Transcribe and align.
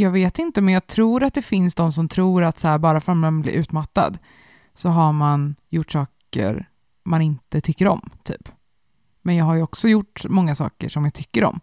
Jag 0.00 0.10
vet 0.10 0.38
inte, 0.38 0.60
men 0.60 0.74
jag 0.74 0.86
tror 0.86 1.22
att 1.22 1.34
det 1.34 1.42
finns 1.42 1.74
de 1.74 1.92
som 1.92 2.08
tror 2.08 2.42
att 2.44 2.58
så 2.58 2.68
här, 2.68 2.78
bara 2.78 3.00
för 3.00 3.12
att 3.12 3.18
man 3.18 3.42
blir 3.42 3.52
utmattad 3.52 4.18
så 4.74 4.88
har 4.88 5.12
man 5.12 5.56
gjort 5.68 5.92
saker 5.92 6.68
man 7.02 7.22
inte 7.22 7.60
tycker 7.60 7.86
om, 7.88 8.10
typ. 8.22 8.48
Men 9.22 9.36
jag 9.36 9.44
har 9.44 9.54
ju 9.54 9.62
också 9.62 9.88
gjort 9.88 10.24
många 10.28 10.54
saker 10.54 10.88
som 10.88 11.04
jag 11.04 11.14
tycker 11.14 11.44
om. 11.44 11.60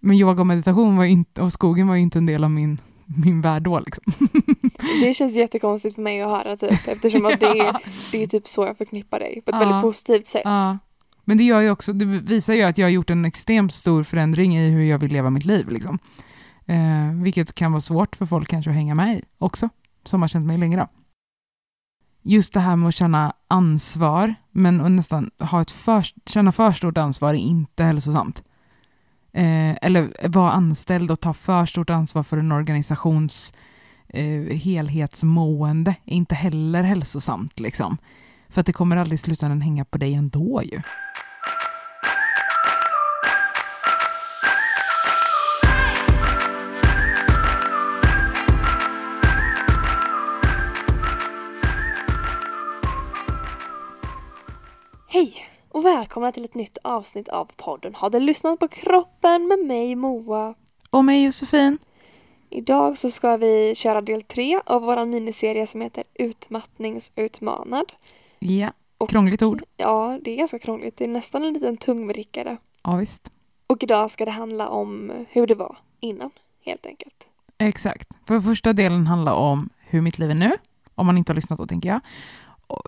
Men 0.00 0.16
yoga 0.16 0.40
och 0.40 0.46
meditation 0.46 0.96
var 0.96 1.04
inte, 1.04 1.42
och 1.42 1.52
skogen 1.52 1.88
var 1.88 1.94
ju 1.94 2.02
inte 2.02 2.18
en 2.18 2.26
del 2.26 2.44
av 2.44 2.50
min, 2.50 2.80
min 3.04 3.40
värld 3.40 3.62
då. 3.62 3.80
Liksom. 3.80 4.04
Det 5.02 5.14
känns 5.14 5.36
jättekonstigt 5.36 5.94
för 5.94 6.02
mig 6.02 6.20
att 6.22 6.30
höra 6.30 6.56
typ, 6.56 6.88
eftersom 6.88 7.26
att 7.26 7.40
det, 7.40 7.46
är, 7.46 7.76
det 8.12 8.22
är 8.22 8.26
typ 8.26 8.46
så 8.46 8.66
jag 8.66 8.78
förknippar 8.78 9.18
dig 9.20 9.42
på 9.44 9.50
ett 9.50 9.54
Ja. 9.54 9.58
väldigt 9.58 9.82
positivt 9.82 10.26
sätt. 10.26 10.42
Ja. 10.44 10.78
Men 11.24 11.38
det 11.38 11.44
gör 11.44 11.60
ju 11.60 11.70
också, 11.70 11.92
det 11.92 12.04
visar 12.04 12.54
ju 12.54 12.62
att 12.62 12.78
jag 12.78 12.86
har 12.86 12.90
gjort 12.90 13.10
en 13.10 13.24
extremt 13.24 13.74
stor 13.74 14.02
förändring 14.02 14.56
i 14.56 14.70
hur 14.70 14.82
jag 14.84 14.98
vill 14.98 15.12
leva 15.12 15.30
mitt 15.30 15.44
liv. 15.44 15.68
Liksom. 15.68 15.98
Eh, 16.66 17.12
vilket 17.12 17.54
kan 17.54 17.72
vara 17.72 17.80
svårt 17.80 18.16
för 18.16 18.26
folk 18.26 18.48
kanske 18.48 18.70
att 18.70 18.76
hänga 18.76 18.94
med 18.94 19.18
i 19.18 19.22
också, 19.38 19.68
som 20.04 20.20
har 20.20 20.28
känt 20.28 20.46
mig 20.46 20.58
längre. 20.58 20.88
Just 22.22 22.52
det 22.52 22.60
här 22.60 22.76
med 22.76 22.88
att 22.88 22.94
känna 22.94 23.32
ansvar, 23.48 24.34
men 24.50 24.80
att 24.80 24.90
nästan 24.90 25.30
ha 25.38 25.60
ett 25.60 25.70
för, 25.70 26.06
känna 26.26 26.52
för 26.52 26.72
stort 26.72 26.98
ansvar 26.98 27.34
är 27.34 27.38
inte 27.38 27.84
hälsosamt. 27.84 28.44
Eh, 29.32 29.76
eller 29.82 30.28
vara 30.28 30.52
anställd 30.52 31.10
och 31.10 31.20
ta 31.20 31.34
för 31.34 31.66
stort 31.66 31.90
ansvar 31.90 32.22
för 32.22 32.38
en 32.38 32.52
organisations 32.52 33.54
eh, 34.08 34.56
helhetsmående 34.56 35.94
är 36.04 36.14
inte 36.14 36.34
heller 36.34 36.82
hälsosamt. 36.82 37.60
Liksom. 37.60 37.98
För 38.48 38.60
att 38.60 38.66
det 38.66 38.72
kommer 38.72 38.96
aldrig 38.96 39.14
i 39.14 39.18
slutändan 39.18 39.60
hänga 39.60 39.84
på 39.84 39.98
dig 39.98 40.14
ändå 40.14 40.62
ju. 40.62 40.80
Hej 55.16 55.34
och 55.68 55.84
välkomna 55.84 56.32
till 56.32 56.44
ett 56.44 56.54
nytt 56.54 56.78
avsnitt 56.84 57.28
av 57.28 57.50
podden 57.56 57.94
Har 57.94 58.10
du 58.10 58.20
lyssnat 58.20 58.60
på 58.60 58.68
kroppen 58.68 59.48
med 59.48 59.58
mig 59.58 59.94
Moa? 59.94 60.54
Och 60.90 61.04
mig 61.04 61.24
Josefin. 61.24 61.78
Idag 62.50 62.98
så 62.98 63.10
ska 63.10 63.36
vi 63.36 63.74
köra 63.74 64.00
del 64.00 64.22
tre 64.22 64.60
av 64.66 64.82
vår 64.82 65.06
miniserie 65.06 65.66
som 65.66 65.80
heter 65.80 66.04
Utmattningsutmanad. 66.14 67.92
Ja, 68.38 68.72
Och- 68.98 69.10
krångligt 69.10 69.42
ord. 69.42 69.62
Ja, 69.76 70.18
det 70.22 70.30
är 70.30 70.36
ganska 70.36 70.58
krångligt. 70.58 70.96
Det 70.96 71.04
är 71.04 71.08
nästan 71.08 71.44
en 71.44 71.52
liten 71.52 71.76
tungvrickare. 71.76 72.56
Ja, 72.82 72.96
visst. 72.96 73.30
Och 73.66 73.82
idag 73.82 74.10
ska 74.10 74.24
det 74.24 74.30
handla 74.30 74.68
om 74.68 75.12
hur 75.28 75.46
det 75.46 75.54
var 75.54 75.78
innan, 76.00 76.30
helt 76.64 76.86
enkelt. 76.86 77.26
Exakt. 77.58 78.08
För 78.26 78.40
första 78.40 78.72
delen 78.72 79.06
handlar 79.06 79.34
om 79.34 79.68
hur 79.78 80.00
mitt 80.00 80.18
liv 80.18 80.30
är 80.30 80.34
nu. 80.34 80.52
Om 80.94 81.06
man 81.06 81.18
inte 81.18 81.32
har 81.32 81.34
lyssnat 81.34 81.58
då 81.58 81.66
tänker 81.66 81.88
jag. 81.88 82.00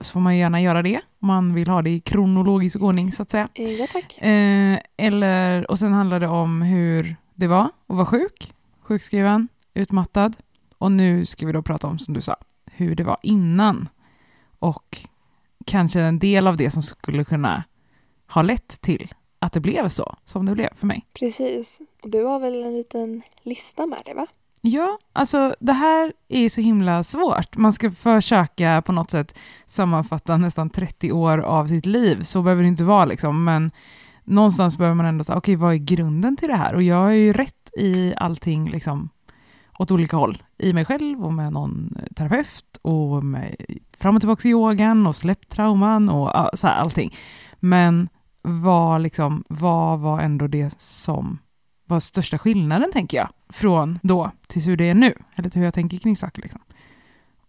Så 0.01 0.13
får 0.13 0.21
man 0.21 0.37
gärna 0.37 0.61
göra 0.63 0.83
det 0.83 1.01
om 1.21 1.27
man 1.27 1.55
vill 1.55 1.69
ha 1.69 1.83
det 1.83 1.91
i 1.91 2.01
kronologisk 2.01 2.81
ordning 2.83 3.13
så 3.13 3.23
att 3.23 3.31
säga. 3.31 3.49
Eh, 3.55 3.71
Ja, 3.73 3.87
tack. 3.93 4.19
Eh, 4.19 4.79
eller, 4.97 5.71
och 5.71 5.79
sen 5.79 5.93
handlar 5.93 6.21
det 6.21 6.29
om 6.29 6.63
hur 6.63 7.17
det 7.35 7.47
var 7.47 7.65
att 7.65 7.97
vara 7.97 8.07
sjuk, 8.07 8.53
sjukskriven, 8.81 9.49
utmattad. 9.75 10.37
Och 10.79 10.93
nu 10.93 11.27
ska 11.27 11.47
vi 11.47 11.53
då 11.53 11.63
prata 11.63 11.87
om, 11.87 11.99
som 11.99 12.15
du 12.15 12.21
sa, 12.21 12.37
hur 12.67 12.95
det 12.95 13.05
var 13.05 13.19
innan. 13.23 13.89
Och 14.59 14.99
kanske 15.67 16.01
en 16.01 16.19
del 16.19 16.47
av 16.47 16.57
det 16.57 16.71
som 16.71 16.83
skulle 16.83 17.25
kunna 17.25 17.65
ha 18.29 18.43
lett 18.43 18.81
till 18.81 19.15
att 19.39 19.53
det 19.53 19.61
blev 19.61 19.89
så 19.89 20.17
som 20.25 20.47
det 20.47 20.55
blev 20.55 20.75
för 20.75 20.87
mig. 20.87 21.07
Precis. 21.19 21.81
Och 22.03 22.11
du 22.11 22.25
har 22.25 22.41
väl 22.41 22.63
en 22.65 22.73
liten 22.73 23.23
lista 23.43 23.87
med 23.87 23.99
dig, 24.05 24.15
va? 24.15 24.27
Ja, 24.61 24.99
alltså 25.13 25.55
det 25.61 25.73
här 25.73 26.13
är 26.29 26.49
så 26.49 26.61
himla 26.61 27.03
svårt. 27.03 27.57
Man 27.57 27.73
ska 27.73 27.91
försöka 27.91 28.83
på 28.83 28.93
något 28.93 29.11
sätt 29.11 29.39
sammanfatta 29.67 30.37
nästan 30.37 30.71
30 30.71 31.13
år 31.13 31.39
av 31.39 31.67
sitt 31.67 31.87
liv. 31.87 32.23
Så 32.23 32.43
behöver 32.43 32.63
det 32.63 32.69
inte 32.69 32.85
vara 32.85 33.05
liksom, 33.05 33.45
men 33.45 33.71
någonstans 34.25 34.79
behöver 34.79 34.95
man 34.95 35.07
ändå 35.07 35.25
säga, 35.25 35.39
okej, 35.39 35.57
vad 35.57 35.73
är 35.73 35.79
grunden 35.79 36.37
till 36.37 36.49
det 36.49 36.57
här? 36.57 36.75
Och 36.75 36.83
jag 36.83 37.07
är 37.09 37.17
ju 37.17 37.33
rätt 37.33 37.71
i 37.79 38.15
allting 38.17 38.71
liksom 38.71 39.09
åt 39.79 39.91
olika 39.91 40.17
håll. 40.17 40.43
I 40.59 40.73
mig 40.73 40.85
själv 40.85 41.25
och 41.25 41.33
med 41.33 41.53
någon 41.53 41.97
terapeut 42.17 42.79
och 42.83 43.25
med 43.25 43.57
fram 43.99 44.17
och 44.17 44.23
tillbaka 44.23 44.49
i 44.49 44.51
yogan 44.51 45.07
och 45.07 45.17
släppt 45.17 45.49
trauman 45.49 46.09
och 46.09 46.59
så 46.59 46.67
här, 46.67 46.77
allting. 46.77 47.15
Men 47.61 48.09
vad, 48.43 49.01
liksom, 49.01 49.45
vad 49.49 49.99
var 50.01 50.21
ändå 50.21 50.47
det 50.47 50.81
som 50.81 51.39
var 51.89 52.01
största 52.01 52.39
skillnaden, 52.39 52.93
tänker 52.93 53.17
jag, 53.17 53.29
från 53.49 53.99
då 54.03 54.31
till 54.47 54.63
hur 54.63 54.77
det 54.77 54.89
är 54.91 54.95
nu, 54.95 55.15
eller 55.35 55.51
till 55.51 55.59
hur 55.59 55.67
jag 55.67 55.75
tänker 55.75 55.99
kring 55.99 56.17
saker. 56.17 56.43
Liksom. 56.43 56.61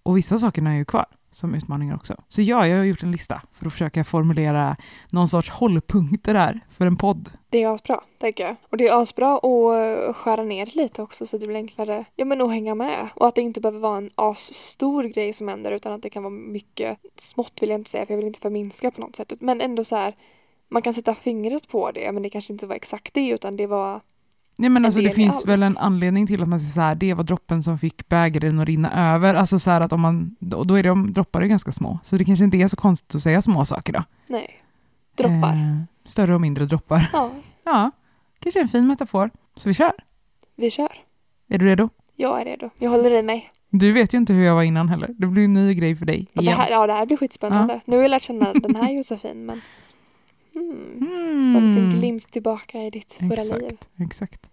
Och 0.03 0.17
vissa 0.17 0.37
saker 0.37 0.67
är 0.67 0.73
ju 0.73 0.85
kvar 0.85 1.05
som 1.31 1.55
utmaningar 1.55 1.95
också. 1.95 2.15
Så 2.29 2.41
ja, 2.41 2.67
jag 2.67 2.77
har 2.77 2.83
gjort 2.83 3.03
en 3.03 3.11
lista 3.11 3.41
för 3.53 3.65
att 3.65 3.73
försöka 3.73 4.03
formulera 4.03 4.77
någon 5.09 5.27
sorts 5.27 5.49
hållpunkter 5.49 6.33
där 6.33 6.59
för 6.69 6.85
en 6.85 6.97
podd. 6.97 7.29
Det 7.49 7.63
är 7.63 7.67
asbra, 7.67 8.03
tänker 8.17 8.45
jag. 8.45 8.55
Och 8.69 8.77
det 8.77 8.87
är 8.87 9.01
asbra 9.01 9.35
att 9.37 9.43
eh, 9.43 10.13
skära 10.13 10.43
ner 10.43 10.69
lite 10.73 11.01
också 11.01 11.25
så 11.25 11.35
att 11.35 11.41
det 11.41 11.47
blir 11.47 11.57
enklare 11.57 12.05
ja, 12.15 12.25
men 12.25 12.41
att 12.41 12.51
hänga 12.51 12.75
med. 12.75 13.09
Och 13.15 13.27
att 13.27 13.35
det 13.35 13.41
inte 13.41 13.61
behöver 13.61 13.79
vara 13.79 13.97
en 13.97 14.09
asstor 14.15 15.03
grej 15.03 15.33
som 15.33 15.47
händer 15.47 15.71
utan 15.71 15.93
att 15.93 16.01
det 16.01 16.09
kan 16.09 16.23
vara 16.23 16.33
mycket 16.33 16.99
smått 17.15 17.53
vill 17.61 17.69
jag 17.69 17.79
inte 17.79 17.89
säga 17.89 18.05
för 18.05 18.13
jag 18.13 18.17
vill 18.17 18.27
inte 18.27 18.39
förminska 18.39 18.91
på 18.91 19.01
något 19.01 19.15
sätt. 19.15 19.33
Men 19.39 19.61
ändå 19.61 19.83
så 19.83 19.95
här, 19.95 20.15
man 20.67 20.81
kan 20.81 20.93
sätta 20.93 21.15
fingret 21.15 21.67
på 21.67 21.91
det 21.91 22.11
men 22.11 22.23
det 22.23 22.29
kanske 22.29 22.53
inte 22.53 22.67
var 22.67 22.75
exakt 22.75 23.13
det 23.13 23.29
utan 23.29 23.57
det 23.57 23.67
var 23.67 24.01
Nej, 24.59 24.69
men 24.69 24.85
alltså, 24.85 25.01
det 25.01 25.11
finns 25.11 25.45
väl 25.45 25.63
en 25.63 25.77
anledning 25.77 26.27
till 26.27 26.41
att 26.41 26.47
man 26.49 26.59
säger 26.59 26.71
så 26.71 26.81
här, 26.81 26.95
det 26.95 27.13
var 27.13 27.23
droppen 27.23 27.63
som 27.63 27.77
fick 27.77 28.09
bägaren 28.09 28.59
att 28.59 28.67
rinna 28.67 29.13
över. 29.15 29.33
Alltså 29.35 29.59
så 29.59 29.71
här 29.71 29.81
att 29.81 29.93
om 29.93 30.01
man, 30.01 30.35
då 30.39 30.63
då 30.63 30.75
är 30.75 30.83
de 30.83 31.13
droppar 31.13 31.41
är 31.41 31.45
ganska 31.45 31.71
små. 31.71 31.99
Så 32.03 32.15
det 32.15 32.25
kanske 32.25 32.45
inte 32.45 32.57
är 32.57 32.67
så 32.67 32.75
konstigt 32.77 33.15
att 33.15 33.21
säga 33.21 33.41
små 33.41 33.65
saker 33.65 33.93
då. 33.93 34.03
nej, 34.27 34.59
droppar. 35.17 35.53
Eh, 35.53 35.81
större 36.05 36.35
och 36.35 36.41
mindre 36.41 36.65
droppar. 36.65 37.09
Ja, 37.13 37.31
Ja, 37.63 37.91
kanske 38.39 38.61
en 38.61 38.67
fin 38.67 38.87
metafor. 38.87 39.29
Så 39.55 39.69
vi 39.69 39.73
kör. 39.73 39.91
vi 40.55 40.69
kör. 40.71 40.91
Är 41.49 41.57
du 41.57 41.65
redo? 41.65 41.89
Jag 42.15 42.41
är 42.41 42.45
redo. 42.45 42.69
Jag 42.77 42.89
håller 42.89 43.11
i 43.11 43.23
mig. 43.23 43.51
Du 43.69 43.91
vet 43.93 44.13
ju 44.13 44.17
inte 44.17 44.33
hur 44.33 44.43
jag 44.43 44.55
var 44.55 44.63
innan 44.63 44.89
heller. 44.89 45.09
Det 45.17 45.27
blir 45.27 45.43
en 45.43 45.53
ny 45.53 45.73
grej 45.73 45.95
för 45.95 46.05
dig. 46.05 46.27
Och 46.35 46.43
det, 46.43 46.51
här, 46.51 46.69
ja, 46.69 46.87
det 46.87 46.93
här 46.93 47.05
blir 47.05 47.17
skitspännande. 47.17 47.81
Nu 47.85 47.95
har 47.95 48.01
jag 48.03 48.09
lärt 48.09 48.21
känna 48.23 48.53
den 48.53 48.75
här 48.75 48.91
Josefin 48.97 49.45
men 49.45 49.61
hmm, 50.59 51.55
Mm. 51.55 51.73
få 51.73 51.79
en 51.79 51.89
glimt 51.89 52.31
tillbaka 52.31 52.77
i 52.77 52.89
ditt 52.89 53.13
förra 53.13 53.43
liv. 53.57 53.65
Exakt, 53.65 53.87
exakt. 53.97 54.49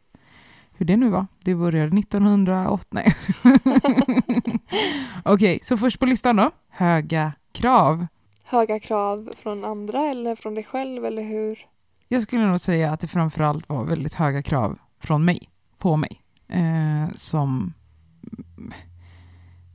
Hur 0.78 0.86
det 0.86 0.96
nu 0.96 1.08
var. 1.08 1.26
Det 1.44 1.54
började 1.54 1.98
1908. 1.98 2.84
Nej. 2.90 3.14
Okej, 5.24 5.58
så 5.62 5.76
först 5.76 5.98
på 5.98 6.06
listan 6.06 6.36
då. 6.36 6.50
Höga 6.68 7.32
krav. 7.52 8.06
Höga 8.44 8.80
krav 8.80 9.32
från 9.36 9.64
andra 9.64 10.06
eller 10.06 10.36
från 10.36 10.54
dig 10.54 10.64
själv 10.64 11.04
eller 11.04 11.22
hur? 11.22 11.66
Jag 12.08 12.22
skulle 12.22 12.46
nog 12.46 12.60
säga 12.60 12.92
att 12.92 13.00
det 13.00 13.06
framförallt 13.08 13.68
var 13.68 13.84
väldigt 13.84 14.14
höga 14.14 14.42
krav 14.42 14.78
från 15.00 15.24
mig, 15.24 15.50
på 15.78 15.96
mig. 15.96 16.22
Eh, 16.48 17.10
som, 17.16 17.72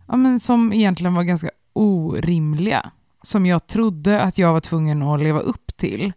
ja, 0.08 0.16
men 0.16 0.40
som 0.40 0.74
egentligen 0.74 1.14
var 1.14 1.24
ganska 1.24 1.50
orimliga. 1.74 2.92
Som 3.24 3.46
jag 3.46 3.68
trodde 3.68 4.22
att 4.22 4.38
jag 4.38 4.54
var 4.54 4.60
tvungen 4.60 5.02
att 5.02 5.20
leva 5.20 5.40
upp 5.40 5.78
till 5.78 6.14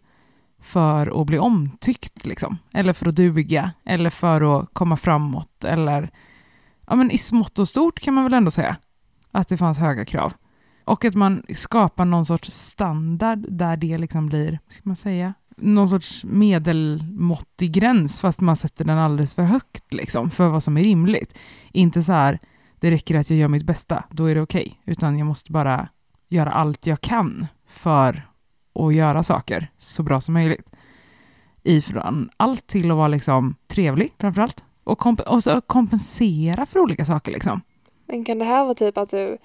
för 0.65 1.21
att 1.21 1.27
bli 1.27 1.39
omtyckt, 1.39 2.25
liksom. 2.25 2.57
Eller 2.73 2.93
för 2.93 3.07
att 3.07 3.15
duga, 3.15 3.71
eller 3.85 4.09
för 4.09 4.59
att 4.59 4.69
komma 4.73 4.97
framåt, 4.97 5.63
eller 5.63 6.11
ja, 6.87 6.95
men 6.95 7.11
i 7.11 7.17
smått 7.17 7.59
och 7.59 7.67
stort 7.67 7.99
kan 7.99 8.13
man 8.13 8.23
väl 8.23 8.33
ändå 8.33 8.51
säga 8.51 8.77
att 9.31 9.47
det 9.47 9.57
fanns 9.57 9.77
höga 9.77 10.05
krav. 10.05 10.33
Och 10.83 11.05
att 11.05 11.15
man 11.15 11.43
skapar 11.55 12.05
någon 12.05 12.25
sorts 12.25 12.51
standard 12.51 13.45
där 13.49 13.77
det 13.77 13.97
liksom 13.97 14.27
blir, 14.27 14.59
ska 14.67 14.81
man 14.83 14.95
säga, 14.95 15.33
någon 15.57 15.87
sorts 15.87 16.23
medelmåttig 16.23 17.71
gräns 17.71 18.21
fast 18.21 18.41
man 18.41 18.55
sätter 18.55 18.85
den 18.85 18.97
alldeles 18.97 19.35
för 19.35 19.43
högt 19.43 19.93
liksom, 19.93 20.29
för 20.29 20.49
vad 20.49 20.63
som 20.63 20.77
är 20.77 20.83
rimligt. 20.83 21.37
Inte 21.71 22.03
så 22.03 22.11
här, 22.11 22.39
det 22.79 22.91
räcker 22.91 23.15
att 23.15 23.29
jag 23.29 23.39
gör 23.39 23.47
mitt 23.47 23.65
bästa, 23.65 24.03
då 24.11 24.25
är 24.25 24.35
det 24.35 24.41
okej. 24.41 24.81
Utan 24.85 25.17
jag 25.17 25.27
måste 25.27 25.51
bara 25.51 25.89
göra 26.29 26.51
allt 26.51 26.85
jag 26.85 27.01
kan 27.01 27.47
för 27.67 28.27
att 28.75 28.95
göra 28.95 29.23
saker 29.23 29.71
så 29.77 30.03
bra 30.03 30.21
som 30.21 30.33
möjligt. 30.33 30.69
Ifrån 31.63 32.29
allt 32.37 32.67
till 32.67 32.91
att 32.91 32.97
vara 32.97 33.07
liksom 33.07 33.55
trevlig 33.67 34.13
framförallt. 34.19 34.63
Och, 34.83 34.99
komp- 34.99 35.27
och 35.27 35.43
så 35.43 35.61
kompensera 35.61 36.65
för 36.65 36.79
olika 36.79 37.05
saker 37.05 37.31
liksom. 37.31 37.61
Men 38.05 38.25
kan 38.25 38.39
det 38.39 38.45
här 38.45 38.63
vara 38.63 38.73
typ 38.73 38.97
att 38.97 39.09
du 39.09 39.37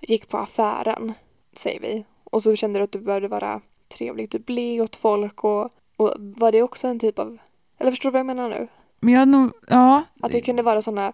gick 0.00 0.28
på 0.28 0.38
affären, 0.38 1.12
säger 1.52 1.80
vi, 1.80 2.04
och 2.24 2.42
så 2.42 2.56
kände 2.56 2.78
du 2.78 2.82
att 2.82 2.92
du 2.92 3.00
behövde 3.00 3.28
vara 3.28 3.60
trevlig, 3.98 4.30
typ 4.30 4.48
le 4.48 4.80
åt 4.80 4.96
folk 4.96 5.44
och, 5.44 5.70
och 5.96 6.14
var 6.18 6.52
det 6.52 6.62
också 6.62 6.88
en 6.88 6.98
typ 6.98 7.18
av, 7.18 7.38
eller 7.78 7.90
förstår 7.90 8.08
du 8.08 8.12
vad 8.12 8.18
jag 8.18 8.26
menar 8.26 8.48
nu? 8.48 8.68
Men 9.00 9.14
jag 9.14 9.28
nog, 9.28 9.52
ja. 9.68 10.02
Att 10.20 10.32
det 10.32 10.40
kunde 10.40 10.62
vara 10.62 10.82
sådana 10.82 11.12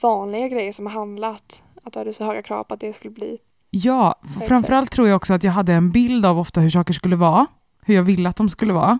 vanliga 0.00 0.48
grejer 0.48 0.72
som 0.72 0.86
handlat, 0.86 1.62
att 1.82 1.92
du 1.92 1.98
hade 1.98 2.12
så 2.12 2.24
höga 2.24 2.42
krav 2.42 2.64
på 2.64 2.74
att 2.74 2.80
det 2.80 2.92
skulle 2.92 3.14
bli, 3.14 3.38
Ja, 3.76 4.20
ett 4.22 4.48
framförallt 4.48 4.90
tror 4.90 5.08
jag 5.08 5.16
också 5.16 5.34
att 5.34 5.44
jag 5.44 5.52
hade 5.52 5.74
en 5.74 5.90
bild 5.90 6.26
av 6.26 6.38
ofta 6.38 6.60
hur 6.60 6.70
saker 6.70 6.94
skulle 6.94 7.16
vara, 7.16 7.46
hur 7.82 7.94
jag 7.94 8.02
ville 8.02 8.28
att 8.28 8.36
de 8.36 8.48
skulle 8.48 8.72
vara. 8.72 8.98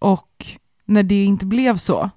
Och 0.00 0.46
när 0.84 1.02
det 1.02 1.24
inte 1.24 1.46
blev 1.46 1.76
så, 1.76 2.10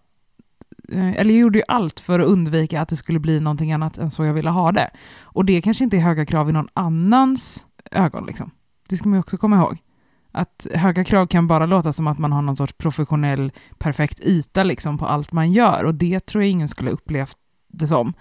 eh, 0.91 1.09
eller 1.09 1.33
jag 1.33 1.39
gjorde 1.39 1.57
ju 1.57 1.63
allt 1.67 1.99
för 1.99 2.19
att 2.19 2.27
undvika 2.27 2.81
att 2.81 2.89
det 2.89 2.95
skulle 2.95 3.19
bli 3.19 3.39
någonting 3.39 3.71
annat 3.71 3.97
än 3.97 4.11
så 4.11 4.25
jag 4.25 4.33
ville 4.33 4.49
ha 4.49 4.71
det. 4.71 4.89
Och 5.19 5.45
det 5.45 5.61
kanske 5.61 5.83
inte 5.83 5.97
är 5.97 6.01
höga 6.01 6.25
krav 6.25 6.49
i 6.49 6.51
någon 6.51 6.69
annans 6.73 7.65
ögon. 7.91 8.25
Liksom. 8.25 8.51
Det 8.89 8.97
ska 8.97 9.09
man 9.09 9.17
ju 9.17 9.19
också 9.19 9.37
komma 9.37 9.57
ihåg. 9.57 9.77
Att 10.31 10.67
höga 10.73 11.03
krav 11.03 11.27
kan 11.27 11.47
bara 11.47 11.65
låta 11.65 11.93
som 11.93 12.07
att 12.07 12.17
man 12.17 12.31
har 12.31 12.41
någon 12.41 12.55
sorts 12.55 12.73
professionell 12.73 13.51
perfekt 13.77 14.19
yta 14.19 14.63
liksom, 14.63 14.97
på 14.97 15.05
allt 15.05 15.31
man 15.31 15.51
gör 15.51 15.83
och 15.83 15.95
det 15.95 16.25
tror 16.25 16.43
jag 16.43 16.51
ingen 16.51 16.67
skulle 16.67 16.91
upplevt 16.91 17.37
det 17.67 17.87
som. 17.87 18.13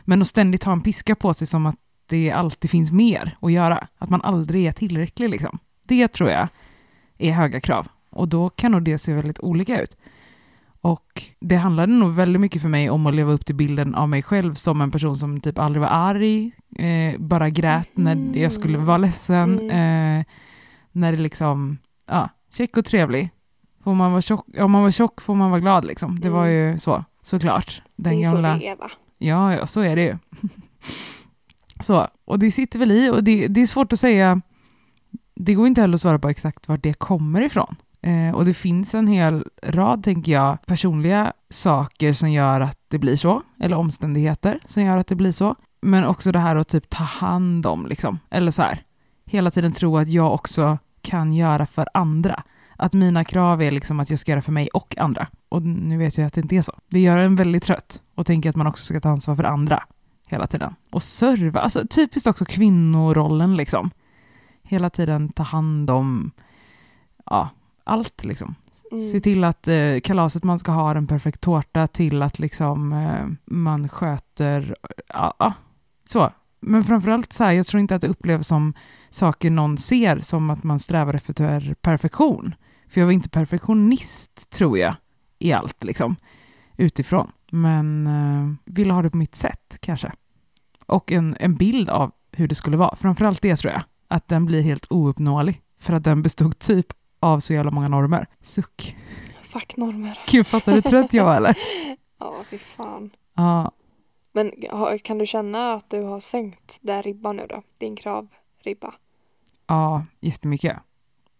Men 0.00 0.22
att 0.22 0.28
ständigt 0.28 0.64
ha 0.64 0.72
en 0.72 0.80
piska 0.80 1.14
på 1.14 1.34
sig 1.34 1.46
som 1.46 1.66
att 1.66 1.76
det 2.12 2.30
alltid 2.32 2.70
finns 2.70 2.92
mer 2.92 3.36
att 3.40 3.52
göra, 3.52 3.86
att 3.98 4.10
man 4.10 4.22
aldrig 4.22 4.66
är 4.66 4.72
tillräcklig 4.72 5.28
liksom. 5.30 5.58
Det 5.86 6.08
tror 6.08 6.30
jag 6.30 6.48
är 7.18 7.32
höga 7.32 7.60
krav 7.60 7.88
och 8.10 8.28
då 8.28 8.48
kan 8.50 8.72
nog 8.72 8.82
det 8.82 8.98
se 8.98 9.14
väldigt 9.14 9.40
olika 9.40 9.82
ut. 9.82 9.96
Och 10.80 11.22
det 11.40 11.56
handlade 11.56 11.92
nog 11.92 12.12
väldigt 12.12 12.40
mycket 12.40 12.62
för 12.62 12.68
mig 12.68 12.90
om 12.90 13.06
att 13.06 13.14
leva 13.14 13.32
upp 13.32 13.46
till 13.46 13.54
bilden 13.54 13.94
av 13.94 14.08
mig 14.08 14.22
själv 14.22 14.54
som 14.54 14.80
en 14.80 14.90
person 14.90 15.16
som 15.16 15.40
typ 15.40 15.58
aldrig 15.58 15.80
var 15.80 15.88
arg, 15.88 16.50
eh, 16.78 17.18
bara 17.20 17.50
grät 17.50 17.88
när 17.94 18.12
Mm. 18.12 18.40
jag 18.42 18.52
skulle 18.52 18.78
vara 18.78 18.98
ledsen, 18.98 19.58
Mm. 19.58 19.70
eh, 20.20 20.24
när 20.92 21.12
det 21.12 21.18
liksom, 21.18 21.78
ja, 22.08 22.28
check 22.52 22.76
och 22.76 22.84
trevlig. 22.84 23.30
Får 23.84 23.94
man 23.94 24.10
vara 24.12 24.20
tjock, 24.22 24.46
om 24.58 24.70
man 24.70 24.82
var 24.82 24.90
tjock 24.90 25.20
får 25.20 25.34
man 25.34 25.50
vara 25.50 25.60
glad 25.60 25.84
liksom. 25.84 26.20
Det 26.20 26.30
var 26.30 26.46
Mm. 26.46 26.72
ju 26.72 26.78
så, 26.78 27.04
såklart. 27.22 27.82
Det 27.96 28.10
Den 28.10 28.18
är 28.18 28.22
gamla... 28.32 28.54
så 28.54 28.60
det 28.60 28.68
är 28.68 28.76
va? 28.76 28.90
Ja, 29.18 29.54
ja, 29.54 29.66
så 29.66 29.80
är 29.80 29.96
det 29.96 30.02
ju. 30.02 30.16
så, 31.82 32.08
och 32.24 32.38
det 32.38 32.50
sitter 32.50 32.78
väl 32.78 32.92
i 32.92 33.10
och 33.10 33.24
det, 33.24 33.48
det 33.48 33.60
är 33.60 33.66
svårt 33.66 33.92
att 33.92 34.00
säga. 34.00 34.40
Det 35.34 35.54
går 35.54 35.66
inte 35.66 35.80
heller 35.80 35.94
att 35.94 36.00
svara 36.00 36.18
på 36.18 36.28
exakt 36.28 36.68
vart 36.68 36.82
det 36.82 36.92
kommer 36.92 37.42
ifrån. 37.42 37.76
Eh, 38.02 38.34
och 38.34 38.44
det 38.44 38.54
finns 38.54 38.94
en 38.94 39.06
hel 39.06 39.44
rad, 39.62 40.04
tänker 40.04 40.32
jag, 40.32 40.66
personliga 40.66 41.32
saker 41.50 42.12
som 42.12 42.30
gör 42.30 42.60
att 42.60 42.78
det 42.88 42.98
blir 42.98 43.16
så, 43.16 43.42
eller 43.60 43.76
omständigheter 43.76 44.60
som 44.64 44.82
gör 44.82 44.96
att 44.96 45.06
det 45.06 45.14
blir 45.14 45.32
så. 45.32 45.56
Men 45.80 46.04
också 46.04 46.32
det 46.32 46.38
här 46.38 46.56
att 46.56 46.68
typ 46.68 46.90
ta 46.90 47.04
hand 47.04 47.66
om, 47.66 47.86
liksom. 47.86 48.18
Eller 48.30 48.50
så 48.50 48.62
här, 48.62 48.82
hela 49.24 49.50
tiden 49.50 49.72
tro 49.72 49.96
att 49.98 50.08
jag 50.08 50.34
också 50.34 50.78
kan 51.02 51.32
göra 51.32 51.66
för 51.66 51.88
andra. 51.94 52.42
Att 52.76 52.94
mina 52.94 53.24
krav 53.24 53.62
är 53.62 53.70
liksom 53.70 54.00
att 54.00 54.10
jag 54.10 54.18
ska 54.18 54.30
göra 54.30 54.42
för 54.42 54.52
mig 54.52 54.68
och 54.68 54.98
andra. 54.98 55.26
Och 55.48 55.62
nu 55.62 55.98
vet 55.98 56.18
jag 56.18 56.26
att 56.26 56.32
det 56.32 56.40
inte 56.40 56.56
är 56.56 56.62
så. 56.62 56.72
Det 56.88 57.00
gör 57.00 57.18
en 57.18 57.36
väldigt 57.36 57.62
trött 57.62 58.00
och 58.14 58.26
tänker 58.26 58.50
att 58.50 58.56
man 58.56 58.66
också 58.66 58.84
ska 58.84 59.00
ta 59.00 59.08
ansvar 59.08 59.36
för 59.36 59.44
andra 59.44 59.82
hela 60.32 60.46
tiden. 60.46 60.74
Och 60.90 61.02
serva, 61.02 61.60
alltså 61.60 61.86
typiskt 61.86 62.26
också 62.26 62.44
kvinnorollen 62.44 63.56
liksom. 63.56 63.90
Hela 64.62 64.90
tiden 64.90 65.28
ta 65.28 65.42
hand 65.42 65.90
om, 65.90 66.30
ja, 67.26 67.48
allt 67.84 68.24
liksom. 68.24 68.54
Mm. 68.92 69.10
Se 69.10 69.20
till 69.20 69.44
att 69.44 69.68
eh, 69.68 70.00
kalaset 70.04 70.44
man 70.44 70.58
ska 70.58 70.72
ha 70.72 70.96
en 70.96 71.06
perfekt 71.06 71.40
tårta 71.40 71.86
till 71.86 72.22
att 72.22 72.38
liksom 72.38 72.92
eh, 72.92 73.26
man 73.44 73.88
sköter, 73.88 74.76
ja, 75.08 75.34
ja, 75.38 75.52
så. 76.08 76.30
Men 76.60 76.84
framförallt 76.84 77.32
så 77.32 77.44
här, 77.44 77.52
jag 77.52 77.66
tror 77.66 77.80
inte 77.80 77.94
att 77.94 78.00
det 78.00 78.08
upplevs 78.08 78.46
som 78.46 78.74
saker 79.10 79.50
någon 79.50 79.78
ser 79.78 80.20
som 80.20 80.50
att 80.50 80.62
man 80.62 80.78
strävar 80.78 81.14
efter 81.14 81.74
perfektion. 81.74 82.54
För 82.88 83.00
jag 83.00 83.06
var 83.06 83.12
inte 83.12 83.28
perfektionist, 83.28 84.50
tror 84.50 84.78
jag, 84.78 84.94
i 85.38 85.52
allt 85.52 85.84
liksom, 85.84 86.16
utifrån. 86.76 87.32
Men 87.50 88.06
eh, 88.06 88.72
ville 88.74 88.92
ha 88.92 89.02
det 89.02 89.10
på 89.10 89.16
mitt 89.16 89.34
sätt, 89.34 89.78
kanske. 89.80 90.12
Och 90.92 91.12
en, 91.12 91.36
en 91.40 91.54
bild 91.56 91.90
av 91.90 92.12
hur 92.32 92.48
det 92.48 92.54
skulle 92.54 92.76
vara. 92.76 92.96
Framförallt 92.96 93.42
det, 93.42 93.56
tror 93.56 93.72
jag. 93.72 93.82
Att 94.08 94.28
den 94.28 94.46
blir 94.46 94.62
helt 94.62 94.86
ouppnåelig. 94.90 95.60
För 95.78 95.92
att 95.92 96.04
den 96.04 96.22
bestod 96.22 96.58
typ 96.58 96.86
av 97.20 97.40
så 97.40 97.52
jävla 97.52 97.70
många 97.70 97.88
normer. 97.88 98.26
Suck. 98.40 98.96
Fuck 99.42 99.76
normer. 99.76 100.18
Gud, 100.30 100.46
fattar 100.46 100.74
du 100.74 100.82
trött 100.82 101.12
jag 101.12 101.24
var, 101.24 101.36
eller? 101.36 101.58
Ja, 102.18 102.34
fy 102.50 102.58
fan. 102.58 103.10
Ja, 103.34 103.70
Men 104.32 104.52
kan 105.02 105.18
du 105.18 105.26
känna 105.26 105.74
att 105.74 105.90
du 105.90 106.02
har 106.02 106.20
sänkt 106.20 106.78
den 106.80 107.02
ribban 107.02 107.36
nu 107.36 107.46
då? 107.48 107.62
Din 107.78 107.96
kravribba? 107.96 108.94
ja, 109.66 110.04
jättemycket. 110.20 110.76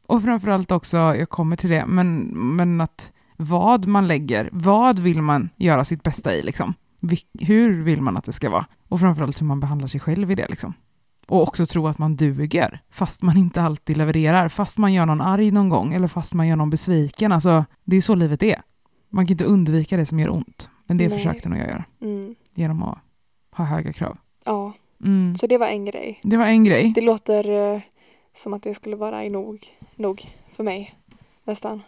Och 0.07 0.23
framförallt 0.23 0.73
också, 0.73 0.97
jag 0.97 1.29
kommer 1.29 1.57
till 1.57 1.71
det, 1.71 1.87
men, 1.87 2.21
men 2.57 2.81
att 2.81 3.13
vad 3.37 3.87
man 3.87 4.07
lägger, 4.09 4.49
vad 4.53 4.99
vill 4.99 5.23
man 5.23 5.49
göra 5.57 5.85
sitt 5.85 6.03
bästa 6.03 6.35
i 6.35 6.43
liksom? 6.43 6.75
Hur 7.41 7.83
vill 7.83 8.01
man 8.01 8.17
att 8.17 8.25
det 8.25 8.33
ska 8.33 8.51
vara? 8.51 8.67
Och 8.89 9.01
framförallt 9.01 9.41
hur 9.41 9.47
man 9.47 9.61
behandlar 9.61 9.89
sig 9.89 10.01
själv 10.01 10.31
i 10.31 10.35
det 10.35 10.47
liksom. 10.49 10.75
Och 11.27 11.43
också 11.43 11.67
tro 11.67 11.87
att 11.89 11.99
man 11.99 12.17
duger, 12.17 12.81
fast 12.91 13.23
man 13.23 13.37
inte 13.37 13.63
alltid 13.63 13.97
levererar, 13.97 14.49
fast 14.49 14.79
man 14.79 14.93
gör 14.93 15.07
någon 15.07 15.21
arg 15.21 15.51
någon 15.51 15.69
gång, 15.69 15.95
eller 15.95 16.09
fast 16.09 16.35
man 16.35 16.49
gör 16.49 16.57
någon 16.57 16.71
besviken. 16.71 17.33
Alltså, 17.33 17.65
det 17.85 17.97
är 17.97 18.01
så 18.01 18.15
livet 18.15 18.43
är. 18.43 18.63
Man 19.09 19.27
kan 19.27 19.33
inte 19.35 19.45
undvika 19.45 19.97
det 19.97 20.07
som 20.07 20.19
gör 20.19 20.31
ont. 20.31 20.69
Men 20.87 20.97
det 20.97 21.09
Nej. 21.09 21.19
försökte 21.19 21.49
nog 21.49 21.59
jag 21.59 21.69
göra, 21.69 21.85
Mm. 22.01 22.35
genom 22.55 22.83
att 22.83 22.99
ha 23.51 23.65
höga 23.65 23.93
krav. 23.93 24.19
Ja, 24.45 24.73
Mm. 25.05 25.37
så 25.37 25.47
det 25.47 25.59
var 25.59 25.67
en 25.67 25.85
grej. 25.85 26.21
Det 26.23 26.37
var 26.37 26.47
en 26.47 26.65
grej. 26.65 26.93
Det 26.95 27.01
låter 27.01 27.75
eh, 27.75 27.81
som 28.35 28.55
att 28.55 28.63
det 28.63 28.75
skulle 28.75 28.97
vara 28.97 29.23
nog, 29.23 29.67
nog 29.97 30.23
för 30.57 30.65
mig. 30.65 30.95
Nästan. 31.45 31.83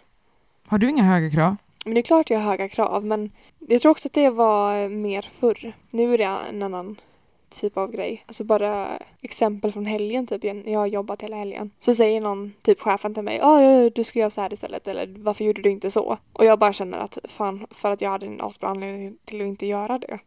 Har 0.67 0.79
du 0.79 0.91
inga 0.91 1.03
höga 1.03 1.31
krav? 1.31 1.57
Men 1.85 1.95
det 1.95 2.01
är 2.01 2.03
klart 2.03 2.31
jag 2.31 2.39
har 2.39 2.45
höga 2.51 2.69
krav 2.69 3.05
men 3.05 3.31
jag 3.69 3.81
tror 3.81 3.91
också 3.91 4.09
att 4.09 4.13
det 4.13 4.31
var 4.31 4.89
mer 4.89 5.23
förr. 5.23 5.73
Nu 5.91 6.15
är 6.15 6.19
det 6.19 6.25
en 6.25 6.63
annan 6.63 7.01
typ 7.49 7.77
av 7.77 7.91
grej. 7.91 8.23
Alltså 8.27 8.45
bara 8.45 8.99
exempel 9.21 9.73
från 9.73 9.87
helgen 9.87 10.27
typ. 10.27 10.45
Jag 10.45 10.79
har 10.79 10.87
jobbat 10.87 11.23
hela 11.23 11.37
helgen. 11.37 11.71
Så 11.79 11.95
säger 11.95 12.21
någon, 12.21 12.53
typ 12.63 12.81
chefen 12.81 13.15
till 13.15 13.23
mig, 13.23 13.41
ah, 13.43 13.63
ja 13.63 13.91
du 13.91 14.05
ska 14.05 14.19
göra 14.19 14.31
så 14.31 14.41
här 14.41 14.53
istället 14.53 14.89
eller 14.89 15.15
varför 15.19 15.45
gjorde 15.45 15.63
du 15.63 15.71
inte 15.71 15.91
så? 15.91 16.19
Och 16.33 16.45
jag 16.45 16.59
bara 16.59 16.73
känner 16.73 16.99
att 16.99 17.19
fan 17.25 17.67
för 17.71 17.91
att 17.91 18.01
jag 18.01 18.11
hade 18.11 18.27
en 18.27 18.41
asbra 18.41 18.69
anledning 18.69 19.17
till 19.25 19.41
att 19.41 19.47
inte 19.47 19.67
göra 19.67 19.99
det. 19.99 20.19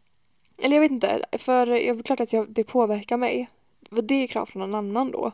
Eller 0.62 0.76
jag 0.76 0.82
vet 0.82 0.92
inte, 0.92 1.26
för 1.32 1.68
jag 1.68 1.98
är 1.98 2.04
klart 2.04 2.20
att 2.20 2.34
jag, 2.34 2.50
det 2.50 2.64
påverkar 2.64 3.18
mig. 3.18 3.50
Det 3.90 4.16
är 4.16 4.28
krav 4.28 4.46
från 4.46 4.60
någon 4.60 4.76
annan 4.76 5.12
då? 5.12 5.32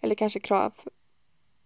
Eller 0.00 0.14
kanske 0.14 0.40
krav 0.40 0.72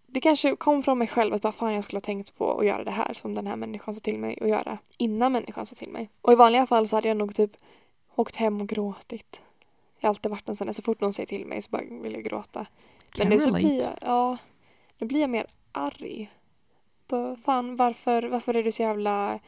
det 0.07 0.21
kanske 0.21 0.57
kom 0.57 0.83
från 0.83 0.99
mig 0.99 1.09
själv 1.09 1.35
att 1.35 1.43
bara 1.43 1.53
fan 1.53 1.75
jag 1.75 1.85
skulle 1.85 1.97
ha 1.97 2.01
tänkt 2.01 2.37
på 2.39 2.59
att 2.59 2.67
göra 2.67 2.85
det 2.85 2.91
här 2.91 3.15
som 3.15 3.35
den 3.35 3.47
här 3.47 3.57
människan 3.57 3.95
sa 3.95 4.01
till 4.01 4.19
mig 4.19 4.39
att 4.41 4.49
göra 4.49 4.79
innan 4.99 5.33
människan 5.33 5.67
sa 5.67 5.75
till 5.75 5.91
mig. 5.91 6.11
Och 6.21 6.33
i 6.33 6.37
vanliga 6.37 6.67
fall 6.67 6.89
så 6.89 6.97
hade 6.97 7.09
jag 7.09 7.17
nog 7.17 7.35
typ 7.35 7.57
åkt 8.15 8.37
hem 8.37 8.61
och 8.61 8.69
gråtit. 8.69 9.41
Jag 10.01 10.09
har 10.09 10.09
alltid 10.09 10.31
varit 10.31 10.49
en 10.49 10.57
sån 10.57 10.75
så 10.75 10.83
fort 10.83 11.01
någon 11.01 11.13
säger 11.13 11.27
till 11.27 11.47
mig 11.47 11.63
så 11.63 11.71
bara 11.71 11.83
vill 11.83 12.13
jag 12.13 12.25
gråta. 12.25 12.67
Men 13.19 13.29
nu 13.29 13.39
så 13.39 13.53
blir 13.53 13.83
jag, 13.83 13.93
ja, 14.01 14.39
nu 14.99 15.07
blir 15.07 15.21
jag 15.21 15.31
mer 15.31 15.47
arg. 15.73 16.31
På, 17.07 17.37
fan 17.45 17.77
varför, 17.77 18.23
varför 18.23 18.55
är 18.55 18.63
du 18.63 18.73
så 18.73 18.83
jävla, 18.83 19.39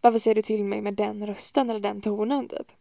varför 0.00 0.18
säger 0.18 0.34
du 0.34 0.42
till 0.42 0.64
mig 0.64 0.82
med 0.82 0.94
den 0.94 1.26
rösten 1.26 1.70
eller 1.70 1.80
den 1.80 2.00
tonen 2.00 2.48
typ? 2.48 2.72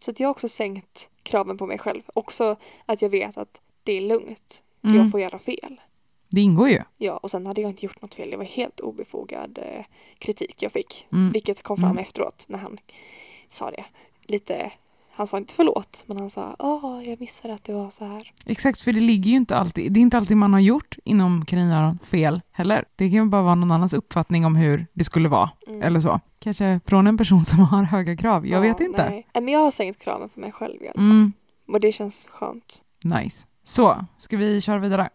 Så 0.00 0.10
att 0.10 0.20
jag 0.20 0.28
har 0.28 0.30
också 0.30 0.48
sänkt 0.48 1.10
kraven 1.22 1.58
på 1.58 1.66
mig 1.66 1.78
själv. 1.78 2.02
Också 2.14 2.56
att 2.86 3.02
jag 3.02 3.08
vet 3.08 3.36
att 3.36 3.60
det 3.82 3.92
är 3.92 4.00
lugnt. 4.00 4.64
Mm. 4.84 4.96
Jag 4.96 5.10
får 5.10 5.20
göra 5.20 5.38
fel. 5.38 5.80
Det 6.32 6.40
ingår 6.40 6.68
ju. 6.68 6.82
Ja, 6.98 7.16
och 7.16 7.30
sen 7.30 7.46
hade 7.46 7.60
jag 7.60 7.70
inte 7.70 7.86
gjort 7.86 8.02
något 8.02 8.14
fel. 8.14 8.30
Det 8.30 8.36
var 8.36 8.44
helt 8.44 8.80
obefogad 8.80 9.58
eh, 9.62 9.84
kritik 10.18 10.62
jag 10.62 10.72
fick. 10.72 11.06
Mm. 11.12 11.32
Vilket 11.32 11.62
kom 11.62 11.76
fram 11.76 11.90
Mm. 11.90 12.02
efteråt 12.02 12.44
när 12.48 12.58
han 12.58 12.78
sa 13.48 13.70
det. 13.70 13.84
Lite, 14.26 14.72
han 15.12 15.26
sa 15.26 15.38
inte 15.38 15.54
förlåt, 15.54 16.02
men 16.06 16.16
han 16.20 16.30
sa 16.30 16.56
ja, 16.58 17.02
jag 17.02 17.20
missade 17.20 17.54
att 17.54 17.64
det 17.64 17.72
var 17.72 17.90
så 17.90 18.04
här. 18.04 18.32
Exakt, 18.46 18.82
för 18.82 18.92
det 18.92 19.00
ligger 19.00 19.30
ju 19.30 19.36
inte 19.36 19.56
alltid, 19.56 19.92
det 19.92 20.00
är 20.00 20.02
inte 20.02 20.16
alltid 20.16 20.36
man 20.36 20.52
har 20.52 20.60
gjort 20.60 20.96
inom 21.04 21.44
kaninöron 21.44 21.98
fel 21.98 22.40
heller. 22.50 22.84
Det 22.96 23.04
kan 23.10 23.18
ju 23.18 23.24
bara 23.24 23.42
vara 23.42 23.54
någon 23.54 23.70
annans 23.70 23.92
uppfattning 23.94 24.44
om 24.46 24.56
hur 24.56 24.86
det 24.92 25.04
skulle 25.04 25.28
vara, 25.28 25.50
Mm. 25.66 25.82
eller 25.82 26.00
så. 26.00 26.20
Kanske 26.38 26.80
från 26.86 27.06
en 27.06 27.18
person 27.18 27.44
som 27.44 27.58
har 27.58 27.82
höga 27.82 28.16
krav, 28.16 28.46
jag 28.46 28.66
Ja, 28.66 28.72
vet 28.72 28.80
inte. 28.80 29.08
Nej. 29.10 29.26
Nej, 29.34 29.42
men 29.44 29.54
jag 29.54 29.60
har 29.60 29.70
sänkt 29.70 30.02
kraven 30.04 30.28
för 30.28 30.40
mig 30.40 30.52
själv 30.52 30.82
i 30.82 30.86
alla 30.86 30.94
fall. 30.94 31.02
Mm, 31.10 31.32
Och 31.68 31.80
det 31.80 31.92
känns 31.92 32.28
skönt. 32.32 32.84
nice. 33.02 33.46
Så, 33.64 34.04
ska 34.18 34.36
vi 34.36 34.60
köra 34.60 34.78
vidare? 34.78 35.10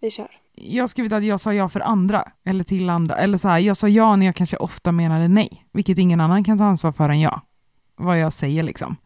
Vi 0.00 0.10
kör. 0.10 0.39
Jag 0.54 0.82
har 0.82 0.86
skrivit 0.86 1.12
att 1.12 1.24
jag 1.24 1.40
sa 1.40 1.54
ja 1.54 1.68
för 1.68 1.80
andra, 1.80 2.24
eller 2.44 2.64
till 2.64 2.90
andra, 2.90 3.16
eller 3.16 3.38
så 3.38 3.48
här, 3.48 3.58
jag 3.58 3.76
sa 3.76 3.88
ja 3.88 4.16
när 4.16 4.26
jag 4.26 4.36
kanske 4.36 4.56
ofta 4.56 4.92
menade 4.92 5.28
nej, 5.28 5.66
vilket 5.72 5.98
ingen 5.98 6.20
annan 6.20 6.44
kan 6.44 6.58
ta 6.58 6.64
ansvar 6.64 6.92
för 6.92 7.08
än 7.08 7.20
jag. 7.20 7.40
Vad 7.96 8.18
jag 8.18 8.32
säger 8.32 8.62
liksom. 8.62 8.96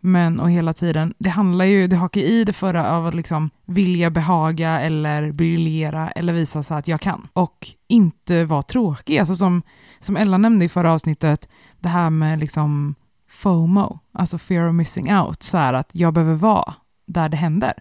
Men 0.00 0.40
och 0.40 0.50
hela 0.50 0.72
tiden, 0.72 1.14
det 1.18 1.30
handlar 1.30 1.64
ju, 1.64 1.86
det 1.86 1.96
hakar 1.96 2.20
i 2.20 2.44
det 2.44 2.52
förra 2.52 2.92
av 2.92 3.06
att 3.06 3.14
liksom 3.14 3.50
vilja 3.66 4.10
behaga 4.10 4.80
eller 4.80 5.32
briljera 5.32 6.10
eller 6.10 6.32
visa 6.32 6.62
så 6.62 6.74
att 6.74 6.88
jag 6.88 7.00
kan. 7.00 7.28
Och 7.32 7.68
inte 7.88 8.44
vara 8.44 8.62
tråkig, 8.62 9.18
alltså 9.18 9.36
som, 9.36 9.62
som 9.98 10.16
Ella 10.16 10.38
nämnde 10.38 10.64
i 10.64 10.68
förra 10.68 10.92
avsnittet, 10.92 11.48
det 11.78 11.88
här 11.88 12.10
med 12.10 12.38
liksom 12.38 12.94
FOMO, 13.28 13.98
alltså 14.12 14.38
fear 14.38 14.68
of 14.68 14.74
missing 14.74 15.14
out, 15.14 15.42
så 15.42 15.58
här 15.58 15.74
att 15.74 15.90
jag 15.92 16.14
behöver 16.14 16.34
vara 16.34 16.74
där 17.06 17.28
det 17.28 17.36
händer. 17.36 17.74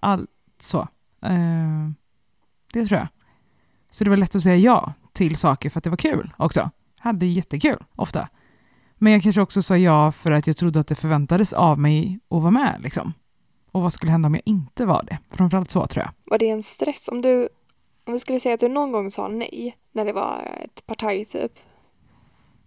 Allt 0.00 0.30
så. 0.60 0.80
Uh, 1.26 1.90
det 2.72 2.86
tror 2.86 2.98
jag. 2.98 3.08
Så 3.90 4.04
det 4.04 4.10
var 4.10 4.16
lätt 4.16 4.34
att 4.34 4.42
säga 4.42 4.56
ja 4.56 4.92
till 5.12 5.36
saker 5.36 5.70
för 5.70 5.78
att 5.78 5.84
det 5.84 5.90
var 5.90 5.96
kul 5.96 6.32
också. 6.36 6.60
Jag 6.60 7.04
Hade 7.04 7.26
jättekul 7.26 7.84
ofta. 7.96 8.28
Men 8.94 9.12
jag 9.12 9.22
kanske 9.22 9.40
också 9.40 9.62
sa 9.62 9.76
ja 9.76 10.12
för 10.12 10.30
att 10.30 10.46
jag 10.46 10.56
trodde 10.56 10.80
att 10.80 10.86
det 10.86 10.94
förväntades 10.94 11.52
av 11.52 11.78
mig 11.78 12.18
att 12.28 12.42
vara 12.42 12.50
med. 12.50 12.80
Liksom. 12.82 13.12
Och 13.72 13.82
vad 13.82 13.92
skulle 13.92 14.12
hända 14.12 14.26
om 14.26 14.34
jag 14.34 14.42
inte 14.44 14.84
var 14.84 15.02
det? 15.02 15.18
Framförallt 15.30 15.70
så 15.70 15.86
tror 15.86 16.04
jag. 16.04 16.12
Var 16.24 16.38
det 16.38 16.48
en 16.48 16.62
stress? 16.62 17.08
Om 17.08 17.22
du, 17.22 17.48
om 18.04 18.12
du 18.12 18.18
skulle 18.18 18.40
säga 18.40 18.54
att 18.54 18.60
du 18.60 18.68
någon 18.68 18.92
gång 18.92 19.10
sa 19.10 19.28
nej 19.28 19.76
när 19.92 20.04
det 20.04 20.12
var 20.12 20.58
ett 20.64 20.86
partaj 20.86 21.24
typ. 21.24 21.52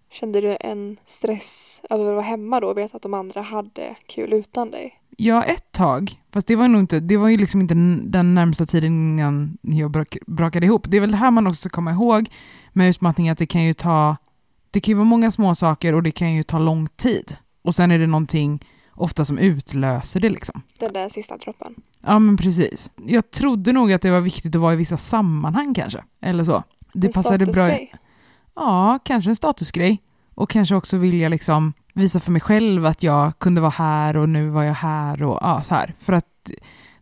Kände 0.10 0.42
du 0.42 0.58
en 0.60 0.98
stress 1.06 1.82
över 1.90 2.06
att 2.06 2.14
vara 2.14 2.22
hemma 2.22 2.60
då 2.60 2.68
och 2.68 2.78
veta 2.78 2.98
att 2.98 3.04
de 3.04 3.14
andra 3.14 3.42
hade 3.42 3.96
kul 4.06 4.34
utan 4.34 4.72
dig? 4.72 5.00
Ja, 5.18 5.44
ett 5.44 5.72
tag. 5.72 6.22
Fast 6.32 6.48
det 6.48 6.56
var 6.56 6.68
nog 6.68 6.82
inte, 6.82 7.00
det 7.00 7.18
var 7.18 7.28
ju 7.28 7.38
liksom 7.38 7.62
inte 7.62 7.74
den 8.04 8.36
närmsta 8.36 8.66
tiden 8.66 8.92
innan 8.92 9.58
jag 9.62 9.92
brak, 9.92 10.18
brakade 10.28 10.66
ihop. 10.66 10.86
Det 10.88 10.98
är 10.98 11.02
väl 11.02 11.12
det 11.12 11.18
här 11.18 11.32
man 11.32 11.48
också 11.48 11.60
ska 11.60 11.70
komma 11.70 11.92
ihåg 11.92 12.30
med 12.74 12.90
utmattning, 12.90 13.30
att 13.30 13.38
det 13.38 13.46
kan 13.46 13.64
ju 13.64 13.74
ta, 13.74 14.18
det 14.72 14.80
kan 14.80 14.92
ju 14.92 14.96
vara 14.96 15.06
många 15.06 15.32
små 15.32 15.56
saker 15.56 15.94
och 15.96 16.04
det 16.04 16.12
kan 16.12 16.34
ju 16.34 16.44
ta 16.44 16.60
lång 16.60 16.88
tid. 16.88 17.38
Och 17.62 17.76
sen 17.76 17.92
är 17.92 18.00
det 18.00 18.08
någonting 18.08 18.66
ofta 18.92 19.26
som 19.26 19.38
utlöser 19.38 20.20
det 20.20 20.30
liksom. 20.30 20.62
Den 20.80 20.94
där 20.94 21.10
sista 21.10 21.38
droppen. 21.38 21.76
Ja, 22.02 22.20
men 22.20 22.38
precis. 22.38 22.92
Jag 23.06 23.32
trodde 23.32 23.72
nog 23.72 23.94
att 23.94 24.02
det 24.02 24.12
var 24.12 24.22
viktigt 24.22 24.56
att 24.56 24.62
vara 24.62 24.74
i 24.74 24.78
vissa 24.78 24.98
sammanhang 24.98 25.74
kanske, 25.74 26.04
eller 26.22 26.44
så. 26.44 26.64
Det 26.94 27.08
en 27.08 27.14
passade 27.14 27.46
bra. 27.46 27.80
Ja, 28.56 29.00
kanske 29.04 29.32
en 29.32 29.36
statusgrej. 29.36 30.02
Och 30.36 30.50
kanske 30.50 30.76
också 30.76 30.98
vilja 30.98 31.30
liksom 31.30 31.74
visa 31.96 32.20
för 32.20 32.32
mig 32.32 32.42
själv 32.42 32.86
att 32.86 33.04
jag 33.04 33.40
kunde 33.40 33.62
vara 33.62 33.72
här 33.72 34.18
och 34.18 34.30
nu 34.30 34.50
var 34.50 34.64
jag 34.64 34.74
här 34.74 35.24
och 35.24 35.40
ja, 35.42 35.62
så 35.62 35.76
här. 35.76 35.94
För 36.00 36.14
att 36.14 36.52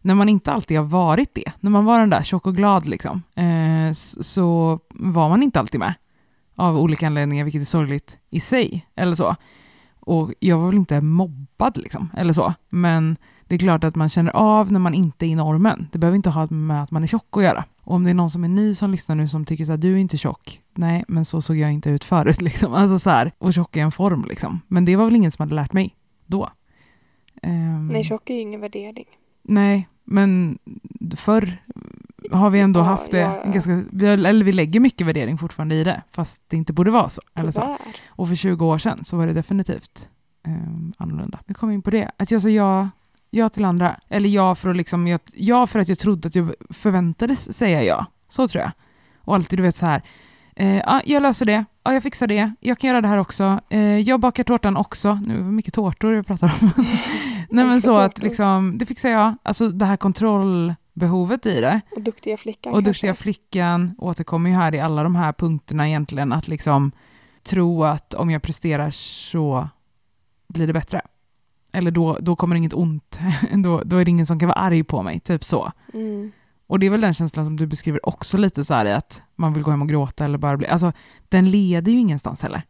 när 0.01 0.15
man 0.15 0.29
inte 0.29 0.51
alltid 0.51 0.77
har 0.77 0.85
varit 0.85 1.29
det, 1.33 1.51
när 1.59 1.71
man 1.71 1.85
var 1.85 2.00
den 2.00 2.09
där 2.09 2.23
tjock 2.23 2.47
och 2.47 2.55
glad 2.55 2.85
liksom, 2.85 3.23
eh, 3.35 3.93
så 4.21 4.79
var 4.89 5.29
man 5.29 5.43
inte 5.43 5.59
alltid 5.59 5.79
med 5.79 5.93
av 6.55 6.77
olika 6.77 7.07
anledningar, 7.07 7.43
vilket 7.43 7.62
är 7.62 7.65
sorgligt 7.65 8.17
i 8.29 8.39
sig, 8.39 8.88
eller 8.95 9.15
så. 9.15 9.35
Och 10.00 10.33
jag 10.39 10.57
var 10.57 10.65
väl 10.65 10.75
inte 10.75 11.01
mobbad 11.01 11.77
liksom, 11.77 12.09
eller 12.17 12.33
så. 12.33 12.53
Men 12.69 13.17
det 13.47 13.55
är 13.55 13.59
klart 13.59 13.83
att 13.83 13.95
man 13.95 14.09
känner 14.09 14.31
av 14.31 14.71
när 14.71 14.79
man 14.79 14.93
inte 14.93 15.25
är 15.25 15.27
i 15.27 15.35
normen. 15.35 15.88
Det 15.91 15.97
behöver 15.97 16.15
inte 16.15 16.29
ha 16.29 16.47
med 16.50 16.83
att 16.83 16.91
man 16.91 17.03
är 17.03 17.07
tjock 17.07 17.38
att 17.38 17.43
göra. 17.43 17.63
Och 17.85 17.95
om 17.95 18.03
det 18.03 18.09
är 18.09 18.13
någon 18.13 18.29
som 18.29 18.43
är 18.43 18.47
ny 18.47 18.75
som 18.75 18.91
lyssnar 18.91 19.15
nu 19.15 19.27
som 19.27 19.45
tycker 19.45 19.65
så 19.65 19.71
här, 19.71 19.77
du 19.77 19.93
är 19.93 19.97
inte 19.97 20.17
tjock. 20.17 20.61
Nej, 20.73 21.05
men 21.07 21.25
så 21.25 21.41
såg 21.41 21.57
jag 21.57 21.71
inte 21.73 21.89
ut 21.89 22.03
förut 22.03 22.41
liksom. 22.47 22.73
Alltså 22.73 22.99
så 22.99 23.09
här, 23.09 23.31
och 23.37 23.53
tjock 23.53 23.75
är 23.77 23.81
en 23.83 23.91
form 23.91 24.25
liksom. 24.29 24.61
Men 24.67 24.85
det 24.85 24.95
var 24.95 25.05
väl 25.05 25.15
ingen 25.15 25.31
som 25.31 25.43
hade 25.43 25.55
lärt 25.55 25.73
mig 25.73 25.95
då. 26.25 26.49
Ehm, 27.41 27.87
Nej, 27.87 28.03
tjock 28.03 28.29
är 28.29 28.33
ju 28.33 28.39
ingen 28.41 28.61
värdering. 28.61 29.05
nej, 29.41 29.87
men 30.03 30.59
förr 31.15 31.57
har 32.31 32.49
vi 32.49 32.59
ändå 32.59 32.79
Ja, 32.79 32.83
haft 32.83 33.11
det 33.11 33.19
ja, 33.19 33.41
ja. 33.45 33.51
ganska, 33.51 33.83
vi, 33.91 34.05
har- 34.07 34.13
eller 34.17 34.45
vi 34.45 34.53
lägger 34.53 34.79
mycket 34.79 35.07
värdering 35.07 35.37
fortfarande 35.37 35.75
i 35.75 35.83
det, 35.83 36.01
fast 36.11 36.41
det 36.47 36.57
inte 36.57 36.73
borde 36.73 36.91
vara 36.91 37.09
så. 37.09 37.21
Eller 37.35 37.51
så. 37.51 37.77
Och 38.07 38.27
för 38.27 38.35
20 38.35 38.65
år 38.65 38.77
sedan 38.77 39.03
så 39.03 39.17
var 39.17 39.27
det 39.27 39.33
definitivt 39.33 40.09
um, 40.47 40.93
annorlunda. 40.97 41.39
Vi 41.45 41.53
kom 41.53 41.71
in 41.71 41.81
på 41.81 41.89
det, 41.89 42.11
att 42.17 42.31
jag 42.31 42.41
sa 42.41 42.49
ja, 42.49 42.89
ja 43.33 43.49
till 43.49 43.65
andra. 43.65 43.99
Eller 44.09 44.29
ja 44.29 44.55
för 44.55 44.69
att, 44.69 44.75
liksom, 44.75 45.07
jag, 45.07 45.19
ja 45.33 45.67
för 45.67 45.79
att 45.79 45.87
jag 45.87 45.99
trodde 45.99 46.27
att 46.27 46.35
jag 46.35 46.53
förväntades 46.69 47.57
säga 47.57 47.83
ja. 47.83 48.05
Så 48.29 48.47
tror 48.47 48.61
jag. 48.63 48.71
Och 49.17 49.35
alltid 49.35 49.59
du 49.59 49.63
vet 49.63 49.75
så 49.75 49.85
här, 49.85 50.01
eh, 50.55 50.77
ja, 50.77 51.01
jag 51.05 51.23
löser 51.23 51.45
det, 51.45 51.65
ja, 51.83 51.93
jag 51.93 52.03
fixar 52.03 52.27
det, 52.27 52.51
jag 52.59 52.79
kan 52.79 52.87
göra 52.87 53.01
det 53.01 53.07
här 53.07 53.17
också, 53.17 53.59
eh, 53.69 53.97
jag 53.99 54.19
bakar 54.19 54.43
tårtan 54.43 54.77
också. 54.77 55.13
Nu 55.13 55.35
var 55.37 55.45
det 55.45 55.51
mycket 55.51 55.73
tårtor 55.73 56.13
jag 56.13 56.27
pratar 56.27 56.53
om. 56.61 56.71
Nej 57.49 57.65
men 57.65 57.81
så 57.81 57.99
att 57.99 58.15
tårtor. 58.15 58.27
liksom, 58.27 58.77
det 58.77 58.85
fixar 58.85 59.09
jag. 59.09 59.35
Alltså 59.43 59.69
det 59.69 59.85
här 59.85 59.97
kontrollbehovet 59.97 61.45
i 61.45 61.61
det. 61.61 61.81
Och 61.91 62.01
duktiga 62.01 62.37
flickan 62.37 62.73
Och 62.73 62.77
kanske. 62.77 62.89
duktiga 62.89 63.13
flickan 63.13 63.95
återkommer 63.97 64.49
ju 64.49 64.55
här 64.55 64.75
i 64.75 64.79
alla 64.79 65.03
de 65.03 65.15
här 65.15 65.33
punkterna 65.33 65.87
egentligen, 65.87 66.33
att 66.33 66.47
liksom 66.47 66.91
tro 67.43 67.83
att 67.83 68.13
om 68.13 68.29
jag 68.31 68.41
presterar 68.41 68.91
så 68.91 69.67
blir 70.47 70.67
det 70.67 70.73
bättre. 70.73 71.01
Eller 71.73 71.91
då, 71.91 72.17
då 72.21 72.35
kommer 72.35 72.55
inget 72.55 72.73
ont, 72.73 73.19
då, 73.63 73.81
då 73.85 73.97
är 73.97 74.05
det 74.05 74.11
ingen 74.11 74.25
som 74.25 74.39
kan 74.39 74.49
vara 74.49 74.59
arg 74.59 74.83
på 74.83 75.03
mig, 75.03 75.19
typ 75.19 75.43
så. 75.43 75.71
Mm. 75.93 76.31
Och 76.67 76.79
det 76.79 76.85
är 76.85 76.89
väl 76.89 77.01
den 77.01 77.13
känslan 77.13 77.45
som 77.45 77.55
du 77.57 77.67
beskriver 77.67 78.09
också 78.09 78.37
lite 78.37 78.63
så 78.63 78.73
här 78.73 78.85
i 78.85 78.93
att 78.93 79.21
man 79.35 79.53
vill 79.53 79.63
gå 79.63 79.71
hem 79.71 79.81
och 79.81 79.89
gråta 79.89 80.25
eller 80.25 80.37
bara 80.37 80.57
bli, 80.57 80.67
alltså 80.67 80.91
den 81.29 81.51
leder 81.51 81.91
ju 81.91 81.99
ingenstans 81.99 82.41
heller. 82.41 82.61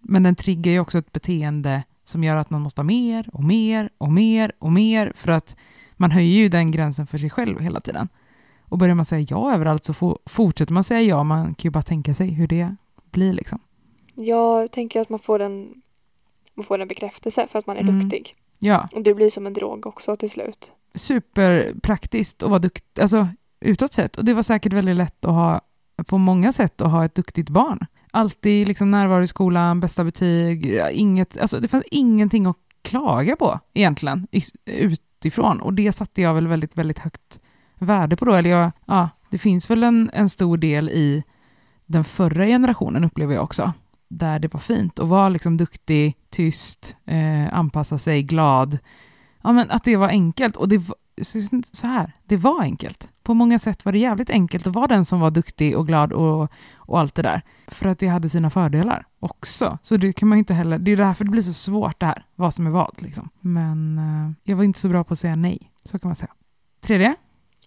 Men 0.00 0.22
den 0.22 0.34
triggar 0.34 0.72
ju 0.72 0.80
också 0.80 0.98
ett 0.98 1.12
beteende 1.12 1.82
som 2.04 2.24
gör 2.24 2.36
att 2.36 2.50
man 2.50 2.60
måste 2.60 2.80
ha 2.80 2.84
mer 2.84 3.28
och 3.32 3.44
mer 3.44 3.90
och 3.98 4.12
mer 4.12 4.52
och 4.58 4.72
mer 4.72 5.12
för 5.16 5.32
att 5.32 5.56
man 5.92 6.10
höjer 6.10 6.38
ju 6.38 6.48
den 6.48 6.70
gränsen 6.70 7.06
för 7.06 7.18
sig 7.18 7.30
själv 7.30 7.60
hela 7.60 7.80
tiden. 7.80 8.08
Och 8.62 8.78
börjar 8.78 8.94
man 8.94 9.04
säga 9.04 9.26
ja 9.30 9.54
överallt 9.54 9.84
så 9.84 9.94
for, 9.94 10.18
fortsätter 10.26 10.72
man 10.72 10.84
säga 10.84 11.00
ja, 11.00 11.24
man 11.24 11.44
kan 11.44 11.68
ju 11.68 11.70
bara 11.70 11.82
tänka 11.82 12.14
sig 12.14 12.30
hur 12.30 12.46
det 12.46 12.76
blir 13.10 13.32
liksom. 13.32 13.58
Jag 14.14 14.72
tänker 14.72 15.00
att 15.00 15.08
man 15.08 15.18
får 15.18 15.40
en, 15.40 15.82
man 16.56 16.64
får 16.64 16.78
en 16.78 16.88
bekräftelse 16.88 17.46
för 17.50 17.58
att 17.58 17.66
man 17.66 17.76
är 17.76 17.80
Mm. 17.80 18.00
duktig. 18.00 18.34
Ja, 18.58 18.86
Och 18.94 19.02
det 19.02 19.14
blir 19.14 19.30
som 19.30 19.46
en 19.46 19.52
drog 19.52 19.86
också 19.86 20.16
till 20.16 20.30
slut. 20.30 20.72
superpraktiskt 20.94 22.42
att 22.42 22.48
vara 22.50 22.58
duktig, 22.58 23.02
alltså 23.02 23.28
utåt 23.60 23.92
sett. 23.92 24.16
Och 24.16 24.24
det 24.24 24.34
var 24.34 24.42
säkert 24.42 24.72
väldigt 24.72 24.96
lätt 24.96 25.24
att 25.24 25.30
ha, 25.30 25.60
på 26.06 26.18
många 26.18 26.52
sätt, 26.52 26.80
att 26.80 26.90
ha 26.90 27.04
ett 27.04 27.14
duktigt 27.14 27.48
barn. 27.48 27.86
Alltid 28.10 28.68
liksom 28.68 28.90
närvaro 28.90 29.22
i 29.22 29.26
skolan, 29.26 29.80
bästa 29.80 30.04
betyg, 30.04 30.80
inget, 30.92 31.36
alltså 31.38 31.60
det 31.60 31.68
fanns 31.68 31.84
ingenting 31.90 32.46
att 32.46 32.56
klaga 32.82 33.36
på 33.36 33.60
egentligen 33.74 34.26
utifrån. 34.64 35.60
Och 35.60 35.72
det 35.74 35.92
satte 35.92 36.22
jag 36.22 36.34
väl 36.34 36.46
väldigt, 36.46 36.76
väldigt 36.76 36.98
högt 36.98 37.40
värde 37.78 38.16
på 38.16 38.24
då. 38.24 38.32
Eller 38.32 38.50
jag, 38.50 38.70
ja, 38.86 39.08
det 39.30 39.38
finns 39.38 39.70
väl 39.70 39.82
en, 39.82 40.10
en 40.12 40.28
stor 40.28 40.56
del 40.56 40.88
i 40.88 41.22
den 41.86 42.04
förra 42.04 42.46
generationen 42.46 43.04
upplever 43.04 43.34
jag 43.34 43.44
också, 43.44 43.72
där 44.08 44.38
det 44.38 44.52
var 44.54 44.60
fint 44.60 44.98
att 44.98 45.08
vara 45.08 45.28
liksom 45.28 45.56
duktig, 45.56 46.16
tyst, 46.30 46.96
eh, 47.06 47.58
anpassa 47.58 47.98
sig, 47.98 48.22
glad. 48.22 48.78
Ja, 49.42 49.52
men 49.52 49.70
att 49.70 49.84
det 49.84 49.96
var 49.96 50.08
enkelt. 50.08 50.56
Och 50.56 50.68
det 50.68 50.78
var, 50.78 50.96
så- 51.74 51.86
här, 51.86 52.12
det 52.24 52.36
var 52.36 52.62
enkelt. 52.62 53.08
På 53.22 53.34
många 53.34 53.58
sätt 53.58 53.84
var 53.84 53.92
det 53.92 53.98
jävligt 53.98 54.30
enkelt 54.30 54.66
att 54.66 54.74
vara 54.74 54.86
den 54.86 55.04
som 55.04 55.20
var 55.20 55.30
duktig 55.30 55.76
och 55.78 55.86
glad 55.86 56.12
och, 56.12 56.50
och 56.74 57.00
allt 57.00 57.14
det 57.14 57.22
där. 57.22 57.42
För 57.66 57.88
att 57.88 57.98
det 57.98 58.06
hade 58.08 58.28
sina 58.28 58.50
fördelar 58.50 59.06
också. 59.20 59.78
Så 59.82 59.96
det 59.96 60.12
kan 60.12 60.28
man 60.28 60.38
inte 60.38 60.54
heller, 60.54 60.78
det 60.78 60.90
är 60.90 60.96
därför 60.96 61.24
det 61.24 61.30
blir 61.30 61.42
så 61.42 61.52
svårt 61.52 62.00
det 62.00 62.06
här, 62.06 62.24
vad 62.34 62.54
som 62.54 62.66
är 62.66 62.70
vad 62.70 63.02
liksom. 63.02 63.28
Men 63.40 63.98
eh, 63.98 64.32
jag 64.50 64.56
var 64.56 64.64
inte 64.64 64.80
så 64.80 64.88
bra 64.88 65.04
på 65.04 65.12
att 65.12 65.18
säga 65.18 65.36
nej, 65.36 65.70
så 65.84 65.98
kan 65.98 66.08
man 66.08 66.16
säga. 66.16 66.32
Tredje, 66.80 67.14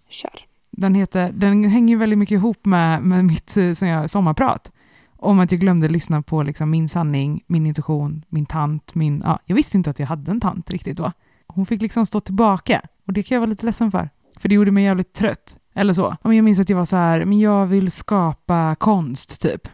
Kör. 0.09 0.39
den, 0.71 0.95
heter, 0.95 1.31
den 1.31 1.63
hänger 1.63 1.97
väldigt 1.97 2.19
mycket 2.19 2.35
ihop 2.35 2.65
med, 2.65 3.01
med 3.03 3.25
mitt 3.25 3.57
eh, 3.57 3.73
som 3.73 3.87
jag, 3.87 4.09
sommarprat. 4.09 4.71
Om 5.21 5.39
att 5.39 5.51
jag 5.51 5.61
glömde 5.61 5.87
lyssna 5.87 6.21
på 6.21 6.43
liksom 6.43 6.69
min 6.69 6.89
sanning, 6.89 7.43
min 7.47 7.65
intuition, 7.65 8.25
min 8.29 8.45
tant, 8.45 8.95
min... 8.95 9.21
Ja, 9.25 9.39
jag 9.45 9.55
visste 9.55 9.77
inte 9.77 9.89
att 9.89 9.99
jag 9.99 10.07
hade 10.07 10.31
en 10.31 10.41
tant 10.41 10.69
riktigt 10.69 10.97
då. 10.97 11.11
Hon 11.47 11.65
fick 11.65 11.81
liksom 11.81 12.05
stå 12.05 12.19
tillbaka 12.19 12.81
och 13.07 13.13
det 13.13 13.23
kan 13.23 13.35
jag 13.35 13.39
vara 13.39 13.49
lite 13.49 13.65
ledsen 13.65 13.91
för. 13.91 14.09
För 14.37 14.49
det 14.49 14.55
gjorde 14.55 14.71
mig 14.71 14.83
jävligt 14.83 15.13
trött. 15.13 15.57
Eller 15.73 15.93
så. 15.93 16.01
Ja, 16.01 16.27
men 16.27 16.35
Jag 16.35 16.43
minns 16.43 16.59
att 16.59 16.69
jag 16.69 16.77
var 16.77 16.85
så 16.85 16.95
här, 16.95 17.25
men 17.25 17.39
jag 17.39 17.65
vill 17.65 17.91
skapa 17.91 18.75
konst 18.75 19.41
typ. 19.41 19.67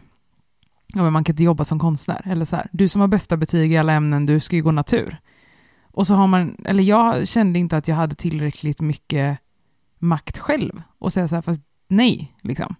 Ja, 0.94 1.02
men 1.02 1.12
man 1.12 1.24
kan 1.24 1.32
inte 1.32 1.42
jobba 1.42 1.64
som 1.64 1.78
konstnär. 1.78 2.22
Eller 2.24 2.44
så 2.44 2.56
här, 2.56 2.68
du 2.72 2.88
som 2.88 3.00
har 3.00 3.08
bästa 3.08 3.36
betyg 3.36 3.72
i 3.72 3.76
alla 3.76 3.92
ämnen, 3.92 4.26
du 4.26 4.40
ska 4.40 4.56
ju 4.56 4.62
gå 4.62 4.70
natur. 4.70 5.16
Och 5.82 6.06
så 6.06 6.14
har 6.14 6.26
man, 6.26 6.56
eller 6.64 6.82
jag 6.82 7.28
kände 7.28 7.58
inte 7.58 7.76
att 7.76 7.88
jag 7.88 7.96
hade 7.96 8.14
tillräckligt 8.14 8.80
mycket 8.80 9.38
makt 9.98 10.38
själv 10.38 10.82
och 10.98 11.12
säga 11.12 11.28
så 11.28 11.34
här, 11.34 11.42
fast 11.42 11.60
nej, 11.88 12.34
liksom. 12.40 12.74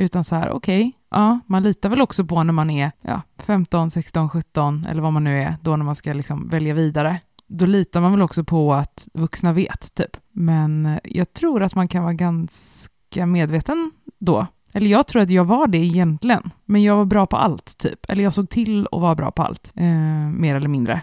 Utan 0.00 0.24
så 0.24 0.34
här, 0.34 0.50
okej, 0.50 0.92
ja, 1.10 1.40
man 1.46 1.62
litar 1.62 1.88
väl 1.88 2.00
också 2.00 2.24
på 2.24 2.42
när 2.42 2.52
man 2.52 2.70
är 2.70 2.92
ja, 3.00 3.22
15, 3.38 3.90
16, 3.90 4.28
17 4.28 4.86
eller 4.88 5.02
vad 5.02 5.12
man 5.12 5.24
nu 5.24 5.42
är, 5.42 5.56
då 5.62 5.76
när 5.76 5.84
man 5.84 5.94
ska 5.94 6.12
liksom 6.12 6.48
välja 6.48 6.74
vidare. 6.74 7.20
Då 7.46 7.66
litar 7.66 8.00
man 8.00 8.12
väl 8.12 8.22
också 8.22 8.44
på 8.44 8.74
att 8.74 9.08
vuxna 9.14 9.52
vet, 9.52 9.94
typ. 9.94 10.16
Men 10.32 10.86
eh, 10.86 10.98
jag 11.04 11.32
tror 11.32 11.62
att 11.62 11.74
man 11.74 11.88
kan 11.88 12.02
vara 12.02 12.12
ganska 12.12 13.26
medveten 13.26 13.90
då. 14.18 14.46
Eller 14.72 14.90
jag 14.90 15.06
tror 15.06 15.22
att 15.22 15.30
jag 15.30 15.44
var 15.44 15.66
det 15.66 15.78
egentligen, 15.78 16.50
men 16.64 16.82
jag 16.82 16.96
var 16.96 17.04
bra 17.04 17.26
på 17.26 17.36
allt, 17.36 17.78
typ. 17.78 18.06
Eller 18.08 18.24
jag 18.24 18.34
såg 18.34 18.50
till 18.50 18.88
att 18.92 19.00
vara 19.00 19.14
bra 19.14 19.30
på 19.30 19.42
allt, 19.42 19.72
eh, 19.74 19.84
mer 20.30 20.56
eller 20.56 20.68
mindre. 20.68 21.00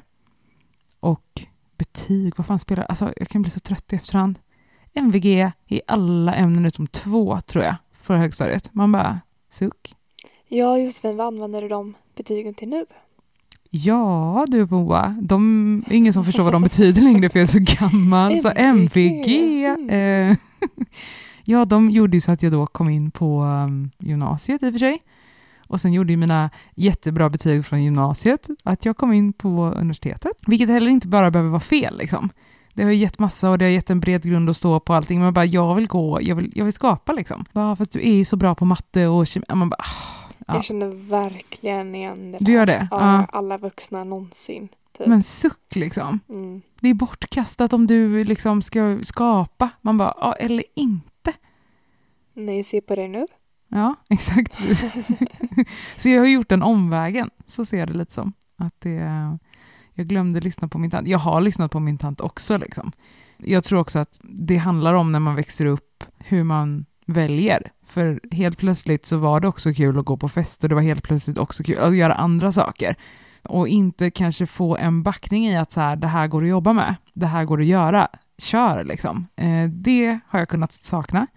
Och 0.99 1.41
betyg, 1.77 2.33
vad 2.37 2.45
fan 2.45 2.59
spelar 2.59 2.83
Alltså, 2.83 3.13
jag 3.17 3.29
kan 3.29 3.41
bli 3.41 3.51
så 3.51 3.59
trött 3.59 3.93
i 3.93 3.95
efterhand. 3.95 4.39
MVG 4.93 5.51
i 5.67 5.81
alla 5.87 6.33
ämnen 6.35 6.65
utom 6.65 6.87
två, 6.87 7.41
tror 7.41 7.63
jag, 7.63 7.75
för 8.07 8.15
högstadiet. 8.15 8.73
Man 8.73 8.91
bara, 8.91 9.19
suck. 9.49 9.95
Ja, 10.47 10.77
Josefin, 10.77 11.17
vad 11.17 11.27
använder 11.27 11.61
du 11.61 11.67
de 11.67 11.93
betygen 12.15 12.53
till 12.53 12.69
nu? 12.69 12.85
Ja 13.69 14.45
du 14.47 14.65
Moa, 14.65 15.17
de, 15.21 15.83
är 15.87 15.93
ingen 15.93 16.13
som 16.13 16.25
förstår 16.25 16.43
vad 16.43 16.53
de 16.53 16.61
betyder 16.61 17.01
längre 17.01 17.29
för 17.29 17.39
jag 17.39 17.49
är 17.49 17.51
så 17.51 17.85
gammal. 17.87 18.39
Så 18.39 18.51
MVG. 18.55 19.63
Eh, 19.89 20.35
ja, 21.45 21.65
de 21.65 21.89
gjorde 21.89 22.17
ju 22.17 22.21
så 22.21 22.31
att 22.31 22.43
jag 22.43 22.51
då 22.51 22.65
kom 22.65 22.89
in 22.89 23.11
på 23.11 23.41
um, 23.41 23.91
gymnasiet 23.99 24.63
i 24.63 24.67
och 24.67 24.71
för 24.71 24.79
sig. 24.79 25.03
Och 25.67 25.81
sen 25.81 25.93
gjorde 25.93 26.13
ju 26.13 26.17
mina 26.17 26.49
jättebra 26.75 27.29
betyg 27.29 27.65
från 27.65 27.83
gymnasiet 27.83 28.47
att 28.63 28.85
jag 28.85 28.97
kom 28.97 29.13
in 29.13 29.33
på 29.33 29.49
universitetet. 29.75 30.37
Vilket 30.47 30.69
heller 30.69 30.91
inte 30.91 31.07
bara 31.07 31.31
behöver 31.31 31.49
vara 31.49 31.59
fel 31.59 31.97
liksom. 31.97 32.29
Det 32.77 32.83
har 32.83 32.91
gett 32.91 33.19
massa 33.19 33.49
och 33.49 33.57
det 33.57 33.65
har 33.65 33.69
gett 33.69 33.89
en 33.89 33.99
bred 33.99 34.23
grund 34.23 34.49
att 34.49 34.57
stå 34.57 34.79
på 34.79 34.93
allting. 34.93 35.21
Men 35.21 35.33
bara 35.33 35.45
jag 35.45 35.75
vill 35.75 35.87
gå, 35.87 36.21
jag 36.21 36.35
vill, 36.35 36.51
jag 36.55 36.65
vill 36.65 36.73
skapa 36.73 37.11
liksom. 37.13 37.45
Ja, 37.51 37.75
fast 37.75 37.91
du 37.91 37.99
är 38.07 38.13
ju 38.13 38.25
så 38.25 38.35
bra 38.35 38.55
på 38.55 38.65
matte 38.65 39.07
och 39.07 39.27
kemi. 39.27 39.45
Man 39.53 39.69
bara, 39.69 39.75
ah, 39.79 40.27
Ja. 40.47 40.53
Jag 40.55 40.63
känner 40.63 41.09
verkligen 41.09 41.95
igen 41.95 42.31
det 42.31 42.37
Du 42.41 42.51
gör 42.51 42.65
det? 42.65 42.87
Ja, 42.91 42.97
Ja. 43.17 43.25
alla 43.31 43.57
vuxna 43.57 44.03
någonsin. 44.03 44.69
Typ. 44.97 45.07
men 45.07 45.23
suck 45.23 45.75
liksom. 45.75 46.19
Mm. 46.29 46.61
Det 46.79 46.89
är 46.89 46.93
bortkastat 46.93 47.73
om 47.73 47.87
du 47.87 48.23
liksom 48.23 48.61
ska 48.61 48.99
skapa. 49.03 49.69
Man 49.81 49.97
bara, 49.97 50.13
ja, 50.17 50.33
eller 50.33 50.63
inte. 50.75 51.33
Nej, 52.33 52.63
se 52.63 52.81
på 52.81 52.95
dig 52.95 53.07
nu. 53.07 53.27
Ja, 53.67 53.95
exakt. 54.09 54.57
så 55.95 56.09
jag 56.09 56.21
har 56.21 56.27
gjort 56.27 56.49
den 56.49 56.63
omvägen, 56.63 57.29
så 57.47 57.65
ser 57.65 57.77
jag 57.79 57.87
det 57.87 57.93
lite 57.97 58.13
som. 58.13 58.33
Att 58.57 58.73
det, 58.79 59.37
jag 59.97 60.07
glömde 60.07 60.39
lyssna 60.39 60.67
på 60.67 60.77
min 60.77 60.91
tant. 60.91 61.07
Jag 61.07 61.19
har 61.19 61.41
lyssnat 61.41 61.71
på 61.71 61.79
min 61.79 61.97
tant 61.97 62.21
också. 62.21 62.57
Liksom. 62.57 62.91
Jag 63.37 63.63
tror 63.63 63.79
också 63.79 63.99
att 63.99 64.19
det 64.21 64.57
handlar 64.57 64.93
om 64.93 65.11
när 65.11 65.19
man 65.19 65.35
växer 65.35 65.65
upp 65.65 66.03
hur 66.17 66.43
man 66.43 66.85
väljer. 67.05 67.71
För 67.85 68.19
helt 68.31 68.57
plötsligt 68.57 69.05
så 69.05 69.17
var 69.17 69.39
det 69.39 69.47
också 69.47 69.73
kul 69.73 69.99
att 69.99 70.05
gå 70.05 70.17
på 70.17 70.29
fest 70.29 70.63
och 70.63 70.69
det 70.69 70.75
var 70.75 70.81
helt 70.81 71.03
plötsligt 71.03 71.37
också 71.37 71.63
kul 71.63 71.79
att 71.79 71.95
göra 71.95 72.13
andra 72.13 72.51
saker. 72.51 72.95
Och 73.43 73.67
inte 73.67 74.11
kanske 74.11 74.45
få 74.45 74.77
en 74.77 75.03
backning 75.03 75.47
i 75.47 75.57
att 75.57 75.71
så 75.71 75.81
här, 75.81 75.95
det 75.95 76.07
här 76.07 76.27
går 76.27 76.41
att 76.41 76.49
jobba 76.49 76.73
med, 76.73 76.95
det 77.13 77.25
här 77.25 77.45
går 77.45 77.61
att 77.61 77.67
göra, 77.67 78.07
kör 78.37 78.83
liksom. 78.83 79.27
Eh, 79.35 79.69
det 79.69 80.19
har 80.27 80.39
jag 80.39 80.49
kunnat 80.49 80.71
sakna. 80.71 81.27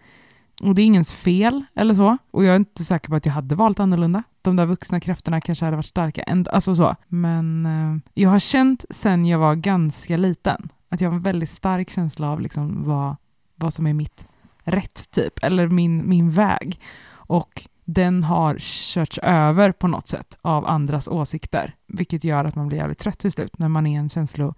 Och 0.61 0.75
det 0.75 0.83
är 0.83 0.87
ingens 0.87 1.13
fel 1.13 1.65
eller 1.75 1.95
så. 1.95 2.19
Och 2.31 2.45
jag 2.45 2.53
är 2.53 2.57
inte 2.57 2.85
säker 2.85 3.09
på 3.09 3.15
att 3.17 3.27
jag 3.27 3.33
hade 3.33 3.55
valt 3.55 3.81
annorlunda. 3.81 4.23
De 4.43 4.57
där 4.57 4.67
vuxna 4.67 5.01
krafterna 5.01 5.41
kanske 5.41 5.65
hade 5.65 5.77
varit 5.77 5.87
starka. 5.87 6.23
ändå, 6.23 6.51
Alltså 6.51 6.75
så. 6.75 6.97
Men 7.09 7.67
eh, 7.67 8.23
jag 8.23 8.31
har 8.31 8.39
känt 8.39 8.85
sen 8.91 9.27
jag 9.27 9.39
var 9.39 9.55
ganska 9.55 10.17
liten 10.17 10.69
att 10.89 11.01
jag 11.01 11.09
har 11.11 11.17
en 11.17 11.23
väldigt 11.23 11.51
stark 11.51 11.91
känsla 11.91 12.31
av 12.31 12.41
liksom 12.41 12.85
vad, 12.85 13.17
vad 13.55 13.75
som 13.75 13.87
är 13.87 13.95
mitt 13.95 14.25
rätt 14.65 15.11
typ, 15.11 15.39
eller 15.43 15.69
min, 15.69 16.09
min 16.09 16.31
väg. 16.31 16.81
Och 17.13 17.69
den 17.85 18.25
har 18.25 18.57
körts 18.59 19.19
över 19.19 19.73
på 19.73 19.89
något 19.89 20.09
sätt 20.09 20.39
av 20.43 20.67
andras 20.67 21.09
åsikter, 21.09 21.75
vilket 21.87 22.25
gör 22.25 22.45
att 22.45 22.55
man 22.55 22.69
blir 22.69 22.79
jävligt 22.79 22.99
trött 22.99 23.19
till 23.19 23.33
slut 23.33 23.59
när 23.59 23.69
man 23.69 23.87
är 23.87 23.99
en 23.99 24.09
känslo 24.09 24.55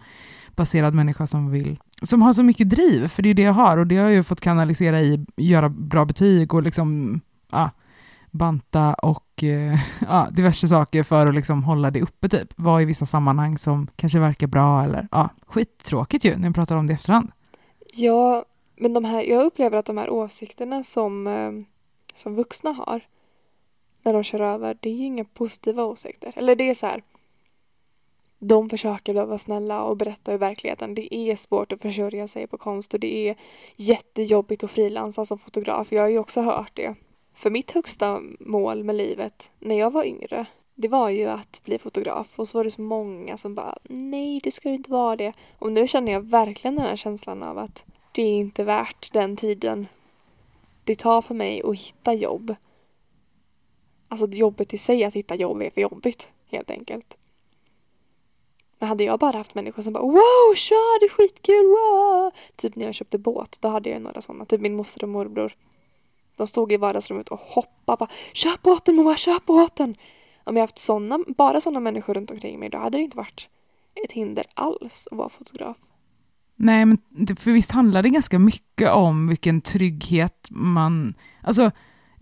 baserad 0.56 0.94
människa 0.94 1.26
som 1.26 1.50
vill 1.50 1.78
som 2.02 2.22
har 2.22 2.32
så 2.32 2.42
mycket 2.42 2.70
driv, 2.70 3.08
för 3.08 3.22
det 3.22 3.30
är 3.30 3.34
det 3.34 3.42
jag 3.42 3.52
har 3.52 3.78
och 3.78 3.86
det 3.86 3.96
har 3.96 4.04
jag 4.04 4.12
ju 4.12 4.22
fått 4.22 4.40
kanalisera 4.40 5.00
i 5.00 5.26
göra 5.36 5.68
bra 5.68 6.04
betyg 6.04 6.54
och 6.54 6.62
liksom 6.62 7.20
ah, 7.50 7.68
banta 8.30 8.94
och 8.94 9.44
eh, 9.44 9.78
ah, 10.08 10.30
diverse 10.30 10.68
saker 10.68 11.02
för 11.02 11.26
att 11.26 11.34
liksom 11.34 11.64
hålla 11.64 11.90
det 11.90 12.02
uppe 12.02 12.28
typ. 12.28 12.52
Vara 12.56 12.82
i 12.82 12.84
vissa 12.84 13.06
sammanhang 13.06 13.58
som 13.58 13.88
kanske 13.96 14.18
verkar 14.18 14.46
bra 14.46 14.84
eller 14.84 15.08
ja, 15.10 15.28
skittråkigt 15.46 16.24
ju 16.24 16.36
när 16.36 16.44
jag 16.44 16.54
pratar 16.54 16.76
om 16.76 16.86
det 16.86 16.92
i 16.92 16.94
efterhand. 16.94 17.32
Ja, 17.94 18.44
men 18.76 18.92
de 18.92 19.04
här, 19.04 19.22
jag 19.22 19.44
upplever 19.44 19.78
att 19.78 19.86
de 19.86 19.98
här 19.98 20.10
åsikterna 20.10 20.82
som, 20.82 21.26
eh, 21.26 21.52
som 22.14 22.34
vuxna 22.34 22.70
har 22.72 23.00
när 24.04 24.12
de 24.12 24.22
kör 24.22 24.40
över, 24.40 24.76
det 24.80 24.88
är 24.88 25.06
inga 25.06 25.24
positiva 25.24 25.84
åsikter. 25.84 26.32
Eller 26.36 26.56
det 26.56 26.70
är 26.70 26.74
så 26.74 26.86
här, 26.86 27.02
de 28.44 28.70
försöker 28.70 29.14
vara 29.14 29.38
snälla 29.38 29.82
och 29.82 29.96
berätta 29.96 30.30
hur 30.30 30.38
verkligheten. 30.38 30.94
Det 30.94 31.14
är 31.14 31.36
svårt 31.36 31.72
att 31.72 31.82
försörja 31.82 32.28
sig 32.28 32.46
på 32.46 32.58
konst 32.58 32.94
och 32.94 33.00
det 33.00 33.28
är 33.28 33.36
jättejobbigt 33.76 34.64
att 34.64 34.70
frilansa 34.70 35.24
som 35.24 35.38
fotograf. 35.38 35.92
Jag 35.92 36.02
har 36.02 36.08
ju 36.08 36.18
också 36.18 36.40
hört 36.40 36.70
det. 36.74 36.94
För 37.34 37.50
mitt 37.50 37.70
högsta 37.70 38.20
mål 38.40 38.84
med 38.84 38.94
livet 38.94 39.50
när 39.58 39.78
jag 39.78 39.90
var 39.90 40.04
yngre, 40.04 40.46
det 40.74 40.88
var 40.88 41.10
ju 41.10 41.26
att 41.26 41.60
bli 41.64 41.78
fotograf. 41.78 42.38
Och 42.38 42.48
så 42.48 42.58
var 42.58 42.64
det 42.64 42.70
så 42.70 42.82
många 42.82 43.36
som 43.36 43.54
bara, 43.54 43.78
nej 43.82 44.40
det 44.44 44.50
ska 44.50 44.68
inte 44.68 44.90
vara 44.90 45.16
det. 45.16 45.32
Och 45.58 45.72
nu 45.72 45.88
känner 45.88 46.12
jag 46.12 46.20
verkligen 46.20 46.76
den 46.76 46.86
här 46.86 46.96
känslan 46.96 47.42
av 47.42 47.58
att 47.58 47.84
det 48.12 48.22
är 48.22 48.34
inte 48.34 48.64
värt 48.64 49.12
den 49.12 49.36
tiden 49.36 49.86
det 50.84 50.98
tar 50.98 51.22
för 51.22 51.34
mig 51.34 51.62
att 51.64 51.78
hitta 51.78 52.14
jobb. 52.14 52.54
Alltså 54.08 54.26
jobbet 54.26 54.74
i 54.74 54.78
sig 54.78 55.04
att 55.04 55.14
hitta 55.14 55.34
jobb 55.34 55.62
är 55.62 55.70
för 55.70 55.80
jobbigt, 55.80 56.32
helt 56.50 56.70
enkelt. 56.70 57.16
Men 58.82 58.88
hade 58.88 59.04
jag 59.04 59.18
bara 59.18 59.36
haft 59.36 59.54
människor 59.54 59.82
som 59.82 59.92
bara 59.92 60.02
wow, 60.02 60.54
kör, 60.54 61.00
det 61.00 61.06
är 61.06 61.10
skitkul, 61.10 61.66
wow! 61.66 62.30
Typ 62.56 62.76
när 62.76 62.84
jag 62.84 62.94
köpte 62.94 63.18
båt, 63.18 63.58
då 63.60 63.68
hade 63.68 63.90
jag 63.90 64.02
några 64.02 64.20
sådana. 64.20 64.44
Typ 64.44 64.60
min 64.60 64.76
moster 64.76 65.02
och 65.02 65.08
morbror. 65.08 65.52
De 66.36 66.46
stod 66.46 66.72
i 66.72 66.76
vardagsrummet 66.76 67.28
och 67.28 67.38
hoppade 67.38 67.96
bara 67.98 68.08
kör 68.32 68.62
båten 68.62 68.96
mamma, 68.96 69.16
kör 69.16 69.38
båten! 69.46 69.96
Om 70.44 70.56
jag 70.56 70.62
haft 70.62 70.78
såna, 70.78 71.18
bara 71.36 71.60
sådana 71.60 71.80
människor 71.80 72.14
runt 72.14 72.30
omkring 72.30 72.58
mig, 72.58 72.68
då 72.68 72.78
hade 72.78 72.98
det 72.98 73.02
inte 73.02 73.16
varit 73.16 73.48
ett 74.04 74.12
hinder 74.12 74.46
alls 74.54 75.08
att 75.10 75.18
vara 75.18 75.28
fotograf. 75.28 75.78
Nej, 76.56 76.84
men 76.84 76.98
för 77.36 77.50
visst 77.50 77.70
handlar 77.70 78.02
det 78.02 78.08
ganska 78.08 78.38
mycket 78.38 78.90
om 78.90 79.28
vilken 79.28 79.60
trygghet 79.60 80.48
man... 80.50 81.14
Alltså, 81.42 81.70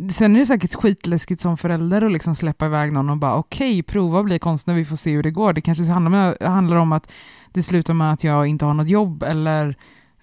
sen 0.08 0.36
är 0.36 0.38
det 0.38 0.46
säkert 0.46 0.74
skitläskigt 0.74 1.40
som 1.40 1.56
förälder 1.56 2.02
att 2.02 2.12
liksom 2.12 2.34
släppa 2.34 2.66
iväg 2.66 2.92
någon 2.92 3.10
och 3.10 3.16
bara 3.16 3.34
okej, 3.36 3.70
okay, 3.70 3.82
prova 3.82 4.18
att 4.18 4.24
bli 4.24 4.38
konstnär, 4.38 4.74
vi 4.74 4.84
får 4.84 4.96
se 4.96 5.10
hur 5.10 5.22
det 5.22 5.30
går. 5.30 5.52
Det 5.52 5.60
kanske 5.60 5.84
handlar, 5.84 6.46
handlar 6.46 6.76
om 6.76 6.92
att 6.92 7.10
det 7.52 7.62
slutar 7.62 7.94
med 7.94 8.12
att 8.12 8.24
jag 8.24 8.46
inte 8.46 8.64
har 8.64 8.74
något 8.74 8.88
jobb 8.88 9.22
eller 9.22 9.76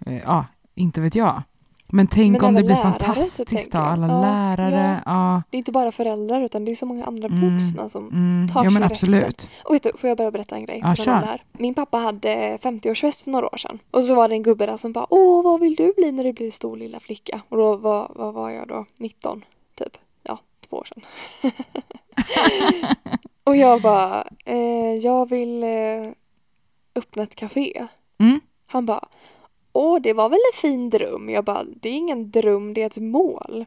eh, 0.05 0.17
ja, 0.17 0.45
inte 0.75 1.01
vet 1.01 1.15
jag. 1.15 1.43
Men 1.89 2.07
tänk 2.07 2.41
men 2.41 2.47
om 2.47 2.55
det 2.55 2.63
blir 2.63 2.75
fantastiskt 2.75 3.71
då, 3.71 3.77
alla 3.77 4.07
ja, 4.07 4.21
lärare. 4.21 5.01
Ja. 5.05 5.11
ja. 5.11 5.43
Det 5.49 5.55
är 5.55 5.59
inte 5.59 5.71
bara 5.71 5.91
föräldrar 5.91 6.41
utan 6.41 6.65
det 6.65 6.71
är 6.71 6.75
så 6.75 6.85
många 6.85 7.05
andra 7.05 7.27
mm, 7.27 7.57
vuxna 7.57 7.89
som 7.89 8.07
mm, 8.07 8.47
tar 8.53 8.63
ja, 8.63 8.69
men 8.69 8.83
absolut. 8.83 9.49
Och 9.63 9.75
vet 9.75 9.83
du, 9.83 9.91
får 9.97 10.07
jag 10.07 10.17
bara 10.17 10.31
berätta 10.31 10.55
en 10.55 10.65
grej? 10.65 10.83
Ja. 11.05 11.37
Min 11.51 11.73
pappa 11.73 11.97
hade 11.97 12.57
50-årsfest 12.57 13.23
för 13.23 13.31
några 13.31 13.45
år 13.45 13.57
sedan. 13.57 13.79
Och 13.91 14.03
så 14.03 14.15
var 14.15 14.29
det 14.29 14.35
en 14.35 14.43
gubbe 14.43 14.65
där 14.65 14.77
som 14.77 14.91
bara 14.93 15.07
Åh, 15.09 15.43
vad 15.43 15.59
vill 15.59 15.75
du 15.75 15.93
bli 15.97 16.11
när 16.11 16.23
du 16.23 16.33
blir 16.33 16.51
stor 16.51 16.77
lilla 16.77 16.99
flicka? 16.99 17.41
Och 17.49 17.57
då 17.57 17.75
var, 17.75 18.11
vad 18.15 18.33
var 18.33 18.49
jag 18.49 18.67
då? 18.67 18.85
19, 18.97 19.41
typ. 19.77 19.97
Ja, 20.23 20.39
två 20.69 20.77
år 20.77 20.85
sedan. 20.85 21.03
och 23.43 23.55
jag 23.55 23.81
bara, 23.81 24.27
eh, 24.45 24.93
jag 25.01 25.29
vill 25.29 25.63
eh, 25.63 26.11
öppna 26.95 27.23
ett 27.23 27.35
café. 27.35 27.87
Mm. 28.19 28.39
Han 28.67 28.85
bara, 28.85 29.07
åh, 29.73 30.01
det 30.01 30.13
var 30.13 30.29
väl 30.29 30.39
en 30.53 30.61
fin 30.61 30.89
dröm. 30.89 31.29
Jag 31.29 31.43
bara, 31.43 31.63
det 31.63 31.89
är 31.89 31.93
ingen 31.93 32.31
dröm, 32.31 32.73
det 32.73 32.81
är 32.81 32.85
ett 32.85 32.97
mål. 32.97 33.65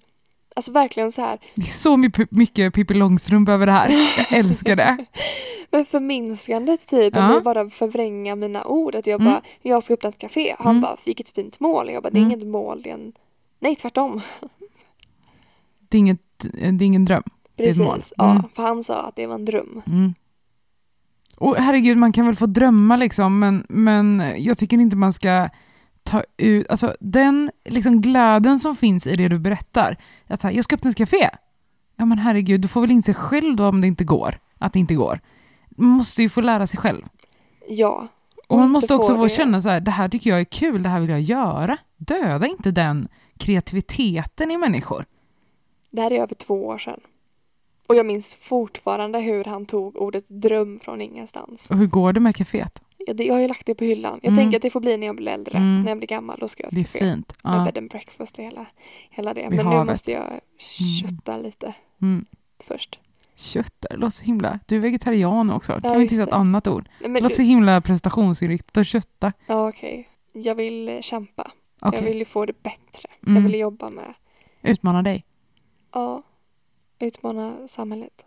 Alltså 0.55 0.73
verkligen 0.73 1.13
så 1.13 1.23
här. 1.23 1.39
Det 1.55 1.63
är 1.63 1.67
så 1.67 1.97
mycket 2.31 2.75
Pippi 2.75 2.95
Långstrump 2.95 3.49
över 3.49 3.67
det 3.67 3.73
här. 3.73 3.91
Jag 4.17 4.39
älskar 4.39 4.77
det. 4.77 4.97
Men 5.71 5.85
förminskandet 5.85 6.89
typ, 6.89 7.17
ja. 7.17 7.31
eller 7.31 7.41
bara 7.41 7.71
förvränga 7.71 8.35
mina 8.35 8.65
ord. 8.65 8.95
Att 8.95 9.07
jag 9.07 9.21
mm. 9.21 9.33
bara, 9.33 9.43
jag 9.63 9.83
ska 9.83 9.95
öppna 9.95 10.09
ett 10.09 10.19
café. 10.19 10.55
Han 10.59 10.71
mm. 10.71 10.81
bara, 10.81 10.97
vilket 11.05 11.31
fint 11.31 11.61
mål. 11.61 11.91
Jag 11.91 12.03
bara, 12.03 12.11
det 12.11 12.19
är 12.19 12.23
mm. 12.23 12.33
inget 12.33 12.47
mål, 12.47 12.83
det 12.83 12.91
är 12.91 12.95
en... 12.95 13.13
Nej, 13.59 13.77
tvärtom. 13.77 14.21
Det 15.91 15.97
är, 15.97 15.99
inget, 15.99 16.21
det 16.53 16.67
är 16.67 16.83
ingen 16.83 17.05
dröm. 17.05 17.23
Precis, 17.57 17.79
det 17.79 17.83
är 17.83 17.87
ett 17.87 17.93
mål. 17.93 18.03
ja. 18.17 18.31
Mm. 18.31 18.43
För 18.55 18.63
han 18.63 18.85
sa 18.85 19.03
att 19.03 19.17
det 19.17 19.27
var 19.27 19.35
en 19.35 19.45
dröm. 19.45 19.83
Mm. 19.87 20.15
Och 21.37 21.57
herregud, 21.57 21.97
man 21.97 22.13
kan 22.13 22.27
väl 22.27 22.37
få 22.37 22.47
drömma 22.47 22.97
liksom, 22.97 23.39
men, 23.39 23.67
men 23.69 24.35
jag 24.37 24.59
tycker 24.59 24.79
inte 24.79 24.97
man 24.97 25.13
ska 25.13 25.49
ta 26.03 26.23
ut, 26.37 26.71
alltså 26.71 26.97
den 27.01 27.51
liksom 27.65 28.01
glöden 28.01 28.59
som 28.59 28.77
finns 28.77 29.07
i 29.07 29.15
det 29.15 29.29
du 29.29 29.39
berättar, 29.39 29.97
att 30.27 30.43
här, 30.43 30.51
jag 30.51 30.65
ska 30.65 30.75
öppna 30.75 30.91
ett 30.91 30.97
café. 30.97 31.31
Ja 31.97 32.05
men 32.05 32.19
herregud, 32.19 32.61
du 32.61 32.69
får 32.69 32.81
väl 32.81 32.91
inse 32.91 33.15
själv 33.15 33.57
då 33.57 33.67
om 33.67 33.81
det 33.81 33.87
inte 33.87 34.05
går, 34.05 34.39
att 34.59 34.73
det 34.73 34.79
inte 34.79 34.95
går. 34.95 35.21
Man 35.69 35.89
måste 35.89 36.23
ju 36.23 36.29
få 36.29 36.41
lära 36.41 36.67
sig 36.67 36.79
själv. 36.79 37.03
Ja. 37.69 38.09
Och 38.49 38.59
man 38.59 38.71
måste 38.71 38.95
också 38.95 39.17
få 39.17 39.23
det. 39.23 39.29
känna 39.29 39.61
så 39.61 39.69
här, 39.69 39.81
det 39.81 39.91
här 39.91 40.09
tycker 40.09 40.31
jag 40.31 40.41
är 40.41 40.45
kul, 40.45 40.83
det 40.83 40.89
här 40.89 41.01
vill 41.01 41.11
jag 41.11 41.21
göra. 41.21 41.77
Döda 41.97 42.47
inte 42.47 42.71
den 42.71 43.09
kreativiteten 43.37 44.51
i 44.51 44.57
människor. 44.57 45.05
Det 45.91 46.03
här 46.03 46.13
är 46.13 46.23
över 46.23 46.35
två 46.35 46.67
år 46.67 46.79
sedan. 46.79 47.01
Och 47.89 47.95
jag 47.95 48.07
minns 48.07 48.35
fortfarande 48.35 49.21
hur 49.21 49.45
han 49.45 49.67
tog 49.67 49.97
ordet 49.97 50.25
dröm 50.29 50.81
från 50.81 51.01
ingenstans. 51.01 51.71
Och 51.71 51.77
hur 51.77 51.87
går 51.87 52.13
det 52.13 52.21
med 52.21 52.37
kaféet? 52.37 52.83
Jag, 53.07 53.21
jag 53.21 53.35
har 53.35 53.41
ju 53.41 53.49
lagt 53.49 53.67
det 53.67 53.75
på 53.75 53.85
hyllan. 53.85 54.21
Jag 54.23 54.33
mm. 54.33 54.45
tänker 54.45 54.59
att 54.59 54.63
det 54.63 54.71
får 54.71 54.81
bli 54.81 54.97
när 54.97 55.07
jag 55.07 55.17
blir 55.17 55.33
äldre. 55.33 55.59
Mm. 55.59 55.83
När 55.83 55.89
jag 55.89 55.99
blir 55.99 56.09
gammal, 56.09 56.39
då 56.41 56.49
ska 56.49 56.63
jag 56.63 56.73
Det 56.73 56.81
är 56.81 56.85
fint. 56.85 57.33
Ja. 57.43 57.51
Med 57.51 57.65
bed 57.65 57.79
and 57.79 57.91
breakfast 57.91 58.39
och 58.39 58.45
hela, 58.45 58.67
hela 59.11 59.35
det. 59.35 59.41
Vid 59.41 59.57
Men 59.57 59.67
havet. 59.67 59.87
nu 59.87 59.93
måste 59.93 60.13
jag 60.13 60.27
mm. 60.27 60.41
kötta 61.01 61.33
mm. 61.33 61.45
lite 61.45 61.75
först. 62.59 62.99
Kötta, 63.35 63.89
det 63.89 63.97
låter 63.97 64.17
så 64.17 64.25
himla... 64.25 64.59
Du 64.67 64.77
är 64.77 64.81
vegetarian 64.81 65.51
också. 65.51 65.73
Ja, 65.73 65.81
kan 65.81 65.99
vi 65.99 66.07
hitta 66.07 66.23
ett 66.23 66.33
annat 66.33 66.69
ord? 66.69 66.89
Nej, 67.01 67.11
det 67.11 67.21
låter 67.21 67.29
du... 67.29 67.35
så 67.35 67.43
himla 67.43 67.81
prestationsinriktat 67.81 68.77
att 68.77 68.87
kötta. 68.87 69.33
Ja, 69.47 69.69
okej. 69.69 70.09
Okay. 70.31 70.43
Jag 70.43 70.55
vill 70.55 70.99
kämpa. 71.03 71.51
Okay. 71.83 72.01
Jag 72.01 72.09
vill 72.09 72.19
ju 72.19 72.25
få 72.25 72.47
det 72.47 72.63
bättre. 72.63 73.09
Jag 73.21 73.31
mm. 73.31 73.45
vill 73.45 73.55
jobba 73.55 73.91
med... 73.91 74.15
Utmana 74.63 75.03
dig? 75.03 75.25
Ja. 75.93 76.23
Utmana 76.99 77.69
samhället. 77.69 78.25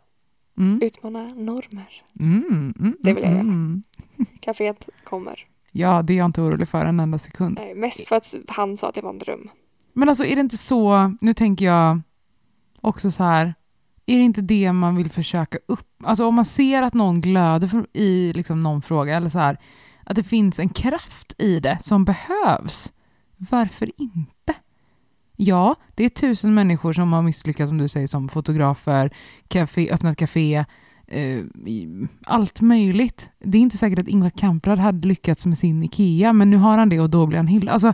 Mm. 0.58 0.80
Utmana 0.82 1.24
normer. 1.24 2.04
Mm, 2.20 2.74
mm, 2.80 2.98
det 3.00 3.14
vill 3.14 3.24
jag 3.24 3.32
göra. 3.32 3.42
Mm. 3.42 3.84
Caféet 4.40 4.90
kommer. 5.04 5.48
Ja, 5.72 6.02
det 6.02 6.14
är 6.14 6.18
jag 6.18 6.26
inte 6.26 6.42
orolig 6.42 6.70
för 6.70 6.86
en 6.86 7.00
enda 7.00 7.18
sekund. 7.18 7.58
Nej, 7.62 7.76
mest 7.76 8.08
för 8.08 8.16
att 8.16 8.36
han 8.48 8.78
sa 8.78 8.90
att 8.90 8.96
det 8.96 9.02
var 9.02 9.10
en 9.10 9.20
dröm. 9.20 9.50
Men 9.94 10.10
alltså 10.10 10.26
är 10.26 10.36
det 10.36 10.42
inte 10.42 10.58
så, 10.58 11.14
nu 11.22 11.34
tänker 11.34 11.66
jag 11.66 12.02
också 12.82 13.12
så 13.12 13.24
här, 13.24 13.54
är 14.06 14.18
det 14.18 14.24
inte 14.24 14.42
det 14.42 14.74
man 14.74 14.96
vill 14.96 15.10
försöka 15.12 15.58
upp? 15.66 16.04
Alltså 16.04 16.26
om 16.26 16.36
man 16.36 16.46
ser 16.46 16.82
att 16.82 16.94
någon 16.94 17.22
glöder 17.22 17.86
i 17.94 18.34
liksom 18.34 18.64
någon 18.64 18.82
fråga, 18.82 19.18
eller 19.18 19.30
så 19.30 19.40
här, 19.40 19.58
att 20.04 20.16
det 20.16 20.24
finns 20.24 20.60
en 20.60 20.70
kraft 20.70 21.34
i 21.38 21.60
det 21.60 21.78
som 21.82 22.06
behövs, 22.06 22.94
varför 23.38 23.92
inte? 23.98 24.33
Ja, 25.36 25.76
det 25.96 26.04
är 26.04 26.10
tusen 26.10 26.54
människor 26.54 26.94
som 26.94 27.14
har 27.14 27.22
misslyckats, 27.22 27.70
som 27.70 27.78
du 27.78 27.88
säger, 27.88 28.08
som 28.08 28.30
fotografer, 28.30 29.14
café, 29.48 29.92
öppnat 29.92 30.18
café, 30.18 30.66
eh, 31.08 31.40
allt 32.26 32.62
möjligt. 32.62 33.30
Det 33.40 33.58
är 33.58 33.62
inte 33.62 33.78
säkert 33.78 34.00
att 34.00 34.08
Ingvar 34.08 34.30
Kamprad 34.30 34.80
hade 34.80 35.08
lyckats 35.08 35.46
med 35.46 35.58
sin 35.58 35.84
IKEA, 35.84 36.34
men 36.34 36.50
nu 36.50 36.58
har 36.58 36.78
han 36.78 36.90
det 36.90 37.00
och 37.00 37.10
då 37.10 37.26
blir 37.26 37.38
han 37.38 37.48
hyllad. 37.48 37.74
Alltså, 37.74 37.94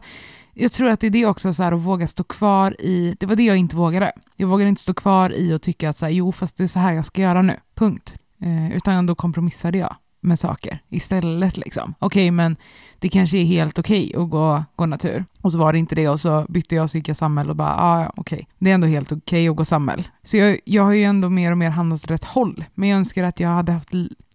jag 0.54 0.72
tror 0.72 0.90
att 0.90 1.00
det 1.00 1.08
är 1.08 1.12
det 1.12 1.26
också, 1.26 1.54
så 1.54 1.64
här, 1.64 1.72
att 1.72 1.82
våga 1.82 2.08
stå 2.08 2.24
kvar 2.24 2.82
i, 2.82 3.16
det 3.20 3.26
var 3.26 3.36
det 3.36 3.44
jag 3.44 3.58
inte 3.58 3.76
vågade. 3.76 4.12
Jag 4.36 4.48
vågade 4.48 4.70
inte 4.70 4.82
stå 4.82 4.94
kvar 4.94 5.30
i 5.34 5.54
och 5.54 5.62
tycka 5.62 5.90
att 5.90 5.98
så 5.98 6.06
här, 6.06 6.14
jo, 6.14 6.32
fast 6.32 6.58
det 6.58 6.64
är 6.64 6.68
så 6.68 6.80
här 6.80 6.94
jag 6.94 7.06
ska 7.06 7.22
göra 7.22 7.42
nu, 7.42 7.60
punkt. 7.76 8.16
Eh, 8.42 8.72
utan 8.76 9.06
då 9.06 9.16
kompromissade 9.16 9.78
jag 9.78 9.96
med 10.20 10.40
saker 10.40 10.80
istället. 10.90 11.58
Liksom. 11.58 11.94
Okej, 12.00 12.24
okay, 12.24 12.32
men 12.32 12.58
det 13.00 13.10
kanske 13.10 13.38
är 13.38 13.46
helt 13.46 13.80
okej 13.80 14.08
okay 14.08 14.24
att 14.24 14.30
gå, 14.30 14.64
gå 14.76 14.86
natur. 14.86 15.26
Och 15.42 15.52
så 15.52 15.58
var 15.58 15.74
det 15.74 15.80
inte 15.80 15.96
det 15.96 16.10
och 16.10 16.20
så 16.20 16.46
bytte 16.50 16.76
jag 16.76 16.84
och 16.84 16.90
så 16.90 16.98
gick 16.98 17.10
jag 17.10 17.18
samhäll 17.18 17.50
och 17.50 17.56
bara, 17.56 17.76
ah, 17.76 18.02
ja, 18.02 18.14
okej, 18.16 18.36
okay. 18.36 18.46
det 18.60 18.70
är 18.70 18.74
ändå 18.74 18.88
helt 18.88 19.12
okej 19.12 19.20
okay 19.20 19.50
att 19.50 19.56
gå 19.56 19.66
samhälle. 19.66 20.04
Så 20.24 20.38
jag, 20.38 20.60
jag 20.66 20.84
har 20.84 20.94
ju 20.94 21.04
ändå 21.04 21.30
mer 21.30 21.52
och 21.52 21.58
mer 21.58 21.70
hamnat 21.70 22.04
åt 22.04 22.12
rätt 22.12 22.24
håll. 22.24 22.66
Men 22.76 22.90
jag 22.90 22.98
önskar 22.98 23.24
att 23.24 23.40
jag 23.40 23.50
hade 23.50 23.72
haft, 23.72 23.90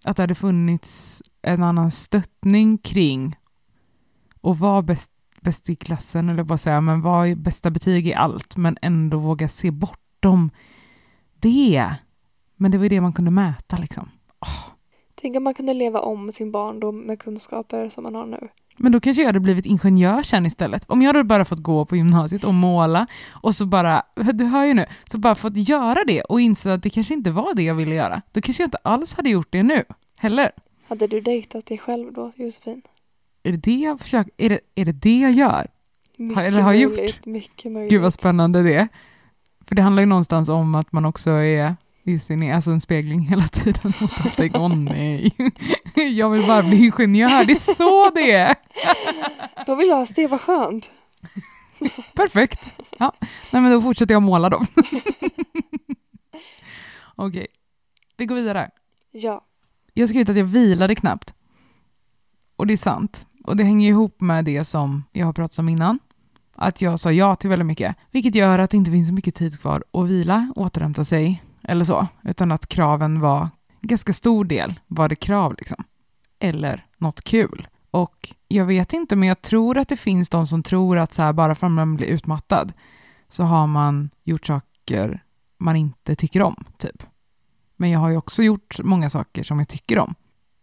att 0.05 0.17
det 0.17 0.23
hade 0.23 0.35
funnits 0.35 1.23
en 1.43 1.63
annan 1.63 1.91
stöttning 1.91 2.79
kring 2.79 3.37
och 4.41 4.59
vara 4.59 4.83
bäst, 4.83 5.11
bäst 5.41 5.71
i 5.71 5.77
klassen, 5.77 6.29
eller 6.29 6.43
bara 6.43 6.59
säga, 6.59 6.81
men 6.81 7.01
vara 7.01 7.35
bästa 7.35 7.71
betyg 7.71 8.07
i 8.07 8.15
allt, 8.15 8.57
men 8.57 8.79
ändå 8.83 9.19
våga 9.19 9.49
se 9.49 9.71
bortom 9.71 10.51
det. 11.41 11.95
Men 12.57 12.71
det 12.71 12.79
var 12.79 12.85
ju 12.85 12.89
det 12.89 13.01
man 13.01 13.13
kunde 13.13 13.31
mäta 13.31 13.77
liksom. 13.77 14.11
Oh. 14.41 14.74
Tänk 15.25 15.37
om 15.37 15.45
man 15.45 15.55
kunde 15.55 15.75
leva 15.75 16.01
om 16.01 16.33
sin 16.33 16.51
barndom 16.53 17.01
med 17.01 17.19
kunskaper 17.19 17.89
som 17.89 18.05
man 18.05 18.15
har 18.15 18.27
nu. 18.27 18.49
Men 18.77 18.93
då 18.93 19.01
kanske 19.01 19.23
jag 19.23 19.29
hade 19.29 19.41
blivit 19.41 19.67
ingenjör 19.67 20.23
sen 20.23 20.47
istället. 20.47 20.85
Om 20.87 21.03
jag 21.03 21.09
hade 21.09 21.25
bara 21.25 21.45
fått 21.45 21.59
gå 21.63 21.85
på 21.85 21.97
gymnasiet 21.97 22.45
och 22.45 22.55
måla 22.55 23.07
och 23.31 23.55
så 23.55 23.67
bara, 23.67 24.03
du 24.15 24.45
hör 24.45 24.65
ju 24.65 24.75
nu, 24.75 24.87
så 25.07 25.19
bara 25.19 25.35
fått 25.35 25.69
göra 25.69 26.05
det 26.05 26.23
och 26.23 26.41
inse 26.41 26.73
att 26.73 26.83
det 26.83 26.91
kanske 26.91 27.15
inte 27.15 27.31
var 27.31 27.55
det 27.55 27.63
jag 27.63 27.75
ville 27.75 27.95
göra. 27.95 28.23
Då 28.33 28.41
kanske 28.41 28.63
jag 28.63 28.67
inte 28.67 28.79
alls 28.83 29.15
hade 29.15 29.31
gjort 29.31 29.49
det 29.51 29.63
nu, 29.63 29.85
heller. 30.19 30.53
Hade 30.89 31.07
du 31.07 31.21
dejtat 31.21 31.67
dig 31.67 31.79
själv 31.79 32.13
då, 32.13 32.33
Josefin? 32.37 32.83
Är 33.43 33.53
det 33.53 33.59
det 33.59 33.77
jag 33.77 34.01
försöker, 34.01 34.33
är 34.37 34.49
det, 34.49 34.61
är 34.75 34.85
det 34.85 34.93
det 34.93 35.19
jag 35.19 35.33
gör? 35.33 35.67
Mycket 36.17 36.45
Eller 36.45 36.61
har 36.61 36.73
möjligt, 36.73 37.17
gjort? 37.17 37.27
mycket 37.27 37.73
möjligt. 37.73 37.91
Gud 37.91 38.03
vad 38.03 38.15
spännande 38.15 38.63
det 38.63 38.75
är. 38.75 38.89
För 39.67 39.75
det 39.75 39.83
handlar 39.83 40.03
ju 40.03 40.07
någonstans 40.07 40.49
om 40.49 40.75
att 40.75 40.93
man 40.93 41.05
också 41.05 41.31
är 41.31 41.77
i 42.05 42.19
sin, 42.19 42.53
alltså 42.53 42.71
en 42.71 42.81
spegling 42.81 43.21
hela 43.21 43.49
tiden 43.49 43.93
mot 44.01 44.37
tänka, 44.37 44.61
åh 44.61 44.77
nej, 44.77 45.33
jag 46.17 46.31
vill 46.31 46.47
bara 46.47 46.63
bli 46.63 46.85
ingenjör, 46.85 47.45
det 47.45 47.53
är 47.53 47.75
så 47.75 48.11
det 48.11 48.33
är. 48.33 48.57
Då 49.67 49.75
vill 49.75 49.89
jag 49.89 50.09
det, 50.17 50.27
vad 50.27 50.41
skönt. 50.41 50.93
Perfekt. 52.15 52.61
Ja. 52.99 53.13
Nej, 53.53 53.63
men 53.63 53.73
då 53.73 53.83
fortsätter 53.83 54.15
jag 54.15 54.23
måla 54.23 54.51
då. 54.51 54.63
Okej, 57.17 57.41
okay. 57.41 57.47
vi 58.17 58.27
går 58.27 58.35
vidare. 58.35 58.71
Ja. 59.11 59.45
Jag 59.95 60.09
skrivit 60.09 60.29
att 60.29 60.37
jag 60.37 60.45
vilade 60.45 60.95
knappt. 60.95 61.35
Och 62.57 62.67
det 62.67 62.73
är 62.73 62.77
sant. 62.77 63.27
Och 63.45 63.57
det 63.57 63.65
hänger 63.65 63.89
ihop 63.89 64.21
med 64.21 64.45
det 64.45 64.65
som 64.65 65.05
jag 65.13 65.27
har 65.27 65.33
pratat 65.33 65.59
om 65.59 65.69
innan. 65.69 65.99
Att 66.57 66.83
jag 66.83 67.01
sa 67.01 67.13
ja 67.13 67.37
till 67.37 67.51
väldigt 67.51 67.67
mycket. 67.67 67.97
Vilket 68.11 68.35
gör 68.35 68.59
att 68.59 68.71
det 68.71 68.77
inte 68.77 68.91
finns 68.91 69.09
så 69.09 69.15
mycket 69.15 69.35
tid 69.35 69.61
kvar 69.61 69.85
att 69.93 70.09
vila, 70.09 70.53
återhämta 70.57 71.05
sig 71.05 71.44
eller 71.65 71.85
så. 71.85 72.07
Utan 72.23 72.53
att 72.53 72.67
kraven 72.67 73.21
var, 73.21 73.49
ganska 73.81 74.13
stor 74.13 74.45
del 74.45 74.81
var 74.87 75.09
det 75.09 75.17
krav 75.17 75.55
liksom. 75.59 75.85
Eller 76.39 76.87
något 76.99 77.23
kul. 77.23 77.69
Och 77.91 78.35
jag 78.49 78.65
vet 78.65 78.93
inte, 78.93 79.17
men 79.17 79.29
jag 79.29 79.43
tror 79.43 79.79
att 79.79 79.89
det 79.89 79.97
finns 79.97 80.29
de 80.29 80.47
som 80.47 80.63
tror 80.63 80.99
att 80.99 81.15
så 81.15 81.23
här, 81.23 81.33
bara 81.33 81.55
för 81.55 81.67
att 81.67 81.73
man 81.73 81.97
blir 81.97 82.07
utmattad 82.07 82.73
så 83.29 83.45
har 83.45 83.67
man 83.67 84.11
gjort 84.25 84.47
saker 84.47 85.23
man 85.59 85.77
inte 85.77 86.15
tycker 86.15 86.43
om, 86.43 86.65
typ. 86.79 87.03
Men 87.77 87.91
jag 87.91 88.01
har 88.01 88.09
ju 88.09 88.17
också 88.17 88.43
gjort 88.43 88.81
många 88.83 89.11
saker 89.11 89.43
som 89.43 89.59
jag 89.59 89.69
tycker 89.69 89.99
om. 89.99 90.15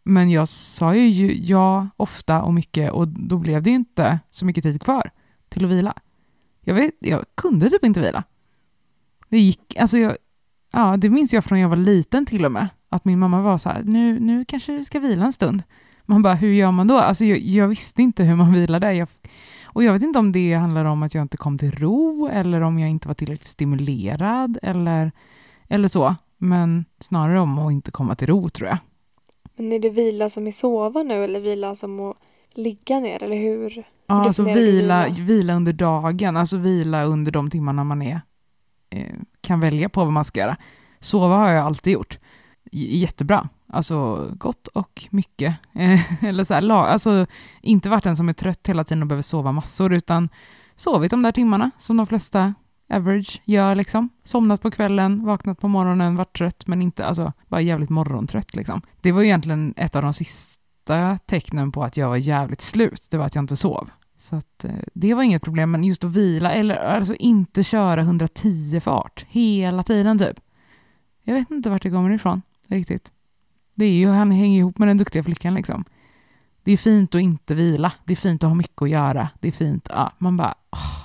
Men 0.04 0.30
jag 0.30 0.48
sa 0.48 0.96
ju 0.96 1.46
ja 1.46 1.88
ofta 1.98 2.42
och 2.42 2.54
mycket 2.54 2.92
och 2.92 3.08
då 3.08 3.38
blev 3.38 3.64
det 3.64 3.70
ju 3.70 3.76
inte 3.76 4.20
så 4.30 4.46
mycket 4.46 4.64
tid 4.64 4.82
kvar 4.82 5.12
till 5.50 5.66
att 5.66 5.72
vila. 5.72 5.94
Jag, 6.62 6.76
vet, 6.76 6.94
jag 7.00 7.26
kunde 7.36 7.70
typ 7.70 7.84
inte 7.84 8.00
vila. 8.00 8.24
Det 9.30 9.40
gick, 9.40 9.76
alltså 9.76 9.98
jag, 9.98 10.18
ja, 10.72 10.98
det 10.98 11.10
minns 11.10 11.34
jag 11.34 11.44
från 11.44 11.60
jag 11.60 11.70
var 11.70 11.76
liten 11.76 12.26
till 12.26 12.46
och 12.46 12.52
med. 12.52 12.68
Att 12.90 13.06
min 13.06 13.20
mamma 13.20 13.42
var 13.42 13.58
så 13.58 13.70
här, 13.70 13.84
nu, 13.84 14.20
nu 14.20 14.46
kanske 14.46 14.72
du 14.72 14.84
ska 14.84 15.00
vila 15.00 15.26
en 15.26 15.34
stund. 15.34 15.64
Man 16.06 16.22
bara, 16.22 16.34
hur 16.34 16.54
gör 16.54 16.72
man 16.72 16.88
då? 16.88 16.98
Alltså 16.98 17.26
jag, 17.26 17.40
jag 17.40 17.68
visste 17.68 18.02
inte 18.02 18.24
hur 18.24 18.36
man 18.36 18.54
vilade. 18.54 18.94
Jag, 18.94 19.08
och 19.66 19.84
jag 19.84 19.94
vet 19.94 20.04
inte 20.04 20.20
om 20.20 20.32
det 20.32 20.54
handlar 20.54 20.86
om 20.86 21.04
att 21.04 21.14
jag 21.14 21.22
inte 21.22 21.38
kom 21.38 21.58
till 21.58 21.72
ro 21.72 22.30
eller 22.34 22.62
om 22.62 22.80
jag 22.80 22.90
inte 22.90 23.08
var 23.08 23.16
tillräckligt 23.16 23.48
stimulerad 23.50 24.58
eller, 24.62 25.12
eller 25.68 25.88
så. 25.88 26.16
Men 26.38 26.86
snarare 27.00 27.40
om 27.40 27.60
att 27.60 27.72
inte 27.72 27.92
komma 27.92 28.16
till 28.16 28.28
ro 28.28 28.50
tror 28.50 28.70
jag. 28.70 28.78
Men 29.56 29.72
är 29.72 29.80
det 29.80 29.90
vila 29.90 30.30
som 30.30 30.48
i 30.48 30.52
sova 30.52 31.04
nu 31.04 31.24
eller 31.24 31.42
vila 31.42 31.76
som 31.76 32.00
att 32.00 32.18
ligga 32.56 33.00
ner 33.00 33.24
eller 33.24 33.36
hur? 33.36 33.84
Ja, 34.08 34.26
alltså 34.26 34.44
vila, 34.44 35.08
vila, 35.20 35.54
under 35.54 35.74
dagen, 35.74 36.38
alltså 36.38 36.58
vila 36.58 37.04
under 37.04 37.32
de 37.32 37.50
timmarna 37.50 37.84
man 37.84 38.02
är, 38.02 38.22
Eh, 38.92 39.16
kan 39.42 39.60
välja 39.60 39.90
på 39.90 40.04
vad 40.04 40.14
man 40.14 40.26
ska 40.26 40.40
göra. 40.40 40.58
Sova 41.00 41.36
har 41.36 41.50
jag 41.50 41.66
alltid 41.66 41.94
gjort. 41.94 42.20
J 42.72 42.98
jättebra, 42.98 43.50
alltså 43.68 44.28
gott 44.38 44.68
och 44.68 45.08
mycket. 45.10 45.56
Eller 46.22 46.44
så 46.44 46.54
här, 46.54 46.72
alltså 46.72 47.26
inte 47.62 47.90
varit 47.90 48.04
den 48.04 48.16
som 48.16 48.30
är 48.30 48.34
trött 48.34 48.70
hela 48.70 48.84
tiden 48.84 49.02
och 49.02 49.08
behöver 49.08 49.22
sova 49.22 49.52
massor, 49.52 49.94
utan 49.94 50.30
sovit 50.76 51.12
de 51.12 51.24
där 51.24 51.32
timmarna 51.32 51.72
som 51.78 51.98
de 51.98 52.08
flesta 52.08 52.54
average 52.90 53.42
gör 53.46 53.76
liksom. 53.76 54.10
Somnat 54.24 54.62
på 54.62 54.72
kvällen, 54.72 55.26
vaknat 55.26 55.60
på 55.60 55.68
morgonen, 55.68 56.16
varit 56.16 56.38
trött 56.38 56.68
men 56.68 56.82
inte, 56.82 57.06
alltså 57.06 57.34
bara 57.48 57.62
jävligt 57.62 57.90
morgontrött 57.90 58.56
liksom. 58.56 58.82
Det 59.02 59.12
var 59.12 59.22
ju 59.22 59.28
egentligen 59.28 59.74
ett 59.78 59.96
av 59.96 60.02
de 60.02 60.14
sista 60.14 61.18
tecknen 61.26 61.72
på 61.72 61.84
att 61.84 61.98
jag 61.98 62.10
var 62.10 62.18
jävligt 62.18 62.62
slut, 62.62 63.08
det 63.10 63.18
var 63.18 63.26
att 63.26 63.36
jag 63.36 63.44
inte 63.44 63.56
sov. 63.56 63.90
Så 64.22 64.36
att 64.36 64.64
eh, 64.66 64.72
det 64.94 65.14
var 65.14 65.24
inget 65.24 65.42
problem, 65.42 65.72
men 65.72 65.84
just 65.84 66.04
att 66.04 66.12
vila 66.12 66.52
eller 66.52 66.76
alltså 66.76 67.16
inte 67.16 67.64
köra 67.64 68.02
110 68.02 68.80
fart 68.80 69.26
hela 69.30 69.84
tiden 69.84 70.20
typ. 70.20 70.40
Jag 71.24 71.34
vet 71.34 71.52
inte 71.52 71.70
vart 71.70 71.84
det 71.84 71.90
kommer 71.90 72.12
ifrån 72.12 72.42
riktigt. 72.68 73.12
Det 73.74 73.86
är 73.86 73.94
ju, 73.94 74.08
han 74.08 74.32
hänger 74.32 74.60
ihop 74.60 74.78
med 74.78 74.88
den 74.88 74.98
duktiga 74.98 75.24
flickan 75.24 75.54
liksom. 75.54 75.86
Det 76.64 76.72
är 76.72 76.78
fint 76.78 77.16
att 77.16 77.22
inte 77.22 77.56
vila, 77.56 77.94
det 78.06 78.14
är 78.14 78.18
fint 78.18 78.44
att 78.44 78.50
ha 78.50 78.56
mycket 78.56 78.82
att 78.82 78.90
göra, 78.90 79.30
det 79.40 79.48
är 79.48 79.52
fint, 79.52 79.88
ja, 79.90 80.12
man 80.18 80.38
bara 80.38 80.56
åh 80.72 81.02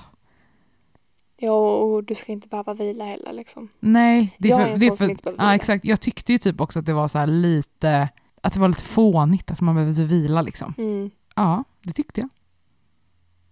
Ja, 1.39 1.77
och 1.77 2.03
du 2.03 2.15
ska 2.15 2.31
inte 2.31 2.47
behöva 2.47 2.73
vila 2.73 3.05
heller 3.05 3.33
liksom. 3.33 3.69
Nej, 3.79 4.35
det 4.37 4.47
är 4.47 4.49
jag 4.49 4.59
för, 4.59 4.67
är 4.67 4.73
en 4.73 4.79
det 4.79 4.85
är 4.85 4.89
för, 4.89 4.95
som 4.95 5.09
inte 5.09 5.23
behöver 5.23 5.37
vila. 5.37 5.49
Ja, 5.49 5.55
exakt. 5.55 5.85
Jag 5.85 6.01
tyckte 6.01 6.31
ju 6.31 6.37
typ 6.37 6.61
också 6.61 6.79
att 6.79 6.85
det 6.85 6.93
var 6.93 7.07
så 7.07 7.25
lite, 7.25 8.09
att 8.41 8.53
det 8.53 8.59
var 8.59 8.67
lite 8.67 8.83
fånigt 8.83 9.51
att 9.51 9.61
man 9.61 9.75
behövde 9.75 10.03
vila 10.05 10.41
liksom. 10.41 10.73
Mm. 10.77 11.11
Ja, 11.35 11.63
det 11.81 11.93
tyckte 11.93 12.21
jag. 12.21 12.29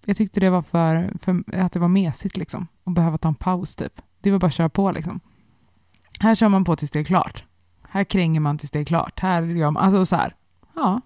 Jag 0.06 0.18
tyckte 0.18 0.40
det 0.40 0.50
var 0.50 0.62
för, 0.62 1.14
för 1.22 1.44
att 1.56 1.72
det 1.72 1.80
var 1.80 1.88
mesigt 1.88 2.38
liksom, 2.38 2.68
att 2.84 2.94
behöva 2.94 3.18
ta 3.18 3.28
en 3.28 3.36
paus 3.36 3.76
typ. 3.76 4.02
Det 4.22 4.32
var 4.32 4.40
bara 4.40 4.48
att 4.48 4.54
köra 4.54 4.70
på 4.70 4.92
liksom. 4.92 5.20
Här 6.20 6.36
kör 6.36 6.50
man 6.50 6.64
på 6.64 6.76
tills 6.76 6.92
det 6.92 7.00
är 7.00 7.04
klart. 7.04 7.44
Här 7.82 8.04
kränger 8.04 8.40
man 8.40 8.58
tills 8.58 8.72
det 8.72 8.80
är 8.80 8.86
klart. 8.86 9.20
Här 9.20 9.42
gör 9.42 9.72
man, 9.72 9.84
alltså 9.84 10.06
så 10.06 10.16
här, 10.16 10.36
ja. 10.76 11.02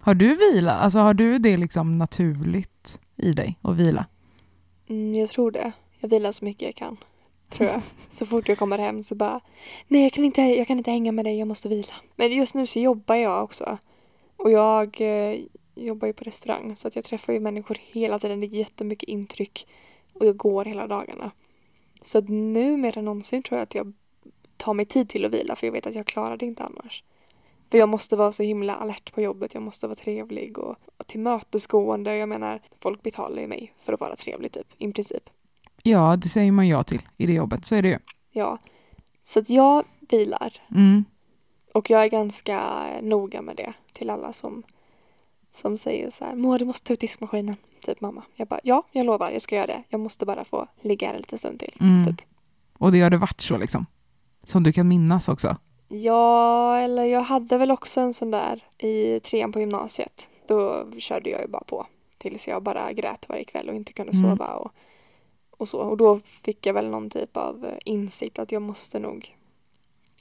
Har 0.00 0.14
du 0.14 0.36
vila, 0.36 0.72
alltså 0.72 0.98
har 0.98 1.14
du 1.14 1.38
det 1.38 1.56
liksom 1.56 1.98
naturligt 1.98 3.00
i 3.16 3.32
dig 3.32 3.58
att 3.62 3.76
vila? 3.76 4.06
Mm, 4.88 5.14
jag 5.14 5.28
tror 5.28 5.50
det. 5.50 5.72
Jag 6.00 6.08
vilar 6.08 6.32
så 6.32 6.44
mycket 6.44 6.62
jag 6.62 6.74
kan. 6.74 6.96
Tror 7.48 7.68
jag. 7.68 7.82
Så 8.10 8.26
fort 8.26 8.48
jag 8.48 8.58
kommer 8.58 8.78
hem 8.78 9.02
så 9.02 9.14
bara 9.14 9.40
Nej 9.88 10.02
jag 10.02 10.12
kan 10.12 10.24
inte, 10.24 10.42
jag 10.42 10.66
kan 10.66 10.78
inte 10.78 10.90
hänga 10.90 11.12
med 11.12 11.24
dig, 11.24 11.38
jag 11.38 11.48
måste 11.48 11.68
vila. 11.68 11.92
Men 12.16 12.32
just 12.32 12.54
nu 12.54 12.66
så 12.66 12.78
jobbar 12.78 13.14
jag 13.14 13.44
också. 13.44 13.78
Och 14.36 14.50
jag 14.50 15.00
eh, 15.00 15.38
jobbar 15.78 16.06
ju 16.06 16.12
på 16.12 16.24
restaurang 16.24 16.76
så 16.76 16.88
att 16.88 16.96
jag 16.96 17.04
träffar 17.04 17.32
ju 17.32 17.40
människor 17.40 17.78
hela 17.80 18.18
tiden. 18.18 18.40
Det 18.40 18.46
är 18.46 18.48
jättemycket 18.48 19.08
intryck. 19.08 19.66
Och 20.12 20.26
jag 20.26 20.36
går 20.36 20.64
hela 20.64 20.86
dagarna. 20.86 21.30
Så 22.04 22.18
att 22.18 22.28
nu 22.28 22.76
mer 22.76 22.98
än 22.98 23.04
någonsin 23.04 23.42
tror 23.42 23.58
jag 23.58 23.62
att 23.62 23.74
jag 23.74 23.92
tar 24.56 24.74
mig 24.74 24.86
tid 24.86 25.08
till 25.08 25.24
att 25.24 25.32
vila 25.32 25.56
för 25.56 25.66
jag 25.66 25.72
vet 25.72 25.86
att 25.86 25.94
jag 25.94 26.06
klarar 26.06 26.36
det 26.36 26.46
inte 26.46 26.64
annars. 26.64 27.04
För 27.70 27.78
jag 27.78 27.88
måste 27.88 28.16
vara 28.16 28.32
så 28.32 28.42
himla 28.42 28.74
alert 28.74 29.14
på 29.14 29.20
jobbet, 29.20 29.54
jag 29.54 29.62
måste 29.62 29.86
vara 29.86 29.94
trevlig 29.94 30.58
och, 30.58 30.76
och 30.96 31.06
tillmötesgående. 31.06 32.16
Jag 32.16 32.28
menar, 32.28 32.60
folk 32.80 33.02
betalar 33.02 33.42
ju 33.42 33.48
mig 33.48 33.72
för 33.78 33.92
att 33.92 34.00
vara 34.00 34.16
trevlig 34.16 34.52
typ, 34.52 34.66
i 34.78 34.92
princip. 34.92 35.30
Ja, 35.82 36.16
det 36.16 36.28
säger 36.28 36.52
man 36.52 36.68
ja 36.68 36.82
till 36.82 37.02
i 37.16 37.26
det 37.26 37.32
jobbet, 37.32 37.64
så 37.64 37.74
är 37.74 37.82
det 37.82 37.88
ju. 37.88 37.98
Ja, 38.30 38.58
så 39.22 39.40
att 39.40 39.50
jag 39.50 39.84
vilar. 40.00 40.62
Mm. 40.70 41.04
Och 41.74 41.90
jag 41.90 42.04
är 42.04 42.08
ganska 42.08 42.86
noga 43.02 43.42
med 43.42 43.56
det 43.56 43.72
till 43.92 44.10
alla 44.10 44.32
som, 44.32 44.62
som 45.58 45.76
säger 45.76 46.10
så 46.10 46.24
här, 46.24 46.34
Moa 46.34 46.58
du 46.58 46.64
måste 46.64 46.86
ta 46.86 46.92
ut 46.92 47.00
diskmaskinen, 47.00 47.56
typ 47.82 48.00
mamma. 48.00 48.22
Jag 48.36 48.48
bara, 48.48 48.60
ja, 48.62 48.82
jag 48.92 49.06
lovar, 49.06 49.30
jag 49.30 49.42
ska 49.42 49.56
göra 49.56 49.66
det. 49.66 49.82
Jag 49.88 50.00
måste 50.00 50.26
bara 50.26 50.44
få 50.44 50.66
ligga 50.80 51.06
här 51.06 51.14
en 51.14 51.20
liten 51.20 51.38
stund 51.38 51.58
till, 51.58 51.76
mm. 51.80 52.04
typ. 52.04 52.28
Och 52.78 52.92
det 52.92 53.00
har 53.00 53.10
det 53.10 53.16
varit 53.16 53.40
så 53.40 53.56
liksom? 53.56 53.86
Som 54.44 54.62
du 54.62 54.72
kan 54.72 54.88
minnas 54.88 55.28
också? 55.28 55.56
Ja, 55.88 56.78
eller 56.78 57.04
jag 57.04 57.22
hade 57.22 57.58
väl 57.58 57.70
också 57.70 58.00
en 58.00 58.12
sån 58.12 58.30
där 58.30 58.64
i 58.78 59.20
trean 59.20 59.52
på 59.52 59.60
gymnasiet. 59.60 60.28
Då 60.46 60.90
körde 60.98 61.30
jag 61.30 61.40
ju 61.40 61.48
bara 61.48 61.64
på 61.64 61.86
tills 62.18 62.48
jag 62.48 62.62
bara 62.62 62.92
grät 62.92 63.28
varje 63.28 63.44
kväll 63.44 63.68
och 63.68 63.74
inte 63.74 63.92
kunde 63.92 64.12
mm. 64.12 64.30
sova 64.30 64.54
och, 64.54 64.72
och 65.50 65.68
så. 65.68 65.78
Och 65.78 65.96
då 65.96 66.20
fick 66.24 66.66
jag 66.66 66.74
väl 66.74 66.88
någon 66.88 67.10
typ 67.10 67.36
av 67.36 67.66
insikt 67.84 68.38
att 68.38 68.52
jag 68.52 68.62
måste 68.62 68.98
nog 68.98 69.36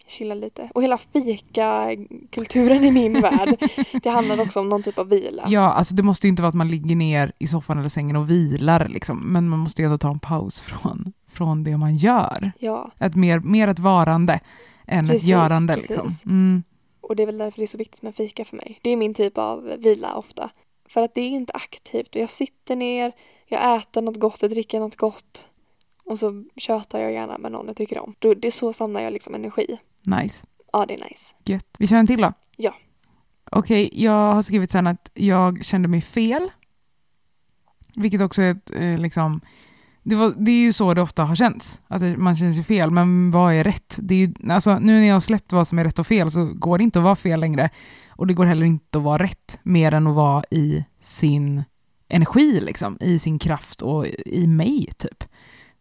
chilla 0.08 0.36
lite. 0.36 0.70
Och 0.74 0.84
hela 0.84 0.98
fika-kulturen 0.98 2.84
i 2.84 2.92
min 2.92 3.22
värld, 3.22 3.58
det 4.04 4.10
handlar 4.10 4.42
också 4.42 4.60
om 4.60 4.70
någon 4.70 4.84
typ 4.84 4.98
av 5.00 5.10
vila. 5.10 5.44
Ja, 5.48 5.74
alltså 5.74 5.96
det 5.96 6.04
måste 6.04 6.28
ju 6.28 6.30
inte 6.30 6.42
vara 6.42 6.50
att 6.50 6.56
man 6.56 6.68
ligger 6.70 6.96
ner 6.96 7.32
i 7.40 7.48
soffan 7.48 7.80
eller 7.80 7.90
sängen 7.90 8.16
och 8.16 8.30
vilar, 8.30 8.88
liksom. 8.88 9.20
men 9.34 9.50
man 9.50 9.60
måste 9.60 9.82
ju 9.82 9.86
ändå 9.86 9.98
ta 9.98 10.10
en 10.10 10.20
paus 10.20 10.62
från, 10.62 11.14
från 11.28 11.64
det 11.64 11.78
man 11.78 11.96
gör. 11.96 12.52
Ja, 12.60 12.92
Ett 13.00 13.16
mer, 13.16 13.40
mer 13.40 13.68
ett 13.68 13.80
varande 13.80 14.40
än 14.88 15.08
Precis, 15.08 15.24
ett 15.24 15.30
görande. 15.30 15.74
precis. 15.74 15.90
Liksom. 15.90 16.32
Mm. 16.32 16.64
och 17.02 17.16
det 17.16 17.24
är 17.24 17.28
väl 17.28 17.38
därför 17.38 17.58
det 17.58 17.64
är 17.64 17.68
så 17.68 17.78
viktigt 17.78 18.02
med 18.02 18.16
fika 18.16 18.46
för 18.46 18.58
mig. 18.58 18.80
Det 18.82 18.90
är 18.90 18.98
min 18.98 19.14
typ 19.14 19.38
av 19.38 19.74
vila 19.78 20.16
ofta. 20.16 20.50
För 20.90 21.02
att 21.02 21.16
det 21.16 21.22
är 21.22 21.30
inte 21.30 21.54
aktivt. 21.54 22.16
Jag 22.16 22.30
sitter 22.30 22.76
ner, 22.76 23.12
jag 23.48 23.78
äter 23.78 24.02
något 24.02 24.20
gott, 24.20 24.42
jag 24.42 24.52
dricker 24.52 24.80
något 24.80 24.96
gott. 24.96 25.50
Och 26.06 26.20
så 26.20 26.44
tjötar 26.56 27.00
jag 27.00 27.12
gärna 27.12 27.38
med 27.38 27.52
någon 27.52 27.68
jag 27.68 27.76
tycker 27.76 28.00
om. 28.00 28.16
Det 28.20 28.46
är 28.48 28.52
så 28.52 28.74
samlar 28.74 29.02
jag 29.02 29.14
liksom 29.14 29.36
energi. 29.36 29.78
Nice. 30.06 30.46
Ja, 30.74 30.86
det 30.86 30.94
är 30.94 31.10
nice. 31.10 31.36
Gött. 31.46 31.76
Vi 31.80 31.88
kör 31.88 31.98
en 31.98 32.08
till 32.08 32.22
då? 32.22 32.34
Ja. 32.58 32.74
Okej, 33.52 33.90
jag 33.94 34.34
har 34.34 34.42
skrivit 34.42 34.72
sen 34.72 34.88
att 34.88 35.12
jag 35.14 35.66
kände 35.66 35.88
mig 35.88 36.02
fel. 36.02 36.50
Vilket 37.96 38.22
också 38.22 38.42
är 38.42 38.52
ett, 38.52 38.72
eh, 38.76 38.98
liksom, 38.98 39.42
det, 40.04 40.16
var, 40.16 40.34
det 40.38 40.52
är 40.52 40.62
ju 40.66 40.74
så 40.74 40.94
det 40.94 41.02
ofta 41.02 41.24
har 41.24 41.36
känts, 41.36 41.82
att 41.88 42.00
det, 42.00 42.18
man 42.18 42.36
känner 42.36 42.54
sig 42.54 42.64
fel. 42.64 42.92
Men 42.92 43.32
vad 43.32 43.54
är 43.54 43.64
rätt? 43.64 44.00
Det 44.02 44.16
är 44.16 44.20
ju, 44.20 44.34
alltså, 44.50 44.80
nu 44.80 45.00
när 45.00 45.08
jag 45.08 45.16
har 45.16 45.20
släppt 45.20 45.52
vad 45.52 45.68
som 45.68 45.80
är 45.80 45.84
rätt 45.84 46.00
och 46.00 46.08
fel 46.08 46.32
så 46.32 46.46
går 46.46 46.78
det 46.78 46.84
inte 46.84 47.00
att 47.00 47.06
vara 47.06 47.16
fel 47.16 47.40
längre. 47.40 47.70
Och 48.10 48.28
det 48.28 48.34
går 48.34 48.46
heller 48.46 48.66
inte 48.66 48.98
att 48.98 49.04
vara 49.04 49.24
rätt, 49.24 49.60
mer 49.64 49.94
än 49.94 50.08
att 50.08 50.16
vara 50.16 50.44
i 50.52 50.86
sin 51.02 51.64
energi, 52.08 52.60
liksom, 52.60 52.98
i 53.02 53.20
sin 53.20 53.40
kraft 53.40 53.82
och 53.82 54.08
i 54.26 54.48
mig, 54.48 54.90
typ. 54.98 55.24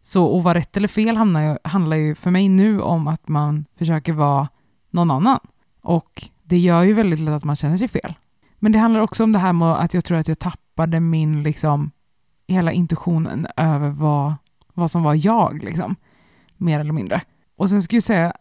Så 0.07 0.37
att 0.37 0.43
vara 0.43 0.57
rätt 0.57 0.77
eller 0.77 0.87
fel 0.87 1.17
handlar 1.17 1.41
ju, 1.41 1.57
handlar 1.63 1.97
ju 1.97 2.15
för 2.15 2.31
mig 2.31 2.49
nu 2.49 2.81
om 2.81 3.07
att 3.07 3.27
man 3.27 3.65
försöker 3.77 4.13
vara 4.13 4.47
någon 4.89 5.11
annan. 5.11 5.39
Och 5.81 6.29
det 6.43 6.57
gör 6.57 6.83
ju 6.83 6.93
väldigt 6.93 7.19
lätt 7.19 7.33
att 7.33 7.43
man 7.43 7.55
känner 7.55 7.77
sig 7.77 7.87
fel. 7.87 8.13
Men 8.59 8.71
det 8.71 8.79
handlar 8.79 9.01
också 9.01 9.23
om 9.23 9.31
det 9.31 9.39
här 9.39 9.53
med 9.53 9.73
att 9.73 9.93
jag 9.93 10.05
tror 10.05 10.17
att 10.17 10.27
jag 10.27 10.39
tappade 10.39 10.99
min, 10.99 11.43
liksom, 11.43 11.91
hela 12.47 12.71
intuitionen 12.71 13.47
över 13.57 13.89
vad, 13.89 14.33
vad 14.73 14.91
som 14.91 15.03
var 15.03 15.25
jag, 15.25 15.63
liksom. 15.63 15.95
Mer 16.57 16.79
eller 16.79 16.93
mindre. 16.93 17.21
Och 17.55 17.69
sen 17.69 17.81
ska 17.81 17.95
jag 17.95 18.03
säga, 18.03 18.33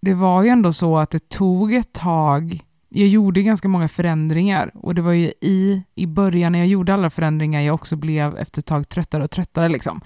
det 0.00 0.14
var 0.14 0.42
ju 0.42 0.48
ändå 0.48 0.72
så 0.72 0.98
att 0.98 1.10
det 1.10 1.28
tog 1.28 1.74
ett 1.74 1.92
tag 1.92 2.60
jag 2.92 3.08
gjorde 3.08 3.42
ganska 3.42 3.68
många 3.68 3.88
förändringar 3.88 4.70
och 4.74 4.94
det 4.94 5.02
var 5.02 5.12
ju 5.12 5.32
i, 5.40 5.82
i 5.94 6.06
början 6.06 6.52
när 6.52 6.58
jag 6.58 6.68
gjorde 6.68 6.94
alla 6.94 7.10
förändringar 7.10 7.60
jag 7.60 7.74
också 7.74 7.96
blev 7.96 8.36
efter 8.36 8.60
ett 8.60 8.66
tag 8.66 8.88
tröttare 8.88 9.24
och 9.24 9.30
tröttare 9.30 9.68
liksom. 9.68 10.00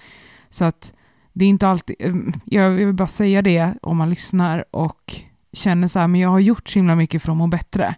Så 0.55 0.65
att 0.65 0.95
det 1.33 1.45
är 1.45 1.49
inte 1.49 1.69
alltid, 1.69 1.97
eh, 1.99 2.15
jag 2.45 2.71
vill 2.71 2.93
bara 2.93 3.09
säga 3.09 3.43
det 3.43 3.75
om 3.83 3.97
man 3.97 4.11
lyssnar 4.11 4.65
och 4.71 5.15
känner 5.53 5.87
så 5.87 5.99
här, 5.99 6.09
men 6.09 6.21
jag 6.21 6.29
har 6.29 6.39
gjort 6.39 6.69
så 6.69 6.79
himla 6.79 6.97
mycket 6.97 7.23
för 7.23 7.33
att 7.33 7.39
må 7.39 7.47
bättre. 7.47 7.95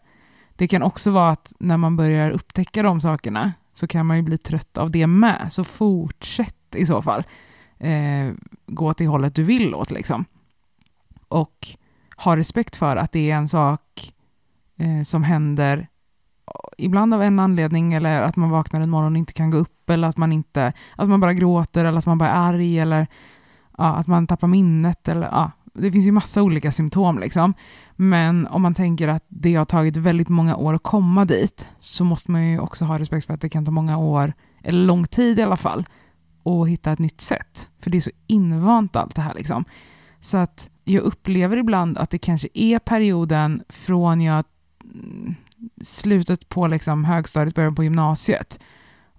Det 0.55 0.69
kan 0.69 0.83
också 0.83 1.11
vara 1.11 1.31
att 1.31 1.53
när 1.59 1.77
man 1.77 1.97
börjar 1.97 2.31
upptäcka 2.31 2.83
de 2.83 3.01
sakerna 3.01 3.53
så 3.75 3.87
kan 3.87 4.07
man 4.07 4.17
ju 4.17 4.23
bli 4.23 4.39
trött 4.39 4.79
av 4.79 4.91
det 4.91 5.07
med. 5.07 5.53
Så 5.53 5.65
fortsätt 5.65 6.75
i 6.75 6.87
så 6.87 7.03
fall. 7.03 7.25
Eh, 7.79 8.33
gå 8.67 8.95
till 8.95 9.07
hållet 9.07 9.35
du 9.35 9.43
vill 9.43 9.75
åt 9.75 9.91
liksom. 9.91 10.25
Och 11.29 11.67
ha 12.17 12.37
respekt 12.37 12.77
för 12.77 12.97
att 12.97 13.13
det 13.13 13.31
är 13.31 13.37
en 13.37 13.49
sak 13.49 14.13
eh, 14.77 15.03
som 15.03 15.25
händer 15.25 15.89
ibland 16.79 17.15
av 17.15 17.23
en 17.23 17.39
anledning 17.39 17.93
eller 17.93 18.23
att 18.23 18.37
man 18.37 18.51
vaknar 18.51 18.81
en 18.81 18.91
morgon 18.91 19.13
och 19.13 19.19
inte 19.19 19.33
kan 19.33 19.51
gå 19.51 19.59
upp 19.59 19.91
eller 19.91 20.09
att 20.09 20.17
man 20.17 20.33
inte, 20.33 20.73
att 20.97 21.09
man 21.09 21.21
bara 21.21 21.33
gråter 21.33 21.85
eller 21.85 21.99
att 21.99 22.07
man 22.07 22.19
bara 22.19 22.31
är 22.31 22.49
arg 22.49 22.79
eller 22.79 23.07
ja, 23.79 23.95
att 23.95 24.07
man 24.07 24.27
tappar 24.27 24.49
minnet 24.49 25.09
eller 25.09 25.27
ja, 25.27 25.51
det 25.79 25.93
finns 25.93 26.07
ju 26.07 26.13
massa 26.13 26.43
olika 26.43 26.73
symptom 26.73 27.19
liksom. 27.19 27.55
Men 27.97 28.47
om 28.47 28.63
man 28.63 28.75
tänker 28.75 29.09
att 29.09 29.25
det 29.29 29.55
har 29.55 29.65
tagit 29.65 29.97
väldigt 29.97 30.29
många 30.29 30.57
år 30.57 30.75
att 30.75 30.83
komma 30.83 31.25
dit 31.25 31.69
så 31.79 32.05
måste 32.05 32.31
man 32.31 32.47
ju 32.47 32.59
också 32.59 32.85
ha 32.85 32.99
respekt 32.99 33.27
för 33.27 33.35
att 33.35 33.41
det 33.41 33.49
kan 33.49 33.65
ta 33.65 33.71
många 33.71 33.99
år, 33.99 34.33
eller 34.63 34.87
lång 34.87 35.07
tid 35.07 35.39
i 35.39 35.43
alla 35.43 35.57
fall, 35.57 35.87
att 36.45 36.69
hitta 36.69 36.93
ett 36.93 36.99
nytt 36.99 37.21
sätt. 37.21 37.69
För 37.81 37.91
det 37.91 37.97
är 37.97 38.01
så 38.01 38.11
invant 38.27 38.97
allt 38.97 39.15
det 39.15 39.23
här 39.23 39.35
liksom. 39.35 39.65
Så 40.21 40.37
att 40.37 40.71
jag 40.85 41.03
upplever 41.03 41.57
ibland 41.57 41.99
att 41.99 42.11
det 42.11 42.19
kanske 42.19 42.49
är 42.55 42.79
perioden 42.79 43.63
från 43.69 44.21
jag 44.21 44.45
mm, 44.85 45.35
slutet 45.83 46.49
på 46.49 46.67
liksom 46.67 47.05
högstadiet, 47.05 47.55
början 47.55 47.75
på 47.75 47.85
gymnasiet 47.85 48.61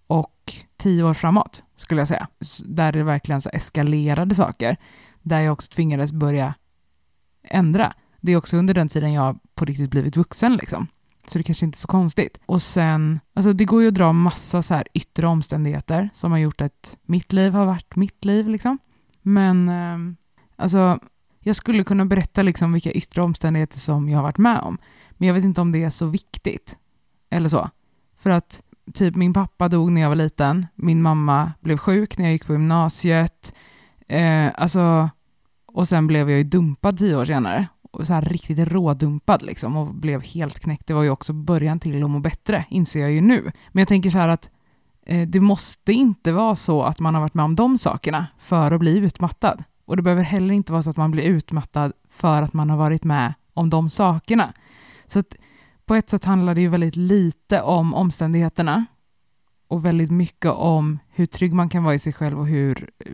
och 0.08 0.54
tio 0.78 1.04
år 1.04 1.14
framåt, 1.14 1.64
skulle 1.76 2.02
jag 2.02 2.08
säga. 2.08 2.28
Där 2.66 2.92
det 2.92 3.04
verkligen 3.04 3.42
så 3.42 3.50
eskalerade 3.50 4.36
saker. 4.36 4.78
Där 5.22 5.40
jag 5.40 5.54
också 5.54 5.72
tvingades 5.72 6.12
börja 6.12 6.54
ändra. 7.44 7.94
Det 8.22 8.32
är 8.32 8.38
också 8.38 8.58
under 8.58 8.74
den 8.74 8.88
tiden 8.88 9.14
jag 9.14 9.40
på 9.56 9.66
riktigt 9.66 9.90
blivit 9.90 10.18
vuxen 10.18 10.56
liksom. 10.56 10.88
Så 11.28 11.38
det 11.38 11.44
kanske 11.44 11.66
inte 11.66 11.76
är 11.76 11.80
så 11.80 11.88
konstigt. 11.88 12.40
Och 12.46 12.62
sen, 12.62 13.20
alltså 13.34 13.54
det 13.54 13.66
går 13.66 13.82
ju 13.82 13.88
att 13.88 13.94
dra 13.94 14.14
massa 14.14 14.62
så 14.62 14.74
här 14.74 14.88
yttre 14.94 15.28
omständigheter 15.28 16.10
som 16.14 16.32
har 16.32 16.38
gjort 16.38 16.62
att 16.62 16.98
mitt 17.06 17.34
liv 17.34 17.54
har 17.54 17.66
varit 17.66 17.96
mitt 17.96 18.26
liv 18.26 18.50
liksom. 18.50 18.78
Men 19.22 19.70
ehm, 19.70 20.16
alltså, 20.56 21.00
jag 21.48 21.56
skulle 21.56 21.84
kunna 21.84 22.06
berätta 22.06 22.42
liksom 22.42 22.74
vilka 22.74 22.92
yttre 22.92 23.22
omständigheter 23.22 23.80
som 23.80 24.10
jag 24.10 24.18
har 24.18 24.24
varit 24.24 24.38
med 24.38 24.60
om. 24.60 24.78
Men 25.12 25.28
jag 25.28 25.36
vet 25.36 25.44
inte 25.44 25.62
om 25.62 25.72
det 25.72 25.84
är 25.84 25.90
så 25.90 26.06
viktigt. 26.06 26.78
Eller 27.30 27.50
så. 27.50 27.70
För 28.18 28.30
att 28.30 28.62
typ 28.94 29.16
min 29.16 29.34
pappa 29.34 29.70
dog 29.70 29.92
när 29.92 30.02
jag 30.02 30.10
var 30.10 30.16
liten. 30.16 30.68
Min 30.76 31.02
mamma 31.02 31.54
blev 31.60 31.78
sjuk 31.78 32.18
när 32.18 32.26
jag 32.26 32.32
gick 32.34 32.46
på 32.46 32.54
gymnasiet. 32.54 33.56
Eh, 34.08 34.52
alltså, 34.56 35.10
och 35.66 35.88
sen 35.88 36.08
blev 36.08 36.30
jag 36.30 36.38
ju 36.38 36.44
dumpad 36.44 36.98
tio 36.98 37.16
år 37.16 37.26
senare. 37.26 37.68
Och 37.92 38.08
så 38.08 38.14
här 38.14 38.22
riktigt 38.22 38.60
rådumpad 38.60 39.44
liksom 39.44 39.78
och 39.78 39.94
blev 39.94 40.24
helt 40.24 40.60
knäckt. 40.60 40.88
Det 40.88 40.94
var 40.94 41.04
ju 41.04 41.10
också 41.10 41.34
början 41.34 41.80
till 41.80 42.04
att 42.04 42.10
må 42.10 42.20
bättre, 42.20 42.66
inser 42.70 43.00
jag 43.00 43.12
ju 43.12 43.22
nu. 43.22 43.52
Men 43.72 43.82
jag 43.82 43.88
tänker 43.88 44.10
så 44.10 44.18
här 44.18 44.28
att 44.28 44.50
eh, 45.06 45.28
det 45.28 45.40
måste 45.40 45.94
inte 45.94 46.32
vara 46.32 46.56
så 46.56 46.84
att 46.84 47.00
man 47.00 47.14
har 47.14 47.22
varit 47.22 47.34
med 47.34 47.46
om 47.46 47.56
de 47.56 47.78
sakerna 47.78 48.28
för 48.38 48.72
att 48.72 48.80
bli 48.80 48.98
utmattad. 48.98 49.64
Och 49.88 49.96
det 49.96 50.02
behöver 50.02 50.24
heller 50.24 50.54
inte 50.54 50.72
vara 50.72 50.84
så 50.84 50.90
att 50.90 50.98
man 50.98 51.12
blir 51.12 51.24
utmattad 51.24 51.94
för 52.10 52.42
att 52.42 52.54
man 52.54 52.70
har 52.70 52.78
varit 52.78 53.04
med 53.04 53.34
om 53.54 53.70
de 53.70 53.90
sakerna. 53.90 54.54
Så 55.06 55.20
att 55.20 55.36
på 55.86 55.96
ett 55.96 56.10
sätt 56.10 56.26
handlar 56.26 56.56
det 56.56 56.62
ju 56.62 56.68
väldigt 56.68 56.96
lite 56.96 57.62
om 57.62 57.94
omständigheterna 57.94 58.86
och 59.68 59.86
väldigt 59.86 60.12
mycket 60.12 60.52
om 60.52 61.00
hur 61.10 61.26
trygg 61.26 61.54
man 61.54 61.70
kan 61.70 61.84
vara 61.84 61.96
i 61.96 62.00
sig 62.00 62.14
själv 62.14 62.40
och 62.40 62.48
hur, 62.48 62.90
eh, 63.00 63.12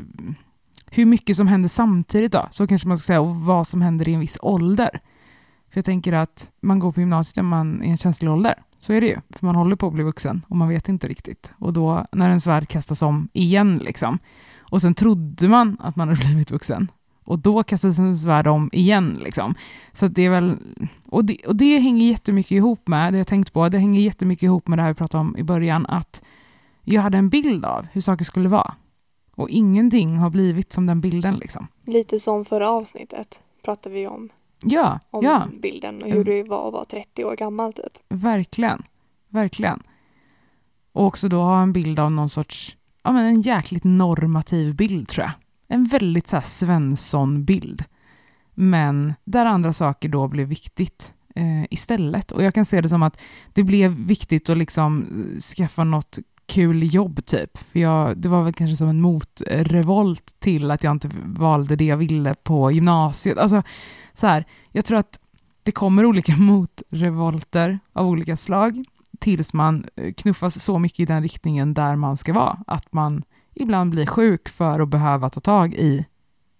hur 0.91 1.05
mycket 1.05 1.37
som 1.37 1.47
händer 1.47 1.69
samtidigt 1.69 2.31
då, 2.31 2.47
så 2.51 2.67
kanske 2.67 2.87
man 2.87 2.97
ska 2.97 3.05
säga, 3.05 3.21
och 3.21 3.35
vad 3.35 3.67
som 3.67 3.81
händer 3.81 4.09
i 4.09 4.13
en 4.13 4.19
viss 4.19 4.37
ålder. 4.41 4.99
För 5.69 5.77
jag 5.77 5.85
tänker 5.85 6.13
att 6.13 6.51
man 6.61 6.79
går 6.79 6.91
på 6.91 6.99
gymnasiet 6.99 7.35
när 7.35 7.43
man 7.43 7.81
är 7.81 7.85
i 7.85 7.89
en 7.89 7.97
känslig 7.97 8.31
ålder, 8.31 8.55
så 8.77 8.93
är 8.93 9.01
det 9.01 9.07
ju, 9.07 9.17
för 9.29 9.45
man 9.45 9.55
håller 9.55 9.75
på 9.75 9.87
att 9.87 9.93
bli 9.93 10.03
vuxen 10.03 10.45
och 10.47 10.57
man 10.57 10.69
vet 10.69 10.89
inte 10.89 11.07
riktigt. 11.07 11.53
Och 11.57 11.73
då 11.73 12.05
när 12.11 12.27
ens 12.27 12.47
värld 12.47 12.67
kastas 12.67 13.01
om 13.01 13.29
igen 13.33 13.77
liksom, 13.77 14.19
och 14.73 14.81
sen 14.81 14.93
trodde 14.95 15.47
man 15.49 15.77
att 15.79 15.95
man 15.95 16.07
hade 16.09 16.19
blivit 16.25 16.51
vuxen, 16.51 16.91
och 17.23 17.39
då 17.39 17.63
kastas 17.63 17.99
ens 17.99 18.25
värld 18.25 18.47
om 18.47 18.69
igen 18.73 19.19
liksom. 19.23 19.55
Så 19.91 20.07
det 20.07 20.21
är 20.25 20.29
väl, 20.29 20.57
och 21.09 21.25
det, 21.25 21.37
och 21.47 21.55
det 21.55 21.79
hänger 21.79 22.07
jättemycket 22.07 22.51
ihop 22.51 22.87
med, 22.87 23.13
det 23.13 23.17
jag 23.17 23.27
tänkt 23.27 23.53
på, 23.53 23.69
det 23.69 23.77
hänger 23.77 23.99
jättemycket 24.01 24.43
ihop 24.43 24.67
med 24.67 24.77
det 24.77 24.83
här 24.83 24.89
vi 24.89 24.95
pratade 24.95 25.21
om 25.21 25.37
i 25.37 25.43
början, 25.43 25.85
att 25.85 26.21
jag 26.83 27.01
hade 27.01 27.17
en 27.17 27.29
bild 27.29 27.65
av 27.65 27.87
hur 27.91 28.01
saker 28.01 28.25
skulle 28.25 28.49
vara. 28.49 28.75
Och 29.35 29.49
ingenting 29.49 30.17
har 30.17 30.29
blivit 30.29 30.71
som 30.71 30.85
den 30.85 31.01
bilden 31.01 31.35
liksom. 31.35 31.67
Lite 31.85 32.19
som 32.19 32.45
förra 32.45 32.69
avsnittet 32.69 33.41
pratade 33.65 33.95
vi 33.95 34.07
om, 34.07 34.29
Ja, 34.65 34.99
om 35.09 35.23
ja, 35.25 35.47
bilden 35.61 35.95
och 36.01 36.07
Mm. 36.07 36.17
hur 36.17 36.23
det 36.25 36.43
var 36.43 36.67
att 36.67 36.73
vara 36.73 36.85
30 36.85 37.25
år 37.25 37.35
gammal 37.35 37.73
typ. 37.73 37.97
verkligen. 38.09 38.83
Verkligen. 39.29 39.83
Och 40.91 41.05
också 41.05 41.27
då 41.29 41.41
ha 41.41 41.61
en 41.61 41.73
bild 41.73 41.99
av 41.99 42.11
någon 42.11 42.29
sorts, 42.29 42.77
ja 43.03 43.11
men 43.11 43.25
en 43.25 43.41
jäkligt 43.41 43.83
normativ 43.83 44.75
bild 44.75 45.07
tror 45.07 45.25
jag. 45.25 45.33
En 45.67 45.83
väldigt 45.83 46.27
så 46.27 46.35
här 46.35 46.43
Svensson-bild. 46.43 47.83
Men 48.53 49.13
där 49.23 49.45
andra 49.45 49.73
saker 49.73 50.09
då 50.09 50.27
blev 50.27 50.47
viktigt 50.47 51.13
eh, 51.35 51.63
istället. 51.69 52.31
Och 52.31 52.43
jag 52.43 52.53
kan 52.53 52.65
se 52.65 52.81
det 52.81 52.89
som 52.89 53.03
att 53.03 53.21
det 53.53 53.63
blev 53.63 53.91
viktigt 53.91 54.49
att 54.49 54.57
liksom 54.57 55.01
eh, 55.33 55.39
skaffa 55.39 55.83
något 55.83 56.19
kul 56.45 56.93
jobb 56.93 57.25
typ. 57.25 57.57
För 57.57 57.79
jag, 57.79 58.17
det 58.17 58.29
var 58.29 58.43
väl 58.43 58.53
kanske 58.53 58.75
som 58.75 58.89
en 58.89 59.01
motrevolt 59.01 60.35
till 60.39 60.71
att 60.71 60.83
jag 60.83 60.91
inte 60.91 61.09
valde 61.23 61.75
det 61.75 61.85
jag 61.85 61.97
ville 61.97 62.33
på 62.33 62.71
gymnasiet. 62.71 63.37
Alltså 63.37 63.63
så 64.13 64.27
här, 64.27 64.45
jag 64.71 64.85
tror 64.85 64.97
att 64.97 65.19
det 65.63 65.71
kommer 65.71 66.05
olika 66.05 66.35
motrevolter 66.37 67.79
av 67.93 68.07
olika 68.07 68.37
slag 68.37 68.85
tills 69.23 69.53
man 69.53 69.85
eh, 69.95 70.13
knuffas 70.13 70.63
så 70.63 70.79
mycket 70.79 70.99
i 70.99 71.05
den 71.05 71.23
riktningen 71.23 71.73
där 71.73 71.95
man 71.95 72.17
ska 72.17 72.33
vara. 72.33 72.59
Att 72.67 72.93
man 72.93 73.23
ibland 73.53 73.91
blir 73.91 74.05
sjuk 74.05 74.49
för 74.49 74.79
att 74.79 74.89
behöva 74.89 75.29
ta 75.29 75.39
tag 75.39 75.73
i 75.73 76.05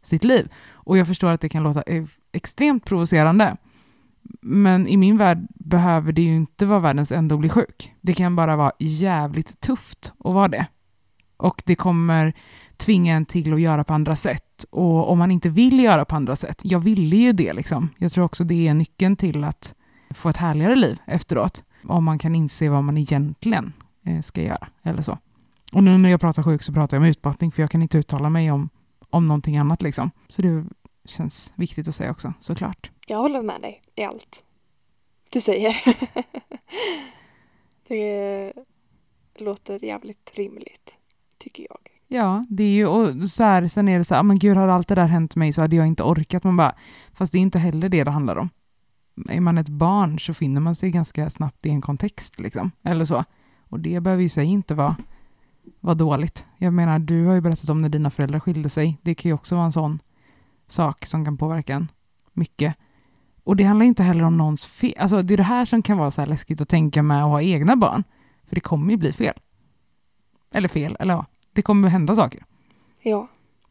sitt 0.02 0.24
liv. 0.24 0.52
Och 0.72 0.98
jag 0.98 1.08
förstår 1.08 1.30
att 1.32 1.42
det 1.42 1.50
kan 1.50 1.64
låta 1.64 1.82
e-, 1.82 2.08
extremt 2.32 2.86
provocerande. 2.86 3.58
Men 4.42 4.88
i 4.88 4.98
min 4.98 5.18
värld 5.18 5.48
behöver 5.50 6.12
det 6.12 6.22
ju 6.22 6.36
inte 6.36 6.66
vara 6.66 6.80
världens 6.80 7.12
enda 7.12 7.36
att 7.36 7.40
bli 7.40 7.50
sjuk. 7.50 7.94
Det 8.02 8.14
kan 8.14 8.36
bara 8.36 8.56
vara 8.56 8.72
jävligt 8.80 9.62
tufft 9.62 10.14
att 10.20 10.34
vara 10.34 10.48
det. 10.48 10.68
Och 11.38 11.64
det 11.66 11.76
kommer 11.76 12.34
tvinga 12.78 13.16
en 13.16 13.26
till 13.26 13.54
att 13.54 13.62
göra 13.62 13.84
på 13.84 13.94
andra 13.94 14.16
sätt. 14.16 14.66
Och 14.70 15.12
om 15.12 15.18
man 15.18 15.32
inte 15.32 15.50
vill 15.50 15.80
göra 15.80 16.06
på 16.06 16.16
andra 16.16 16.36
sätt, 16.36 16.62
jag 16.64 16.80
ville 16.80 17.16
ju 17.16 17.34
det 17.34 17.54
liksom. 17.54 17.90
Jag 17.98 18.12
tror 18.12 18.26
också 18.26 18.44
det 18.44 18.68
är 18.68 18.74
nyckeln 18.74 19.16
till 19.16 19.44
att 19.44 19.76
få 20.10 20.30
ett 20.30 20.38
härligare 20.38 20.76
liv 20.76 21.00
efteråt. 21.06 21.64
Om 21.84 22.04
man 22.04 22.20
kan 22.20 22.36
inse 22.36 22.70
vad 22.70 22.84
man 22.84 22.98
egentligen 22.98 23.74
eh, 24.06 24.22
ska 24.22 24.42
göra, 24.42 24.68
eller 24.84 25.02
så. 25.02 25.18
Och 25.74 25.84
nu 25.84 25.98
när 25.98 26.10
jag 26.10 26.22
pratar 26.22 26.44
sjuk 26.44 26.64
så 26.64 26.74
pratar 26.74 26.98
jag 26.98 27.02
om 27.02 27.10
utmattning, 27.10 27.52
för 27.52 27.64
jag 27.64 27.72
kan 27.72 27.82
inte 27.82 27.98
uttala 27.98 28.30
mig 28.30 28.52
om, 28.52 28.70
om 29.10 29.28
någonting 29.28 29.58
annat 29.58 29.82
liksom. 29.82 30.12
Så 30.30 30.42
det 30.42 30.66
känns 31.06 31.54
viktigt 31.56 31.88
att 31.88 31.96
säga 31.96 32.12
också, 32.12 32.34
såklart. 32.40 32.92
Jag 33.08 33.18
håller 33.18 33.42
med 33.42 33.62
dig 33.62 33.82
i 33.96 34.04
allt 34.04 34.44
du 35.34 35.42
säger. 35.42 35.76
det 37.88 38.54
låter 39.40 39.86
jävligt 39.86 40.32
rimligt, 40.36 41.00
tycker 41.38 41.66
jag. 41.70 41.80
Ja, 42.08 42.46
det 42.50 42.64
är 42.64 42.72
ju, 42.72 42.88
och 42.88 43.30
så 43.30 43.44
här, 43.44 43.68
sen 43.68 43.88
är 43.88 43.98
det 43.98 44.04
så 44.04 44.16
här, 44.16 44.24
men 44.24 44.40
gud, 44.40 44.58
hade 44.58 44.74
allt 44.74 44.88
det 44.88 44.96
där 44.96 45.06
hänt 45.06 45.36
mig 45.36 45.54
så 45.54 45.62
hade 45.62 45.76
jag 45.76 45.88
inte 45.88 46.04
orkat. 46.04 46.44
Man 46.44 46.58
bara, 46.58 46.76
fast 47.14 47.32
det 47.32 47.38
är 47.38 47.42
inte 47.42 47.60
heller 47.60 47.90
det 47.90 48.04
det 48.04 48.12
handlar 48.12 48.36
om. 48.36 48.50
Är 49.30 49.40
man 49.40 49.58
ett 49.58 49.70
barn 49.70 50.20
så 50.20 50.34
finner 50.34 50.62
man 50.62 50.76
sig 50.76 50.92
ganska 50.92 51.30
snabbt 51.30 51.66
i 51.66 51.70
en 51.70 51.82
kontext, 51.82 52.40
liksom. 52.40 52.72
Eller 52.84 53.06
så. 53.06 53.24
Och 53.70 53.80
det 53.80 54.00
behöver 54.00 54.24
ju 54.24 54.30
sig 54.30 54.46
inte 54.46 54.74
vara, 54.76 54.96
vara 55.80 55.96
dåligt. 55.96 56.46
Jag 56.58 56.74
menar, 56.74 57.00
du 57.00 57.26
har 57.26 57.34
ju 57.34 57.42
berättat 57.42 57.70
om 57.70 57.78
när 57.78 57.90
dina 57.90 58.10
föräldrar 58.10 58.40
skilde 58.40 58.70
sig. 58.70 58.98
Det 59.02 59.16
kan 59.16 59.30
ju 59.30 59.36
också 59.36 59.56
vara 59.56 59.66
en 59.66 59.72
sån 59.72 60.00
sak 60.68 61.06
som 61.06 61.26
kan 61.26 61.38
påverka 61.38 61.76
en 61.76 61.92
mycket. 62.34 62.76
Och 63.44 63.56
det 63.56 63.64
handlar 63.64 63.86
inte 63.86 64.04
heller 64.04 64.24
om 64.24 64.38
någons 64.38 64.66
fel. 64.66 64.94
Alltså, 64.98 65.22
det 65.22 65.34
är 65.34 65.38
det 65.38 65.44
här 65.44 65.66
som 65.66 65.82
kan 65.82 65.98
vara 65.98 66.12
så 66.12 66.22
här 66.22 66.28
läskigt 66.28 66.62
att 66.62 66.70
tänka 66.70 67.04
med 67.04 67.24
att 67.24 67.30
ha 67.30 67.42
egna 67.42 67.76
barn. 67.76 68.04
För 68.48 68.56
det 68.56 68.62
kommer 68.62 68.92
ju 68.92 68.98
bli 68.98 69.14
fel. 69.14 69.40
Eller 70.54 70.68
fel, 70.68 70.98
eller 71.00 71.14
ja. 71.14 71.26
Det 71.54 71.62
kommer 71.62 71.90
hända 71.90 72.16
saker. 72.16 72.46
Ja. 73.02 73.28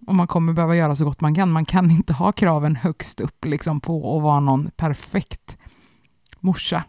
Och 0.06 0.14
man 0.14 0.26
kommer 0.26 0.52
behöva 0.52 0.76
göra 0.76 0.94
så 0.94 1.04
gott 1.04 1.20
man 1.20 1.34
kan. 1.34 1.50
Man 1.50 1.64
kan 1.64 1.90
inte 1.90 2.12
ha 2.12 2.32
kraven 2.32 2.76
högst 2.76 3.20
upp 3.20 3.44
liksom, 3.44 3.80
på 3.80 4.16
att 4.16 4.22
vara 4.22 4.40
någon 4.40 4.70
perfekt 4.76 5.58
morsa. 6.40 6.84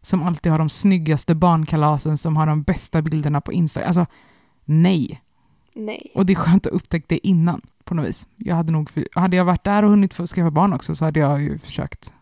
Som 0.00 0.22
alltid 0.22 0.52
har 0.52 0.58
de 0.58 0.68
snyggaste 0.68 1.34
barnkalasen, 1.34 2.18
som 2.18 2.36
har 2.36 2.46
de 2.46 2.62
bästa 2.62 3.02
bilderna 3.02 3.40
på 3.40 3.52
Instagram. 3.52 3.86
Alltså, 3.86 4.06
nej. 4.64 5.22
Nej. 5.74 6.12
Och 6.14 6.26
det 6.26 6.32
är 6.32 6.34
skönt 6.34 6.66
att 6.66 6.72
upptäcka 6.72 7.06
det 7.08 7.26
innan, 7.26 7.60
på 7.84 7.94
något 7.94 8.06
vis. 8.06 8.28
Jag 8.36 8.56
hade, 8.56 8.72
nog, 8.72 8.90
hade 9.14 9.36
jag 9.36 9.44
varit 9.44 9.64
där 9.64 9.82
och 9.82 9.90
hunnit 9.90 10.14
få 10.14 10.26
skaffa 10.26 10.50
barn 10.50 10.72
också, 10.72 10.96
så 10.96 11.04
hade 11.04 11.20
jag 11.20 11.42
ju 11.42 11.58
försökt 11.58 12.12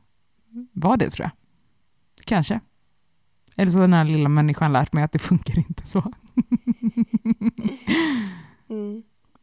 vara 0.72 0.96
det, 0.96 1.10
tror 1.10 1.24
jag. 1.24 1.30
Kanske. 2.24 2.60
Eller 3.56 3.72
så 3.72 3.78
har 3.78 3.82
den 3.82 3.92
här 3.92 4.04
lilla 4.04 4.28
människan 4.28 4.72
lärt 4.72 4.92
mig 4.92 5.04
att 5.04 5.12
det 5.12 5.18
funkar 5.18 5.58
inte 5.58 5.86
så. 5.86 6.02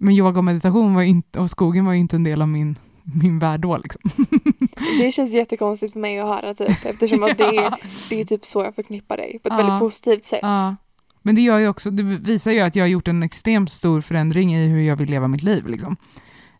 Men 0.04 0.14
yoga 0.14 0.38
och 0.38 0.44
meditation 0.44 0.94
var 0.94 1.02
inte, 1.02 1.40
och 1.40 1.50
skogen 1.50 1.86
var 1.86 1.94
ju 1.94 2.00
inte 2.00 2.16
en 2.16 2.24
del 2.24 2.42
av 2.42 2.48
min, 2.48 2.78
min 3.04 3.40
värld 3.40 3.60
då. 3.60 3.78
Liksom. 3.78 4.02
Det 5.00 5.12
känns 5.12 5.34
jättekonstigt 5.34 5.94
för 5.94 6.00
mig 6.00 6.20
att 6.20 6.28
höra 6.28 6.54
typ, 6.54 6.86
eftersom 6.86 7.24
att 7.24 7.38
det, 7.38 7.44
är, 7.44 7.74
det 8.10 8.20
är 8.20 8.24
typ 8.24 8.46
så 8.46 8.64
jag 8.64 8.76
förknippar 8.76 9.18
dig, 9.18 9.40
på 9.40 9.48
ett 9.48 9.54
Ja. 9.54 9.58
väldigt 9.58 9.80
positivt 9.80 10.26
sätt. 10.26 10.40
Ja. 10.42 10.76
Men 11.22 11.36
det 11.36 11.42
gör 11.42 11.58
ju 11.58 11.68
också, 11.68 11.92
det 11.92 12.04
visar 12.04 12.52
ju 12.52 12.60
att 12.60 12.76
jag 12.76 12.84
har 12.84 12.90
gjort 12.90 13.08
en 13.08 13.24
extremt 13.24 13.72
stor 13.72 14.02
förändring 14.02 14.56
i 14.56 14.68
hur 14.68 14.82
jag 14.82 14.96
vill 14.96 15.10
leva 15.10 15.28
mitt 15.28 15.44
liv. 15.44 15.68
Liksom. 15.68 15.98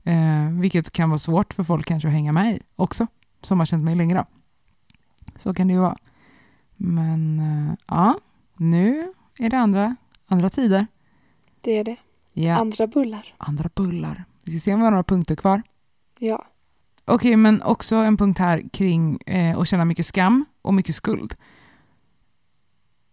Eh, 0.04 0.60
vilket 0.62 0.92
kan 0.92 1.10
vara 1.10 1.18
svårt 1.20 1.54
för 1.54 1.64
folk 1.64 1.86
kanske 1.88 2.08
att 2.08 2.14
hänga 2.14 2.32
med 2.32 2.56
i 2.56 2.60
också, 2.76 3.08
som 3.42 3.60
har 3.60 3.66
känt 3.66 3.84
mig 3.84 3.96
länge. 3.96 4.16
Då. 4.16 4.26
Så 5.36 5.54
kan 5.54 5.68
det 5.68 5.74
ju 5.74 5.80
vara. 5.80 5.98
Men 6.76 7.40
eh, 7.40 7.74
ja, 7.88 8.20
nu 8.58 9.14
är 9.40 9.50
det 9.50 9.58
andra, 9.58 9.96
andra 10.28 10.50
tider. 10.50 10.88
Det 11.62 11.78
är 11.78 11.84
det. 11.84 11.96
Ja, 12.34 12.56
Andra 12.56 12.88
bullar. 12.88 13.34
andra 13.38 13.70
bullar. 13.76 14.24
Vi 14.44 14.52
ska 14.52 14.60
se 14.66 14.74
om 14.74 14.80
vi 14.80 14.84
har 14.84 14.92
några 14.92 15.04
punkter 15.04 15.36
kvar. 15.36 15.62
Ja. 16.20 16.46
Okej, 17.06 17.36
men 17.36 17.62
också 17.62 17.96
en 17.96 18.18
punkt 18.18 18.40
här 18.40 18.70
kring 18.74 19.22
eh, 19.22 19.58
att 19.58 19.68
känna 19.68 19.86
mycket 19.86 20.06
skam 20.06 20.46
och 20.62 20.74
mycket 20.74 20.96
skuld. 20.96 21.36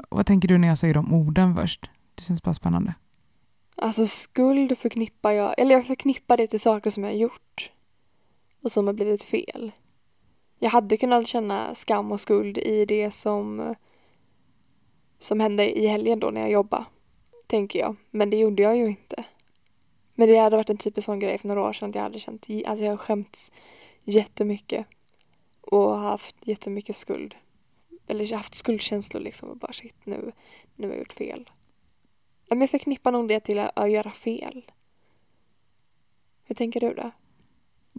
Vad 0.09 0.27
tänker 0.27 0.49
du 0.49 0.59
när 0.59 0.69
jag 0.69 0.79
säger 0.79 0.95
de 0.95 1.15
orden 1.15 1.57
först? 1.57 1.91
Det 2.15 2.23
känns 2.23 2.43
bara 2.43 2.55
spännande. 2.55 2.95
Alltså 3.77 4.07
skuld 4.07 4.79
förknippar 4.79 5.31
jag, 5.33 5.55
eller 5.59 5.75
jag 5.75 5.87
förknippar 5.87 6.37
det 6.37 6.47
till 6.47 6.61
saker 6.61 6.91
som 6.91 7.05
jag 7.05 7.11
har 7.11 7.17
gjort. 7.17 7.71
Och 8.63 8.73
som 8.73 8.87
har 8.87 8.95
blivit 8.95 9.23
fel. 9.25 9.73
Jag 10.59 10.71
hade 10.71 10.97
kunnat 10.97 11.27
känna 11.27 11.75
skam 11.75 12.13
och 12.13 12.21
skuld 12.21 12.59
i 12.59 12.85
det 12.85 13.11
som 13.11 13.75
som 15.19 15.41
hände 15.41 15.79
i 15.79 15.87
helgen 15.87 16.21
då 16.21 16.31
när 16.31 16.41
jag 16.41 16.51
jobbade. 16.51 16.85
Tänker 17.49 17.79
jag. 17.79 17.97
Men 18.11 18.31
det 18.31 18.37
gjorde 18.37 18.63
jag 18.63 18.77
ju 18.77 18.87
inte. 18.87 19.25
Men 20.15 20.29
det 20.29 20.37
hade 20.37 20.57
varit 20.57 20.71
en 20.71 20.77
typisk 20.77 21.05
sån 21.05 21.19
grej 21.19 21.39
för 21.39 21.49
några 21.49 21.63
år 21.63 21.73
sedan 21.73 21.89
att 21.89 21.95
jag 21.95 22.03
hade 22.03 22.19
känt, 22.19 22.47
alltså 22.67 22.85
jag 22.85 22.93
har 22.93 22.97
skämts 22.97 23.53
jättemycket. 24.05 24.87
Och 25.61 25.99
haft 25.99 26.37
jättemycket 26.41 26.97
skuld. 26.97 27.35
Eller 28.07 28.25
jag 28.25 28.31
har 28.31 28.37
haft 28.37 28.55
skuldkänslor 28.55 29.21
liksom 29.21 29.49
och 29.49 29.57
bara 29.57 29.73
shit 29.73 29.97
nu, 30.05 30.33
nu 30.77 30.87
har 30.87 30.95
jag 30.95 30.99
gjort 30.99 31.13
fel. 31.13 31.51
Men 32.49 32.61
jag 32.61 32.71
förknippar 32.71 33.13
nog 33.13 33.29
det 33.29 33.41
till 33.41 33.59
att, 33.59 33.79
att 33.79 33.91
göra 33.91 34.11
fel. 34.11 34.71
Hur 36.45 36.55
tänker 36.55 36.81
du 36.81 36.95
då? 36.95 37.11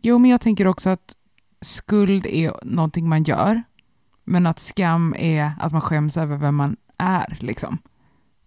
Jo, 0.02 0.18
men 0.18 0.32
jag 0.32 0.42
tänker 0.42 0.68
också 0.68 0.90
att 0.90 1.16
skuld 1.62 2.26
är 2.26 2.66
någonting 2.66 3.10
man 3.10 3.24
gör, 3.24 3.64
men 4.24 4.48
att 4.48 4.60
skam 4.60 5.16
är 5.18 5.52
att 5.60 5.72
man 5.72 5.82
skäms 5.82 6.18
över 6.18 6.38
vem 6.38 6.56
man 6.56 6.78
är, 6.98 7.38
liksom. 7.42 7.78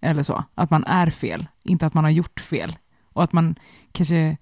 Eller 0.03 0.23
så. 0.23 0.45
Att 0.55 0.71
man 0.71 0.85
är 0.85 1.11
fel, 1.11 1.47
inte 1.63 1.87
att 1.87 1.95
man 1.95 2.05
har 2.05 2.11
gjort 2.11 2.41
fel. 2.41 2.77
Och 3.13 3.23
att 3.23 3.33
man 3.33 3.55
kanske 3.93 4.37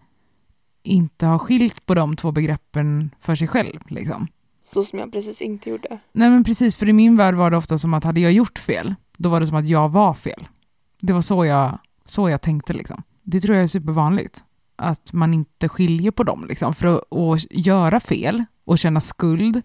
inte 0.82 1.26
har 1.26 1.38
skilt 1.38 1.86
på 1.86 1.94
de 1.94 2.16
två 2.16 2.32
begreppen 2.32 3.10
för 3.20 3.34
sig 3.34 3.48
själv, 3.48 3.80
liksom. 3.88 4.28
Så 4.64 4.82
som 4.82 4.98
jag 4.98 5.12
precis 5.12 5.42
inte 5.42 5.70
gjorde. 5.70 5.98
Nej 6.12 6.30
men 6.30 6.44
precis, 6.44 6.76
för 6.76 6.88
i 6.88 6.92
min 6.92 7.16
värld 7.16 7.34
var 7.34 7.50
det 7.50 7.56
ofta 7.56 7.78
som 7.78 7.94
att 7.94 8.04
hade 8.04 8.20
jag 8.20 8.32
gjort 8.32 8.58
fel, 8.58 8.94
då 9.16 9.28
var 9.28 9.40
det 9.40 9.46
som 9.46 9.56
att 9.56 9.68
jag 9.68 9.88
var 9.88 10.14
fel. 10.14 10.48
Det 11.00 11.12
var 11.12 11.20
så 11.20 11.44
jag, 11.44 11.78
så 12.04 12.30
jag 12.30 12.42
tänkte 12.42 12.72
liksom. 12.72 13.02
Det 13.22 13.40
tror 13.40 13.56
jag 13.56 13.62
är 13.64 13.68
supervanligt, 13.68 14.44
att 14.76 15.12
man 15.12 15.34
inte 15.34 15.68
skiljer 15.68 16.10
på 16.10 16.24
dem 16.24 16.44
liksom. 16.48 16.74
För 16.74 16.86
att, 16.86 17.12
att 17.12 17.46
göra 17.50 18.00
fel 18.00 18.44
och 18.64 18.78
känna 18.78 19.00
skuld, 19.00 19.62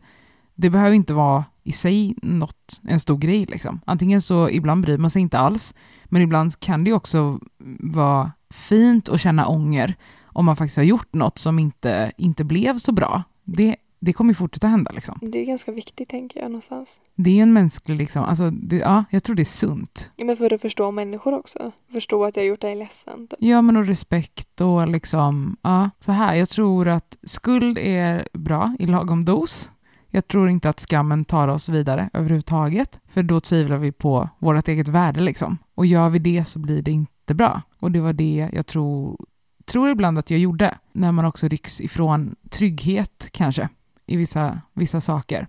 det 0.55 0.69
behöver 0.69 0.95
inte 0.95 1.13
vara 1.13 1.45
i 1.65 1.71
sig 1.71 2.15
något, 2.21 2.81
en 2.87 2.99
stor 2.99 3.17
grej 3.17 3.45
liksom. 3.45 3.81
Antingen 3.85 4.21
så, 4.21 4.49
ibland 4.49 4.81
bryr 4.81 4.97
man 4.97 5.09
sig 5.09 5.21
inte 5.21 5.37
alls, 5.37 5.73
men 6.05 6.21
ibland 6.21 6.59
kan 6.59 6.83
det 6.83 6.93
också 6.93 7.39
vara 7.79 8.31
fint 8.49 9.09
att 9.09 9.21
känna 9.21 9.47
ånger 9.47 9.95
om 10.25 10.45
man 10.45 10.55
faktiskt 10.55 10.77
har 10.77 10.83
gjort 10.83 11.13
något 11.13 11.39
som 11.39 11.59
inte, 11.59 12.11
inte 12.17 12.43
blev 12.43 12.77
så 12.77 12.91
bra. 12.91 13.23
Det, 13.43 13.75
det 13.99 14.13
kommer 14.13 14.33
fortsätta 14.33 14.67
hända 14.67 14.91
liksom. 14.91 15.19
Det 15.21 15.39
är 15.39 15.45
ganska 15.45 15.71
viktigt 15.71 16.09
tänker 16.09 16.39
jag 16.39 16.49
någonstans. 16.49 17.01
Det 17.15 17.39
är 17.39 17.43
en 17.43 17.53
mänsklig, 17.53 17.95
liksom, 17.95 18.23
alltså, 18.23 18.49
det, 18.51 18.75
ja, 18.75 19.03
jag 19.09 19.23
tror 19.23 19.35
det 19.35 19.41
är 19.41 19.45
sunt. 19.45 20.09
Ja, 20.15 20.25
men 20.25 20.37
för 20.37 20.53
att 20.53 20.61
förstå 20.61 20.91
människor 20.91 21.33
också. 21.33 21.71
Förstå 21.93 22.23
att 22.23 22.35
jag 22.35 22.43
har 22.43 22.47
gjort 22.47 22.61
dig 22.61 22.75
ledsen. 22.75 23.27
typ. 23.27 23.39
Ja, 23.41 23.61
men 23.61 23.77
och 23.77 23.85
respekt 23.85 24.61
och 24.61 24.87
liksom, 24.87 25.57
ja, 25.61 25.89
så 25.99 26.11
här, 26.11 26.35
jag 26.35 26.49
tror 26.49 26.87
att 26.87 27.17
skuld 27.23 27.77
är 27.77 28.27
bra 28.33 28.75
i 28.79 28.85
lagom 28.85 29.25
dos. 29.25 29.71
Jag 30.15 30.27
tror 30.27 30.49
inte 30.49 30.69
att 30.69 30.79
skammen 30.79 31.25
tar 31.25 31.47
oss 31.47 31.69
vidare 31.69 32.09
överhuvudtaget, 32.13 32.99
för 33.07 33.23
då 33.23 33.39
tvivlar 33.39 33.77
vi 33.77 33.91
på 33.91 34.29
vårt 34.39 34.67
eget 34.67 34.87
värde 34.87 35.21
liksom. 35.21 35.57
Och 35.75 35.85
gör 35.85 36.09
vi 36.09 36.19
det 36.19 36.45
så 36.45 36.59
blir 36.59 36.81
det 36.81 36.91
inte 36.91 37.33
bra. 37.33 37.61
Och 37.79 37.91
det 37.91 37.99
var 37.99 38.13
det 38.13 38.49
jag 38.53 38.65
tror, 38.65 39.25
tror 39.65 39.89
ibland 39.89 40.19
att 40.19 40.29
jag 40.29 40.39
gjorde, 40.39 40.77
när 40.91 41.11
man 41.11 41.25
också 41.25 41.47
rycks 41.47 41.81
ifrån 41.81 42.35
trygghet 42.49 43.27
kanske, 43.31 43.69
i 44.05 44.17
vissa, 44.17 44.61
vissa 44.73 45.01
saker. 45.01 45.47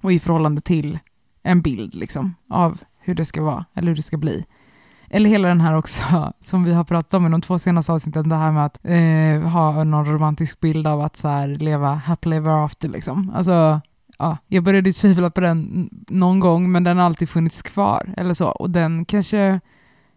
Och 0.00 0.12
i 0.12 0.18
förhållande 0.18 0.60
till 0.60 0.98
en 1.42 1.62
bild 1.62 1.94
liksom, 1.94 2.34
av 2.48 2.80
hur 2.98 3.14
det 3.14 3.24
ska 3.24 3.42
vara, 3.42 3.64
eller 3.74 3.88
hur 3.88 3.96
det 3.96 4.02
ska 4.02 4.16
bli. 4.16 4.44
Eller 5.10 5.30
hela 5.30 5.48
den 5.48 5.60
här 5.60 5.76
också, 5.76 6.32
som 6.40 6.64
vi 6.64 6.72
har 6.72 6.84
pratat 6.84 7.14
om 7.14 7.26
i 7.26 7.30
de 7.30 7.40
två 7.40 7.58
senaste 7.58 7.92
avsnitten, 7.92 8.28
det 8.28 8.36
här 8.36 8.52
med 8.52 8.66
att 8.66 8.78
eh, 8.82 9.50
ha 9.52 9.84
någon 9.84 10.06
romantisk 10.06 10.60
bild 10.60 10.86
av 10.86 11.00
att 11.00 11.16
så 11.16 11.28
här, 11.28 11.48
leva 11.48 11.94
happily 11.94 12.36
ever 12.36 12.64
after. 12.64 12.88
Liksom. 12.88 13.32
Alltså, 13.34 13.80
ja, 14.18 14.38
jag 14.46 14.64
började 14.64 14.92
tvivla 14.92 15.30
på 15.30 15.40
den 15.40 15.90
någon 16.08 16.40
gång, 16.40 16.72
men 16.72 16.84
den 16.84 16.96
har 16.96 17.04
alltid 17.04 17.28
funnits 17.28 17.62
kvar. 17.62 18.14
Eller 18.16 18.34
så. 18.34 18.48
Och 18.48 18.70
den 18.70 19.04
kanske 19.04 19.60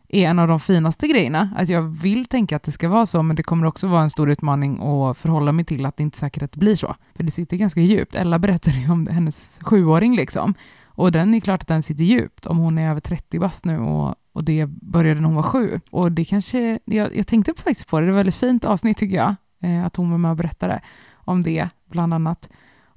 är 0.10 0.24
en 0.24 0.40
av 0.40 0.48
de 0.48 0.60
finaste 0.60 1.08
grejerna. 1.08 1.50
Att 1.56 1.70
jag 1.70 1.82
vill 1.82 2.26
tänka 2.26 2.56
att 2.56 2.64
det 2.64 2.72
ska 2.72 2.90
vara 2.90 3.06
så, 3.06 3.24
men 3.24 3.36
det 3.36 3.44
kommer 3.44 3.68
också 3.68 3.88
vara 3.88 4.02
en 4.02 4.10
stor 4.10 4.30
utmaning 4.30 4.82
att 4.82 5.18
förhålla 5.18 5.52
mig 5.52 5.66
till 5.66 5.86
att 5.86 5.98
det 5.98 6.04
inte 6.04 6.16
är 6.16 6.20
säkert 6.20 6.44
att 6.44 6.52
det 6.52 6.60
blir 6.60 6.76
så. 6.76 6.96
För 7.16 7.24
det 7.24 7.32
sitter 7.32 7.58
ganska 7.58 7.82
djupt. 7.82 8.16
Ella 8.16 8.40
berättade 8.40 8.78
ju 8.78 8.92
om 8.92 9.08
hennes 9.08 9.60
sjuåring 9.62 10.16
liksom. 10.16 10.54
Och 10.86 11.12
den 11.12 11.34
är 11.34 11.40
klart 11.40 11.62
att 11.62 11.68
den 11.68 11.84
sitter 11.84 12.04
djupt 12.04 12.46
om 12.46 12.58
hon 12.58 12.78
är 12.78 12.90
över 12.90 13.02
30 13.02 13.40
bast 13.40 13.66
nu 13.66 13.80
och, 13.80 14.16
och 14.34 14.44
det 14.44 14.66
började 14.66 15.20
när 15.20 15.28
hon 15.28 15.36
var 15.36 15.44
sju. 15.44 15.80
Och 15.90 16.12
det 16.12 16.26
kanske, 16.26 16.80
jag, 16.86 17.16
jag 17.16 17.28
tänkte 17.28 17.54
faktiskt 17.54 17.88
på 17.88 18.00
det, 18.00 18.06
det 18.06 18.12
var 18.12 18.20
ett 18.20 18.22
väldigt 18.22 18.36
fint 18.36 18.66
avsnitt 18.66 18.98
tycker 18.98 19.16
jag, 19.16 19.36
eh, 19.64 19.86
att 19.86 19.96
hon 19.96 20.12
var 20.12 20.18
med 20.18 20.32
och 20.32 20.38
berättade 20.38 20.82
om 21.14 21.42
det 21.42 21.70
bland 21.90 22.14
annat. 22.14 22.50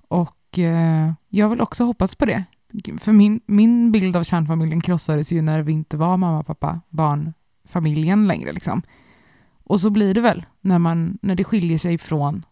Och 0.08 0.36
eh, 0.58 1.12
jag 1.28 1.48
vill 1.48 1.60
också 1.60 1.84
hoppas 1.84 2.14
på 2.14 2.24
det. 2.24 2.44
För 2.98 3.12
min, 3.12 3.40
min 3.46 3.92
bild 3.92 4.16
av 4.16 4.24
kärnfamiljen 4.24 4.80
krossades 4.80 5.32
ju 5.32 5.42
när 5.42 5.62
vi 5.62 5.72
inte 5.72 5.96
var 5.96 6.16
mamma, 6.16 6.42
pappa, 6.42 6.80
barn, 6.88 7.32
familjen 7.64 8.26
längre 8.26 8.52
liksom. 8.52 8.82
Och 9.64 9.80
så 9.80 9.90
blir 9.90 10.14
det 10.14 10.20
väl 10.20 10.46
när, 10.60 10.78
man, 10.78 11.18
när 11.22 11.34
det 11.34 11.44
skiljer 11.44 11.78
sig 11.78 11.98
från 11.98 12.42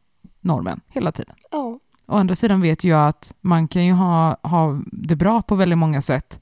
normen 0.40 0.80
hela 0.88 1.12
tiden. 1.12 1.36
Ja. 1.50 1.78
Å 2.07 2.16
andra 2.16 2.34
sidan 2.34 2.61
vet 2.61 2.84
jag 2.84 3.09
att 3.09 3.34
man 3.40 3.68
kan 3.68 3.86
ju 3.86 3.92
ha, 3.92 4.36
ha 4.42 4.80
det 4.86 5.16
bra 5.16 5.42
på 5.42 5.55
väldigt 5.55 5.78
många 5.78 6.03
sätt 6.03 6.40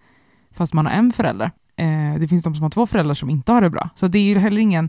fast 0.50 0.74
man 0.74 0.86
har 0.86 0.92
en 0.92 1.12
förälder. 1.12 1.50
Eh, 1.76 2.14
det 2.20 2.28
finns 2.28 2.44
de 2.44 2.54
som 2.54 2.62
har 2.62 2.70
två 2.70 2.86
föräldrar 2.86 3.14
som 3.14 3.30
inte 3.30 3.52
har 3.52 3.60
det 3.60 3.70
bra. 3.70 3.88
Så 3.94 4.08
det 4.08 4.18
är 4.18 4.22
ju 4.22 4.38
heller 4.38 4.60
ingen, 4.60 4.88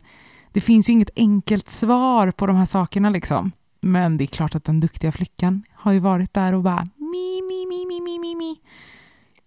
det 0.52 0.62
finns 0.62 0.90
ju 0.90 0.94
inget 0.94 1.10
enkelt 1.16 1.70
svar 1.70 2.32
på 2.32 2.48
de 2.48 2.56
här 2.56 2.66
sakerna 2.66 3.10
liksom. 3.10 3.52
Men 3.82 4.18
det 4.18 4.24
är 4.24 4.28
klart 4.28 4.56
att 4.56 4.64
den 4.64 4.80
duktiga 4.80 5.12
flickan 5.12 5.64
har 5.74 5.92
ju 5.92 6.00
varit 6.00 6.34
där 6.34 6.54
och 6.54 6.62
bara 6.64 6.88
mi, 6.98 7.42
mi, 7.42 7.66
mi, 7.66 7.86
mi, 7.86 8.02
mi, 8.02 8.20
mi, 8.20 8.36
mi. 8.36 8.60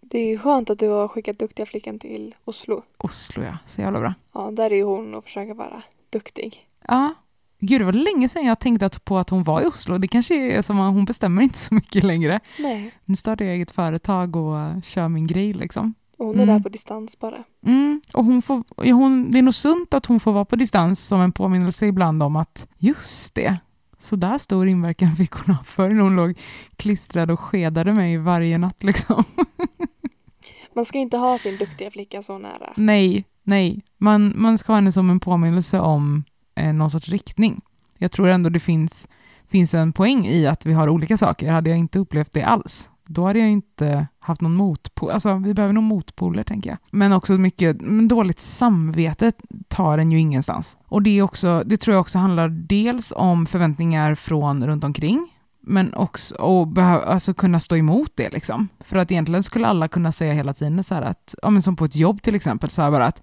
Det 0.00 0.18
är 0.18 0.26
ju 0.28 0.38
skönt 0.38 0.70
att 0.70 0.78
du 0.78 0.88
har 0.88 1.08
skickat 1.08 1.38
duktiga 1.38 1.66
flickan 1.66 1.98
till 1.98 2.34
Oslo. 2.44 2.82
Oslo 2.98 3.42
ja, 3.44 3.58
så 3.66 3.80
jävla 3.80 4.00
bra. 4.00 4.14
Ja, 4.34 4.50
där 4.50 4.70
är 4.70 4.74
ju 4.76 4.82
hon 4.84 5.14
och 5.14 5.24
försöker 5.24 5.54
vara 5.54 5.82
duktig. 6.10 6.68
Ja, 6.88 7.14
gud 7.60 7.80
det 7.80 7.84
var 7.84 7.92
länge 7.92 8.28
sedan 8.28 8.44
jag 8.46 8.58
tänkte 8.60 8.86
att- 8.86 9.04
på 9.04 9.18
att 9.18 9.30
hon 9.30 9.42
var 9.44 9.60
i 9.60 9.66
Oslo. 9.66 9.98
Det 9.98 10.08
kanske 10.08 10.34
är 10.56 10.62
som 10.62 10.80
att 10.80 10.94
hon 10.94 11.04
bestämmer 11.04 11.42
inte 11.42 11.58
så 11.58 11.74
mycket 11.74 12.04
längre. 12.04 12.40
Nej. 12.58 12.94
Nu 13.04 13.16
startar 13.16 13.44
jag 13.44 13.54
eget 13.54 13.70
företag 13.70 14.36
och 14.36 14.84
kör 14.84 15.08
min 15.08 15.26
grej 15.26 15.52
liksom. 15.52 15.94
Och 16.18 16.26
hon 16.26 16.38
är 16.38 16.42
Mm. 16.42 16.54
där 16.56 16.62
på 16.62 16.68
distans 16.68 17.18
bara. 17.18 17.44
Mm, 17.66 18.00
och 18.12 18.24
hon 18.24 18.42
får, 18.42 18.64
hon, 18.92 19.30
det 19.30 19.38
är 19.38 19.42
nog 19.42 19.54
sunt 19.54 19.94
att 19.94 20.06
hon 20.06 20.20
får 20.20 20.32
vara 20.32 20.44
på 20.44 20.56
distans 20.56 21.06
som 21.06 21.20
en 21.20 21.32
påminnelse 21.32 21.86
ibland 21.86 22.22
om 22.22 22.36
att 22.36 22.68
just 22.78 23.34
det, 23.34 23.58
så 24.04 24.16
där 24.16 24.38
stor 24.38 24.68
inverkan 24.68 25.16
fick 25.16 25.32
hon 25.32 25.54
ha 25.54 25.64
förr 25.64 25.90
när 25.90 26.02
hon 26.02 26.16
låg 26.16 26.38
klistrad 26.76 27.30
och 27.30 27.40
skedade 27.40 27.94
mig 27.94 28.18
varje 28.18 28.58
natt 28.58 28.82
liksom. 28.82 29.24
Man 30.74 30.84
ska 30.84 30.98
inte 30.98 31.16
ha 31.16 31.38
sin 31.38 31.56
duktiga 31.56 31.90
flicka 31.90 32.22
så 32.22 32.38
nära. 32.38 32.72
nej, 32.76 33.24
nej, 33.42 33.82
man, 33.98 34.32
man 34.36 34.58
ska 34.58 34.72
ha 34.72 34.76
henne 34.76 34.92
som 34.92 35.10
en 35.10 35.20
påminnelse 35.20 35.78
om 35.78 36.24
eh, 36.54 36.72
någon 36.72 36.90
sorts 36.90 37.08
riktning. 37.08 37.60
Jag 37.98 38.12
tror 38.12 38.28
ändå 38.28 38.50
det 38.50 38.60
finns, 38.60 39.08
finns 39.48 39.74
en 39.74 39.92
poäng 39.92 40.26
i 40.26 40.46
att 40.46 40.66
vi 40.66 40.72
har 40.72 40.88
olika 40.88 41.16
saker. 41.16 41.50
Hade 41.50 41.70
jag 41.70 41.78
inte 41.78 41.98
upplevt 41.98 42.32
det 42.32 42.42
alls, 42.42 42.90
då 43.06 43.26
hade 43.26 43.38
jag 43.38 43.50
inte 43.50 44.06
haft 44.20 44.40
någon 44.40 44.54
motpol. 44.54 45.10
Alltså, 45.10 45.34
vi 45.34 45.54
behöver 45.54 45.74
nog 45.74 45.84
motpoler, 45.84 46.44
tänker 46.44 46.70
jag. 46.70 46.78
Men 46.90 47.12
också 47.12 47.32
mycket 47.32 47.80
men 47.80 48.08
dåligt 48.08 48.40
samvete 48.40 49.32
tar 49.68 49.98
en 49.98 50.12
ju 50.12 50.18
ingenstans. 50.18 50.76
Och 50.88 51.02
det, 51.02 51.18
är 51.18 51.22
också, 51.22 51.62
det 51.66 51.76
tror 51.76 51.94
jag 51.94 52.00
också 52.00 52.18
handlar 52.18 52.48
dels 52.48 53.12
om 53.16 53.46
förväntningar 53.46 54.14
från 54.14 54.66
runt 54.66 54.84
omkring, 54.84 55.30
men 55.60 55.94
också 55.94 56.34
och 56.34 56.68
behöv, 56.68 57.02
alltså 57.02 57.34
kunna 57.34 57.60
stå 57.60 57.76
emot 57.76 58.12
det. 58.14 58.30
Liksom. 58.30 58.68
För 58.80 58.96
att 58.96 59.10
egentligen 59.10 59.42
skulle 59.42 59.66
alla 59.66 59.88
kunna 59.88 60.12
säga 60.12 60.32
hela 60.32 60.54
tiden 60.54 60.84
så 60.84 60.94
här 60.94 61.02
att, 61.02 61.34
ja, 61.42 61.50
men 61.50 61.62
som 61.62 61.76
på 61.76 61.84
ett 61.84 61.96
jobb 61.96 62.22
till 62.22 62.34
exempel, 62.34 62.70
så 62.70 62.82
här 62.82 62.90
bara 62.90 63.06
att 63.06 63.22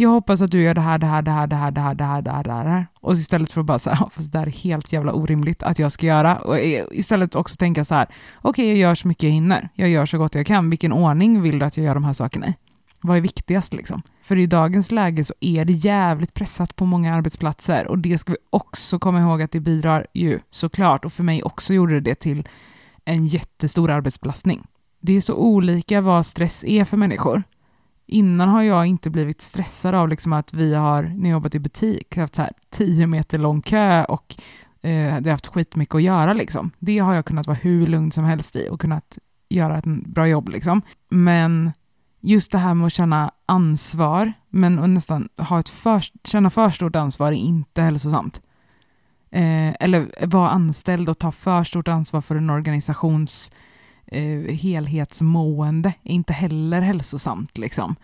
jag 0.00 0.10
hoppas 0.10 0.42
att 0.42 0.50
du 0.50 0.62
gör 0.62 0.74
det 0.74 0.80
här, 0.80 0.98
det 0.98 1.06
här, 1.06 1.22
det 1.22 1.30
här, 1.30 1.46
det 1.46 1.56
här, 1.56 1.70
det 1.70 1.80
här, 1.80 1.94
det 1.94 2.04
här, 2.04 2.22
det 2.22 2.30
här, 2.30 2.64
det 2.64 2.70
här. 2.70 2.86
Och 3.00 3.12
istället 3.12 3.52
för 3.52 3.60
att 3.60 3.66
bara 3.66 3.78
säga, 3.78 3.96
fast 4.12 4.32
det 4.32 4.38
här 4.38 4.46
är 4.46 4.50
helt 4.50 4.92
jävla 4.92 5.12
orimligt 5.12 5.62
att 5.62 5.78
jag 5.78 5.92
ska 5.92 6.06
göra. 6.06 6.36
Och 6.36 6.58
istället 6.92 7.34
också 7.34 7.56
tänka 7.56 7.84
så 7.84 7.94
här, 7.94 8.04
okej, 8.36 8.50
okay, 8.50 8.66
jag 8.66 8.76
gör 8.76 8.94
så 8.94 9.08
mycket 9.08 9.22
jag 9.22 9.30
hinner. 9.30 9.68
Jag 9.74 9.88
gör 9.88 10.06
så 10.06 10.18
gott 10.18 10.34
jag 10.34 10.46
kan. 10.46 10.70
Vilken 10.70 10.92
ordning 10.92 11.42
vill 11.42 11.58
du 11.58 11.66
att 11.66 11.76
jag 11.76 11.86
gör 11.86 11.94
de 11.94 12.04
här 12.04 12.12
sakerna 12.12 12.46
i? 12.46 12.54
Vad 13.00 13.16
är 13.16 13.20
viktigast 13.20 13.74
liksom? 13.74 14.02
För 14.22 14.36
i 14.36 14.46
dagens 14.46 14.90
läge 14.90 15.24
så 15.24 15.34
är 15.40 15.64
det 15.64 15.72
jävligt 15.72 16.34
pressat 16.34 16.76
på 16.76 16.84
många 16.84 17.14
arbetsplatser 17.14 17.86
och 17.86 17.98
det 17.98 18.18
ska 18.18 18.32
vi 18.32 18.38
också 18.50 18.98
komma 18.98 19.20
ihåg 19.20 19.42
att 19.42 19.52
det 19.52 19.60
bidrar 19.60 20.06
ju 20.14 20.38
såklart 20.50 21.04
och 21.04 21.12
för 21.12 21.22
mig 21.22 21.42
också 21.42 21.74
gjorde 21.74 22.00
det 22.00 22.14
till 22.14 22.48
en 23.04 23.26
jättestor 23.26 23.90
arbetsbelastning. 23.90 24.66
Det 25.00 25.12
är 25.12 25.20
så 25.20 25.34
olika 25.34 26.00
vad 26.00 26.26
stress 26.26 26.64
är 26.64 26.84
för 26.84 26.96
människor. 26.96 27.42
Innan 28.10 28.48
har 28.48 28.62
jag 28.62 28.86
inte 28.86 29.10
blivit 29.10 29.40
stressad 29.40 29.94
av 29.94 30.08
liksom 30.08 30.32
att 30.32 30.54
vi 30.54 30.74
har, 30.74 31.02
när 31.02 31.28
jag 31.28 31.36
jobbat 31.36 31.54
i 31.54 31.58
butik, 31.58 32.16
haft 32.16 32.34
så 32.34 32.42
här 32.42 32.52
tio 32.70 33.06
meter 33.06 33.38
lång 33.38 33.62
kö 33.62 34.04
och 34.04 34.34
eh, 34.82 35.20
det 35.20 35.24
har 35.24 35.30
haft 35.30 35.46
skitmycket 35.46 35.94
att 35.94 36.02
göra. 36.02 36.32
Liksom. 36.32 36.70
Det 36.78 36.98
har 36.98 37.14
jag 37.14 37.24
kunnat 37.24 37.46
vara 37.46 37.58
hur 37.62 37.86
lugn 37.86 38.12
som 38.12 38.24
helst 38.24 38.56
i 38.56 38.68
och 38.68 38.80
kunnat 38.80 39.18
göra 39.48 39.78
ett 39.78 39.84
bra 39.84 40.28
jobb. 40.28 40.48
Liksom. 40.48 40.82
Men 41.08 41.72
just 42.20 42.52
det 42.52 42.58
här 42.58 42.74
med 42.74 42.86
att 42.86 42.92
känna 42.92 43.30
ansvar, 43.46 44.32
men 44.48 44.78
att 44.78 44.90
nästan 44.90 45.28
ha 45.36 45.60
ett 45.60 45.68
för, 45.68 46.04
känna 46.24 46.50
för 46.50 46.70
stort 46.70 46.96
ansvar 46.96 47.28
är 47.28 47.36
inte 47.36 47.82
hälsosamt. 47.82 48.42
Eh, 49.30 49.74
eller 49.80 50.26
vara 50.26 50.50
anställd 50.50 51.08
och 51.08 51.18
ta 51.18 51.32
för 51.32 51.64
stort 51.64 51.88
ansvar 51.88 52.20
för 52.20 52.36
en 52.36 52.50
organisations 52.50 53.52
eh, 54.12 54.54
helhetsmående 54.54 55.92
är 56.02 56.12
inte 56.12 56.32
heller 56.32 56.80
hälsosamt. 56.80 57.58
Liksom. 57.58 57.96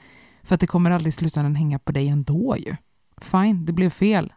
För 0.42 0.54
att 0.54 0.60
det 0.60 0.66
kommer 0.66 0.90
aldrig 0.90 1.08
i 1.08 1.12
slutändan 1.12 1.54
hänga 1.54 1.78
på 1.78 1.92
dig 1.92 2.08
ändå 2.08 2.56
ju. 2.58 2.76
Fine, 3.20 3.64
det 3.64 3.72
blev 3.72 3.90
fel, 3.90 4.32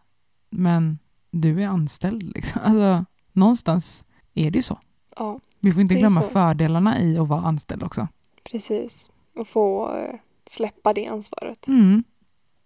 men 0.50 1.00
du 1.32 1.64
är 1.64 1.68
anställd. 1.68 2.24
Liksom. 2.36 2.62
Alltså, 2.66 3.06
någonstans 3.32 4.06
är 4.34 4.52
det 4.52 4.58
ju 4.58 4.64
så. 4.64 4.80
Ja, 5.16 5.40
Vi 5.60 5.72
får 5.72 5.82
inte 5.82 5.96
glömma 5.96 6.22
fördelarna 6.22 7.00
i 7.02 7.18
att 7.18 7.28
vara 7.28 7.42
anställd 7.42 7.84
också. 7.84 8.08
precis. 8.52 9.10
Och 9.36 9.48
få 9.48 9.96
eh, 9.98 10.16
släppa 10.50 10.94
det 10.94 11.08
ansvaret. 11.08 11.68
Mm, 11.68 12.04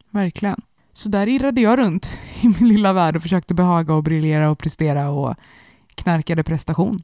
verkligen. 0.10 0.62
Så 0.94 1.10
där 1.10 1.28
irrade 1.28 1.62
jag 1.62 1.80
runt 1.80 2.18
i 2.42 2.48
min 2.48 2.70
lilla 2.70 2.94
värld 2.94 3.16
och 3.16 3.22
försökte 3.22 3.54
behaga 3.54 3.94
och 3.94 4.04
briljera 4.04 4.50
och 4.52 4.60
prestera 4.60 5.10
och 5.10 5.36
knarkade 5.96 6.44
prestation. 6.44 7.02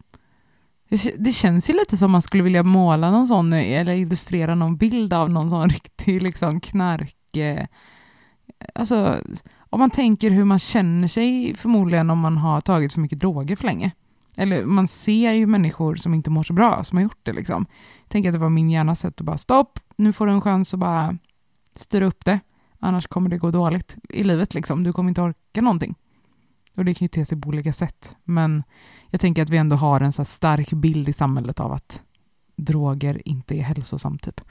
Det, 1.18 1.32
känns 1.32 1.70
ju 1.70 1.74
lite 1.74 1.98
som 1.98 2.12
man 2.12 2.22
skulle 2.22 2.44
vilja 2.44 2.64
måla 2.64 3.12
någon 3.12 3.28
sån 3.28 3.54
eh, 3.54 3.80
eller 3.80 3.94
illustrera 3.94 4.56
någon 4.56 4.78
bild 4.78 5.14
av 5.14 5.30
någon 5.30 5.50
sån 5.50 5.70
riktig 5.70 6.22
liksom 6.22 6.60
knark... 6.60 7.38
Eh, 7.38 7.66
alltså, 8.76 9.22
om 9.70 9.80
man 9.80 9.90
tänker 9.90 10.32
hur 10.32 10.46
man 10.46 10.60
känner 10.60 11.08
sig 11.08 11.56
förmodligen 11.56 12.10
om 12.10 12.20
man 12.20 12.38
har 12.38 12.62
tagit 12.62 12.94
för 12.94 13.02
mycket 13.02 13.20
droger 13.20 13.56
för 13.56 13.66
länge. 13.66 13.92
Eller 14.36 14.66
man 14.66 14.88
ser 14.88 15.34
ju 15.34 15.46
människor 15.46 15.96
som 15.96 16.14
inte 16.14 16.30
mår 16.30 16.44
så 16.44 16.54
bra 16.54 16.84
som 16.84 16.98
har 16.98 17.04
gjort 17.04 17.20
det 17.24 17.34
liksom. 17.34 17.66
Tänk 18.08 18.26
att 18.26 18.34
det 18.34 18.40
var 18.40 18.50
min 18.50 18.70
hjärnas 18.70 19.00
sätt 19.00 19.22
att 19.22 19.26
bara 19.26 19.38
stopp, 19.38 19.80
nu 19.96 20.14
får 20.14 20.26
du 20.28 20.32
en 20.32 20.42
chans 20.42 20.74
att 20.74 20.80
bara 20.80 21.18
styra 21.76 22.06
upp 22.06 22.26
det. 22.26 22.40
Annars 22.80 23.08
kommer 23.08 23.30
det 23.30 23.38
gå 23.38 23.52
dåligt 23.52 23.96
i 24.10 24.24
livet 24.24 24.54
liksom. 24.54 24.84
Du 24.84 24.94
kommer 24.94 25.10
inte 25.10 25.22
orka 25.22 25.62
någonting. 25.62 25.96
Och 26.76 26.86
det 26.86 26.94
kan 26.94 27.06
ju 27.06 27.10
te 27.10 27.26
sig 27.26 27.42
på 27.42 27.50
olika 27.50 27.74
sätt. 27.74 28.16
Men 28.24 28.64
jag 29.10 29.22
tänker 29.22 29.42
att 29.42 29.50
vi 29.50 29.58
ändå 29.58 29.76
har 29.76 30.02
en 30.02 30.12
så 30.12 30.26
stark 30.26 30.74
bild 30.74 31.10
i 31.10 31.14
samhället 31.14 31.60
av 31.60 31.72
att 31.72 32.04
droger 32.56 33.22
inte 33.28 33.56
är 33.56 33.62
hälsosamt 33.62 34.24
typ. 34.24 34.42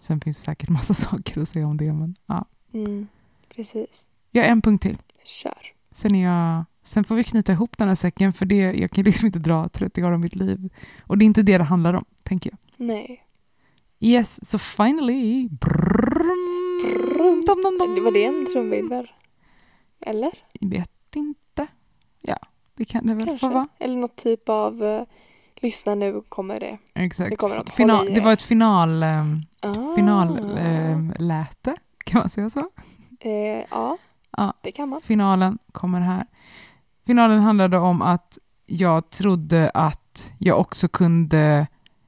Sen 0.00 0.20
finns 0.20 0.36
det 0.38 0.44
säkert 0.44 0.68
massa 0.68 0.94
saker 1.08 1.40
att 1.40 1.48
säga 1.48 1.66
om 1.66 1.76
det, 1.76 1.92
men 1.92 2.14
ja. 2.26 2.44
Mm, 2.74 3.08
precis. 3.54 4.08
Jag 4.30 4.42
har 4.42 4.50
en 4.50 4.62
punkt 4.62 4.82
till. 4.82 4.98
Kör. 5.24 5.58
Sen, 5.90 6.14
är 6.14 6.24
jag, 6.24 6.64
sen 6.82 7.04
får 7.04 7.14
vi 7.14 7.24
knyta 7.24 7.52
ihop 7.52 7.78
den 7.78 7.88
här 7.88 7.94
säcken, 7.94 8.32
för 8.32 8.46
det, 8.46 8.56
jag 8.56 8.90
kan 8.90 9.04
liksom 9.04 9.26
inte 9.26 9.38
dra 9.38 9.68
30 9.68 10.04
år 10.04 10.12
av 10.12 10.20
mitt 10.20 10.36
liv. 10.36 10.70
Och 11.02 11.18
det 11.18 11.24
är 11.24 11.26
inte 11.26 11.42
det 11.42 11.58
det 11.58 11.64
handlar 11.64 11.94
om, 11.94 12.04
tänker 12.22 12.50
jag. 12.50 12.58
Nej. 12.86 13.24
Yes, 14.00 14.50
so 14.50 14.58
finally... 14.58 15.48
Brrrrum, 15.48 17.42
dom, 17.46 17.62
dom, 17.62 17.78
dom. 17.78 17.94
Det 17.94 18.00
var 18.00 18.12
det 18.12 18.24
en 18.24 18.46
trumvirvel? 18.52 19.10
Eller? 20.00 20.32
Jag 20.52 20.68
vet 20.70 21.16
inte. 21.16 21.40
Det 22.78 22.84
kan 22.84 23.06
det 23.06 23.14
väl 23.14 23.24
få 23.26 23.30
Kanske. 23.30 23.48
vara. 23.48 23.68
Eller 23.78 23.96
något 23.96 24.16
typ 24.16 24.48
av 24.48 24.82
uh, 24.82 25.02
lyssna 25.60 25.94
nu 25.94 26.22
kommer 26.28 26.60
det. 26.60 26.78
Exakt. 26.94 27.30
Det 27.30 27.36
kommer 27.36 27.56
något, 27.56 27.70
Final, 27.70 28.14
det 28.14 28.20
var 28.20 28.32
ett 28.32 28.42
final, 28.42 29.02
um, 29.02 29.42
Ah. 29.60 29.94
finalläte, 29.96 31.76
kan 32.04 32.18
man 32.20 32.30
säga 32.30 32.50
så? 32.50 32.60
Eh, 33.20 33.64
ja, 33.70 33.96
Ja. 34.36 34.52
det 34.62 34.72
kan 34.72 34.88
man. 34.88 35.00
Finalen 35.02 35.58
kommer 35.72 36.00
här. 36.00 36.26
Finalen 37.06 37.38
handlade 37.40 37.78
om 37.78 38.02
att 38.02 38.38
jag 38.66 39.10
trodde 39.10 39.70
att 39.74 40.32
jag 40.38 40.60
också 40.60 40.88
kunde 40.88 41.66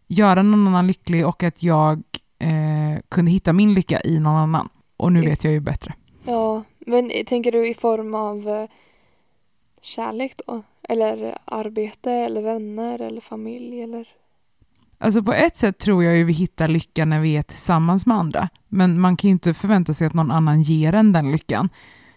göra 0.09 0.43
någon 0.43 0.67
annan 0.67 0.87
lycklig 0.87 1.27
och 1.27 1.43
att 1.43 1.63
jag 1.63 2.03
eh, 2.39 3.01
kunde 3.09 3.31
hitta 3.31 3.53
min 3.53 3.75
lycka 3.75 4.01
i 4.05 4.19
någon 4.19 4.37
annan. 4.37 4.69
Och 4.97 5.13
nu 5.13 5.21
vet 5.21 5.45
jag 5.45 5.53
ju 5.53 5.61
bättre. 5.61 5.95
Ja, 6.25 6.63
men 6.79 7.11
tänker 7.27 7.53
du 7.53 7.69
i 7.69 7.75
form 7.75 8.15
av 8.15 8.49
eh, 8.49 8.69
kärlek 9.81 10.33
då? 10.47 10.63
Eller 10.83 11.39
arbete 11.45 12.13
eller 12.13 12.43
vänner 12.43 13.03
eller 13.03 13.21
familj 13.21 13.83
eller? 13.83 14.09
Alltså 14.99 15.23
på 15.23 15.33
ett 15.33 15.57
sätt 15.57 15.79
tror 15.79 16.05
jag 16.05 16.17
ju 16.17 16.25
vi 16.25 16.33
hittar 16.33 16.69
lycka 16.69 17.05
när 17.05 17.21
vi 17.21 17.37
är 17.37 17.43
tillsammans 17.43 18.07
med 18.07 18.17
andra. 18.17 18.49
Men 18.69 19.01
man 19.01 19.17
kan 19.17 19.29
ju 19.29 19.33
inte 19.33 19.55
förvänta 19.55 19.95
sig 19.95 20.07
att 20.07 20.15
någon 20.15 20.31
annan 20.31 20.63
ger 20.63 20.95
en 20.95 21.13
den 21.13 21.33
lyckan. 21.33 21.69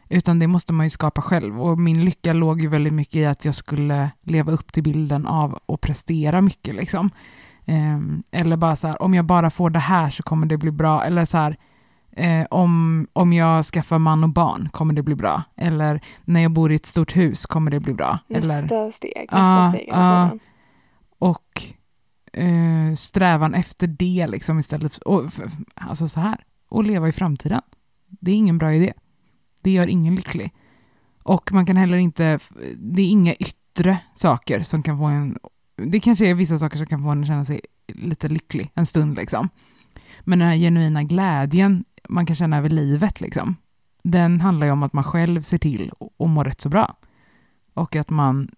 Utan 0.09 0.39
det 0.39 0.47
måste 0.47 0.73
man 0.73 0.85
ju 0.85 0.89
skapa 0.89 1.21
själv. 1.21 1.61
Och 1.61 1.79
min 1.79 2.05
lycka 2.05 2.33
låg 2.33 2.61
ju 2.61 2.67
väldigt 2.67 2.93
mycket 2.93 3.15
i 3.15 3.25
att 3.25 3.45
jag 3.45 3.55
skulle 3.55 4.09
leva 4.21 4.51
upp 4.51 4.73
till 4.73 4.83
bilden 4.83 5.27
av 5.27 5.59
att 5.67 5.81
prestera 5.81 6.41
mycket. 6.41 6.75
Liksom. 6.75 7.09
Ehm, 7.65 8.23
eller 8.31 8.57
bara 8.57 8.75
så 8.75 8.87
här, 8.87 9.01
om 9.01 9.13
jag 9.13 9.25
bara 9.25 9.49
får 9.49 9.69
det 9.69 9.79
här 9.79 10.09
så 10.09 10.23
kommer 10.23 10.47
det 10.47 10.57
bli 10.57 10.71
bra. 10.71 11.03
Eller 11.03 11.25
så 11.25 11.37
här, 11.37 11.57
eh, 12.15 12.45
om, 12.49 13.07
om 13.13 13.33
jag 13.33 13.65
skaffar 13.65 13.99
man 13.99 14.23
och 14.23 14.29
barn 14.29 14.69
kommer 14.71 14.93
det 14.93 15.03
bli 15.03 15.15
bra. 15.15 15.43
Eller 15.57 16.01
när 16.25 16.39
jag 16.41 16.51
bor 16.51 16.71
i 16.71 16.75
ett 16.75 16.85
stort 16.85 17.15
hus 17.15 17.45
kommer 17.45 17.71
det 17.71 17.79
bli 17.79 17.93
bra. 17.93 18.19
Eller, 18.29 18.39
Nästa 18.39 18.91
steg, 18.91 19.13
nästa 19.31 19.37
Ja, 19.37 19.69
steg. 19.71 19.85
tiden. 19.85 20.39
och 21.19 21.63
eh, 22.33 22.93
strävan 22.95 23.53
efter 23.53 23.87
det 23.87 24.27
liksom 24.27 24.59
istället. 24.59 24.97
Och, 24.97 25.25
f- 25.25 25.41
alltså 25.75 26.07
så 26.07 26.19
här, 26.19 26.43
och 26.69 26.83
leva 26.83 27.07
i 27.07 27.11
framtiden. 27.11 27.61
Det 28.07 28.31
är 28.31 28.35
ingen 28.35 28.57
bra 28.57 28.73
idé. 28.73 28.93
Det 29.63 29.71
gör 29.71 29.87
ingen 29.87 30.15
lycklig. 30.15 30.53
Och 31.23 31.51
man 31.53 31.65
kan 31.65 31.77
heller 31.77 31.97
inte, 31.97 32.39
det 32.77 33.01
är 33.01 33.07
inga 33.09 33.33
yttre 33.33 33.97
saker 34.13 34.63
som 34.63 34.83
kan 34.83 34.97
få 34.97 35.03
en, 35.05 35.37
det 35.75 35.99
kanske 35.99 36.27
är 36.27 36.33
vissa 36.33 36.57
saker 36.57 36.77
som 36.77 36.87
kan 36.87 37.03
få 37.03 37.09
en 37.09 37.21
att 37.21 37.27
känna 37.27 37.45
sig 37.45 37.61
lite 37.87 38.27
lycklig 38.27 38.71
en 38.73 38.85
stund 38.85 39.15
liksom. 39.15 39.49
Men 40.21 40.39
den 40.39 40.47
här 40.47 40.55
genuina 40.55 41.03
glädjen 41.03 41.85
man 42.09 42.25
kan 42.25 42.35
känna 42.35 42.57
över 42.57 42.69
livet 42.69 43.21
liksom, 43.21 43.55
den 44.03 44.41
handlar 44.41 44.67
ju 44.67 44.73
om 44.73 44.83
att 44.83 44.93
man 44.93 45.03
själv 45.03 45.41
ser 45.41 45.57
till 45.57 45.91
att 46.19 46.29
må 46.29 46.43
rätt 46.43 46.61
så 46.61 46.69
bra. 46.69 46.95
Och 47.73 47.95
att 47.95 48.09
man 48.09 48.51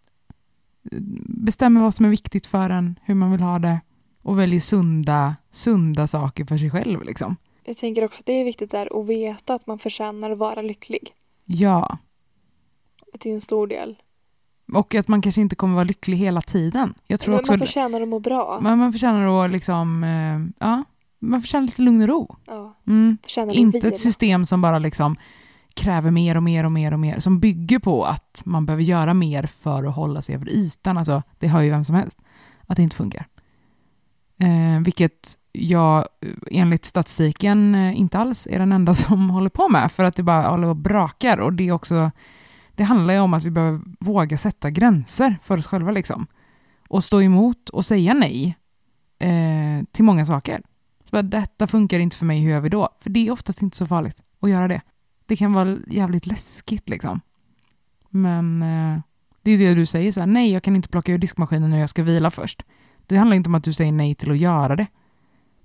bestämmer 1.27 1.81
vad 1.81 1.93
som 1.93 2.05
är 2.05 2.09
viktigt 2.09 2.47
för 2.47 2.69
en, 2.69 2.99
hur 3.03 3.15
man 3.15 3.31
vill 3.31 3.41
ha 3.41 3.59
det 3.59 3.81
och 4.21 4.39
väljer 4.39 4.59
sunda, 4.59 5.35
sunda 5.51 6.07
saker 6.07 6.45
för 6.45 6.57
sig 6.57 6.71
själv. 6.71 7.03
Liksom. 7.03 7.35
Jag 7.63 7.77
tänker 7.77 8.03
också 8.03 8.21
att 8.21 8.25
det 8.25 8.33
är 8.33 8.43
viktigt 8.43 8.71
där 8.71 9.01
att 9.01 9.09
veta 9.09 9.53
att 9.53 9.67
man 9.67 9.79
förtjänar 9.79 10.31
att 10.31 10.37
vara 10.37 10.61
lycklig. 10.61 11.13
Ja. 11.45 11.97
Det 13.13 13.29
är 13.29 13.33
en 13.33 13.41
stor 13.41 13.67
del. 13.67 13.95
Och 14.73 14.95
att 14.95 15.07
man 15.07 15.21
kanske 15.21 15.41
inte 15.41 15.55
kommer 15.55 15.73
vara 15.73 15.83
lycklig 15.83 16.17
hela 16.17 16.41
tiden. 16.41 16.93
Jag 17.07 17.19
tror 17.19 17.31
Men 17.31 17.39
också 17.39 17.51
man 17.51 17.59
förtjänar 17.59 18.01
att 18.01 18.07
må 18.07 18.19
bra. 18.19 18.59
man, 18.61 18.79
man 18.79 18.91
förtjänar 18.91 19.45
att 19.45 19.51
liksom, 19.51 20.03
eh, 20.03 20.67
ja, 20.67 20.83
man 21.29 21.41
förtjänar 21.41 21.65
lite 21.65 21.81
lugn 21.81 22.01
och 22.01 22.07
ro. 22.07 22.35
Ja, 22.45 22.75
Mm. 22.87 23.17
Inte 23.51 23.77
vila. 23.77 23.87
ett 23.87 23.97
system 23.99 24.45
som 24.45 24.61
bara 24.61 24.79
liksom 24.79 25.15
kräver 25.73 26.11
mer 26.11 26.37
och 26.37 26.43
mer 26.43 26.63
och 26.63 26.71
mer 26.71 26.93
och 26.93 26.99
mer, 26.99 27.19
som 27.19 27.39
bygger 27.39 27.79
på 27.79 28.05
att 28.05 28.41
man 28.45 28.65
behöver 28.65 28.83
göra 28.83 29.13
mer 29.13 29.43
för 29.45 29.83
att 29.83 29.95
hålla 29.95 30.21
sig 30.21 30.35
över 30.35 30.49
ytan. 30.49 30.97
Alltså, 30.97 31.23
det 31.39 31.47
hör 31.47 31.61
ju 31.61 31.69
vem 31.69 31.83
som 31.83 31.95
helst, 31.95 32.17
att 32.67 32.77
det 32.77 32.83
inte 32.83 32.95
funkar. 32.95 33.27
Eh, 34.37 34.83
vilket 34.83 35.37
jag 35.51 36.05
enligt 36.51 36.85
statistiken 36.85 37.75
eh, 37.75 37.99
inte 37.99 38.17
alls 38.17 38.47
är 38.47 38.59
den 38.59 38.71
enda 38.71 38.93
som 39.03 39.29
håller 39.29 39.49
på 39.49 39.69
med, 39.69 39.91
för 39.91 40.03
att 40.03 40.15
det 40.15 40.23
bara 40.23 40.49
håller 40.49 40.67
och 40.67 40.75
brakar. 40.75 41.37
Och 41.37 41.53
det 41.53 41.67
är 41.67 41.71
också, 41.71 42.11
det 42.75 42.83
handlar 42.83 43.13
ju 43.13 43.19
om 43.19 43.33
att 43.33 43.43
vi 43.43 43.51
behöver 43.51 43.81
våga 43.99 44.37
sätta 44.37 44.69
gränser 44.69 45.37
för 45.43 45.57
oss 45.57 45.67
själva 45.67 45.91
liksom. 45.91 46.27
Och 46.89 47.03
stå 47.03 47.21
emot 47.21 47.69
och 47.69 47.85
säga 47.85 48.13
nej 48.13 48.57
eh, 49.19 49.85
till 49.91 50.03
många 50.03 50.25
saker. 50.25 50.61
Bara, 51.15 51.23
detta 51.23 51.67
funkar 51.67 51.99
inte 51.99 52.17
för 52.17 52.25
mig, 52.25 52.39
hur 52.39 52.49
gör 52.51 52.59
vi 52.59 52.69
då? 52.69 52.89
För 52.99 53.09
det 53.09 53.27
är 53.27 53.31
oftast 53.31 53.61
inte 53.61 53.77
så 53.77 53.85
farligt 53.85 54.17
att 54.39 54.49
göra 54.49 54.67
det. 54.67 54.81
Det 55.25 55.35
kan 55.35 55.53
vara 55.53 55.77
jävligt 55.87 56.25
läskigt 56.25 56.89
liksom. 56.89 57.21
Men 58.09 58.61
eh, 58.61 58.99
det 59.41 59.51
är 59.51 59.57
det 59.57 59.73
du 59.73 59.85
säger, 59.85 60.11
så 60.11 60.19
här, 60.19 60.27
nej 60.27 60.51
jag 60.51 60.63
kan 60.63 60.75
inte 60.75 60.89
plocka 60.89 61.11
ur 61.11 61.17
diskmaskinen 61.17 61.69
nu, 61.69 61.79
jag 61.79 61.89
ska 61.89 62.03
vila 62.03 62.31
först. 62.31 62.63
Det 63.07 63.17
handlar 63.17 63.35
inte 63.35 63.47
om 63.47 63.55
att 63.55 63.63
du 63.63 63.73
säger 63.73 63.91
nej 63.91 64.15
till 64.15 64.31
att 64.31 64.37
göra 64.37 64.75
det. 64.75 64.87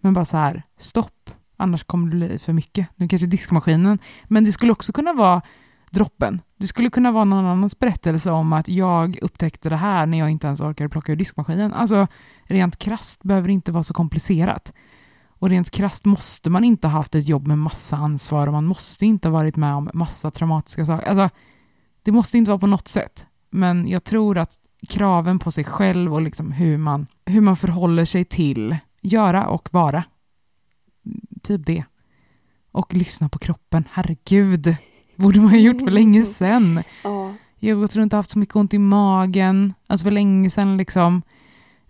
Men 0.01 0.13
bara 0.13 0.25
så 0.25 0.37
här, 0.37 0.63
stopp, 0.79 1.31
annars 1.57 1.85
kommer 1.85 2.11
det 2.11 2.17
bli 2.17 2.39
för 2.39 2.53
mycket. 2.53 2.87
Nu 2.97 3.09
kanske 3.09 3.27
diskmaskinen, 3.27 3.99
men 4.25 4.45
det 4.45 4.53
skulle 4.53 4.73
också 4.73 4.93
kunna 4.93 5.13
vara 5.13 5.43
droppen. 5.91 6.43
Det 6.57 6.67
skulle 6.67 6.91
kunna 6.91 7.13
vara 7.13 7.25
någon 7.25 7.47
annans 7.47 7.79
berättelse 7.79 8.31
om 8.31 8.53
att 8.53 8.69
jag 8.69 9.19
upptäckte 9.23 9.69
det 9.69 9.77
här 9.77 10.07
när 10.07 10.19
jag 10.19 10.31
inte 10.31 10.47
ens 10.47 10.61
orkade 10.61 10.89
plocka 10.89 11.13
ur 11.13 11.17
diskmaskinen. 11.17 11.73
Alltså, 11.73 12.07
rent 12.45 12.79
krast 12.79 13.23
behöver 13.23 13.49
det 13.49 13.53
inte 13.53 13.73
vara 13.73 13.83
så 13.83 13.95
komplicerat. 13.95 14.73
Och 15.41 15.49
rent 15.49 15.71
krast 15.71 16.05
måste 16.05 16.51
man 16.51 16.65
inte 16.65 16.87
ha 16.89 16.93
haft 16.93 17.15
ett 17.15 17.29
jobb 17.29 17.47
med 17.47 17.59
massa 17.59 17.97
ansvar 17.97 18.47
och 18.47 18.53
man 18.53 18.67
måste 18.67 19.07
inte 19.07 19.29
ha 19.29 19.33
varit 19.33 19.57
med 19.57 19.75
om 19.75 19.91
massa 19.95 20.31
traumatiska 20.31 20.87
saker. 20.87 21.07
Alltså, 21.07 21.37
det 22.03 22.13
måste 22.13 22.39
inte 22.39 22.51
vara 22.51 22.59
på 22.59 22.67
något 22.67 22.89
sätt. 22.89 23.27
Men 23.51 23.89
jag 23.89 24.05
tror 24.05 24.39
att 24.39 24.59
kraven 24.89 25.39
på 25.39 25.51
sig 25.51 25.65
själv 25.65 26.15
och 26.15 26.23
liksom 26.23 26.53
hur, 26.53 26.79
man, 26.79 27.07
hur 27.27 27.41
man 27.41 27.57
förhåller 27.57 28.05
sig 28.05 28.25
till 28.25 28.77
göra 29.01 29.47
och 29.47 29.69
vara. 29.73 30.05
Typ 31.43 31.67
det. 31.67 31.85
Och 32.73 32.95
lyssna 32.95 33.29
på 33.29 33.39
kroppen. 33.39 33.85
Herregud. 33.93 34.77
Borde 35.17 35.41
man 35.41 35.51
ha 35.51 35.57
gjort 35.57 35.79
för 35.81 35.91
länge 35.91 36.23
sedan. 36.23 36.83
Ja, 37.05 37.35
Jag 37.59 37.77
har 37.77 37.81
gått 37.81 37.97
runt 37.97 38.13
och 38.13 38.17
haft 38.17 38.31
så 38.31 38.39
mycket 38.39 38.57
ont 38.57 38.75
i 38.75 38.79
magen. 38.79 39.75
Alltså 39.87 40.05
för 40.05 40.11
länge 40.11 40.51
sedan 40.51 40.77
liksom. 40.77 41.23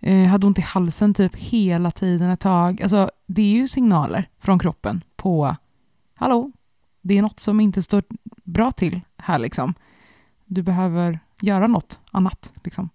Eh, 0.03 0.27
hade 0.27 0.47
ont 0.47 0.59
i 0.59 0.61
halsen 0.61 1.13
typ 1.13 1.35
hela 1.35 1.91
tiden 1.91 2.29
ett 2.29 2.39
tag. 2.39 2.81
Alltså 2.81 3.11
det 3.25 3.41
är 3.41 3.51
ju 3.51 3.67
signaler 3.67 4.29
från 4.39 4.59
kroppen 4.59 5.03
på 5.15 5.55
hallå, 6.15 6.51
det 7.01 7.17
är 7.17 7.21
något 7.21 7.39
som 7.39 7.59
inte 7.59 7.81
står 7.81 8.03
bra 8.43 8.71
till 8.71 9.01
här 9.17 9.39
liksom. 9.39 9.73
Du 10.45 10.61
behöver 10.63 11.19
göra 11.41 11.67
något 11.67 11.99
annat 12.11 12.53
liksom. 12.63 12.89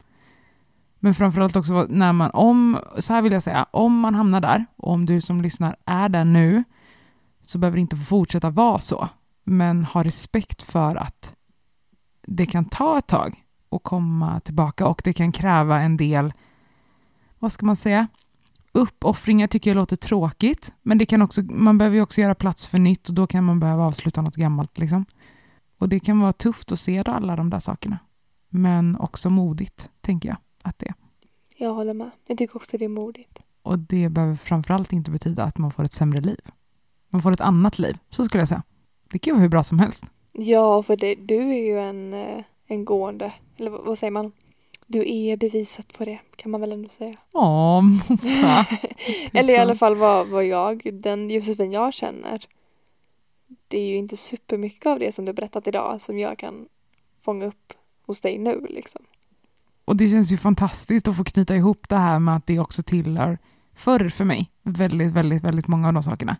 Men 0.98 1.14
framförallt 1.14 1.56
också 1.56 1.86
när 1.90 2.12
man, 2.12 2.30
om, 2.30 2.78
så 2.98 3.12
här 3.12 3.22
vill 3.22 3.32
jag 3.32 3.42
säga, 3.42 3.66
om 3.70 4.00
man 4.00 4.14
hamnar 4.14 4.40
där, 4.40 4.66
och 4.76 4.92
om 4.92 5.06
du 5.06 5.20
som 5.20 5.40
lyssnar 5.40 5.76
är 5.84 6.08
där 6.08 6.24
nu, 6.24 6.64
så 7.42 7.58
behöver 7.58 7.76
det 7.76 7.80
inte 7.80 7.96
fortsätta 7.96 8.50
vara 8.50 8.78
så. 8.78 9.08
Men 9.44 9.84
ha 9.84 10.04
respekt 10.04 10.62
för 10.62 10.96
att 10.96 11.34
det 12.26 12.46
kan 12.46 12.64
ta 12.64 12.98
ett 12.98 13.06
tag 13.06 13.44
att 13.70 13.82
komma 13.82 14.40
tillbaka 14.40 14.86
och 14.86 15.02
det 15.04 15.12
kan 15.12 15.32
kräva 15.32 15.80
en 15.80 15.96
del, 15.96 16.32
vad 17.38 17.52
ska 17.52 17.66
man 17.66 17.76
säga, 17.76 18.08
uppoffringar 18.72 19.46
tycker 19.46 19.70
jag 19.70 19.74
låter 19.74 19.96
tråkigt, 19.96 20.74
men 20.82 20.98
det 20.98 21.06
kan 21.06 21.22
också, 21.22 21.42
man 21.42 21.78
behöver 21.78 21.96
ju 21.96 22.02
också 22.02 22.20
göra 22.20 22.34
plats 22.34 22.68
för 22.68 22.78
nytt 22.78 23.08
och 23.08 23.14
då 23.14 23.26
kan 23.26 23.44
man 23.44 23.60
behöva 23.60 23.84
avsluta 23.84 24.22
något 24.22 24.36
gammalt. 24.36 24.78
Liksom. 24.78 25.04
Och 25.78 25.88
det 25.88 26.00
kan 26.00 26.20
vara 26.20 26.32
tufft 26.32 26.72
att 26.72 26.78
se 26.80 27.02
alla 27.06 27.36
de 27.36 27.50
där 27.50 27.58
sakerna, 27.58 27.98
men 28.48 28.96
också 28.96 29.30
modigt, 29.30 29.90
tänker 30.00 30.28
jag 30.28 30.38
att 30.62 30.78
det 30.78 30.86
är. 30.86 30.94
jag 31.56 31.74
håller 31.74 31.94
med. 31.94 32.10
Jag 32.28 32.38
tycker 32.38 32.56
också 32.56 32.78
det 32.78 32.84
är 32.84 32.88
modigt. 32.88 33.38
Och 33.62 33.78
det 33.78 34.08
behöver 34.08 34.34
framförallt 34.34 34.92
inte 34.92 35.10
betyda 35.10 35.44
att 35.44 35.58
man 35.58 35.70
får 35.70 35.84
ett 35.84 35.92
sämre 35.92 36.20
liv. 36.20 36.40
Man 37.10 37.22
får 37.22 37.32
ett 37.32 37.40
annat 37.40 37.78
liv, 37.78 37.98
så 38.10 38.24
skulle 38.24 38.40
jag 38.40 38.48
säga. 38.48 38.62
Det 39.10 39.18
kan 39.18 39.34
vara 39.34 39.42
hur 39.42 39.48
bra 39.48 39.62
som 39.62 39.78
helst. 39.78 40.04
Ja, 40.32 40.82
för 40.82 40.96
det, 40.96 41.14
du 41.14 41.36
är 41.36 41.64
ju 41.64 41.78
en, 41.78 42.14
eh, 42.14 42.44
en 42.66 42.84
gående, 42.84 43.32
eller 43.56 43.70
vad 43.70 43.98
säger 43.98 44.10
man? 44.10 44.32
Du 44.86 45.12
är 45.12 45.36
beviset 45.36 45.98
på 45.98 46.04
det, 46.04 46.18
kan 46.36 46.50
man 46.50 46.60
väl 46.60 46.72
ändå 46.72 46.88
säga. 46.88 47.16
Moa. 47.34 47.82
Eller 49.32 49.54
i 49.54 49.56
alla 49.56 49.74
fall 49.74 49.96
vad, 49.96 50.28
vad 50.28 50.44
jag, 50.44 50.90
den 50.92 51.30
Josefin 51.30 51.72
jag 51.72 51.94
känner. 51.94 52.44
Det 53.68 53.78
är 53.78 53.86
ju 53.86 53.96
inte 53.96 54.16
supermycket 54.16 54.86
av 54.86 54.98
det 54.98 55.12
som 55.12 55.24
du 55.24 55.32
berättat 55.32 55.66
idag 55.66 56.00
som 56.00 56.18
jag 56.18 56.38
kan 56.38 56.68
fånga 57.20 57.46
upp 57.46 57.72
hos 58.06 58.20
dig 58.20 58.38
nu 58.38 58.66
liksom. 58.70 59.02
Och 59.84 59.96
det 59.96 60.08
känns 60.08 60.32
ju 60.32 60.36
fantastiskt 60.36 61.08
att 61.08 61.16
få 61.16 61.24
knyta 61.24 61.56
ihop 61.56 61.88
det 61.88 61.96
här 61.96 62.18
med 62.18 62.36
att 62.36 62.46
det 62.46 62.58
också 62.58 62.82
tillhör 62.82 63.38
förr 63.74 64.08
för 64.08 64.24
mig. 64.24 64.50
Väldigt, 64.62 65.12
väldigt, 65.12 65.44
väldigt 65.44 65.68
många 65.68 65.88
av 65.88 65.94
de 65.94 66.02
sakerna. 66.02 66.36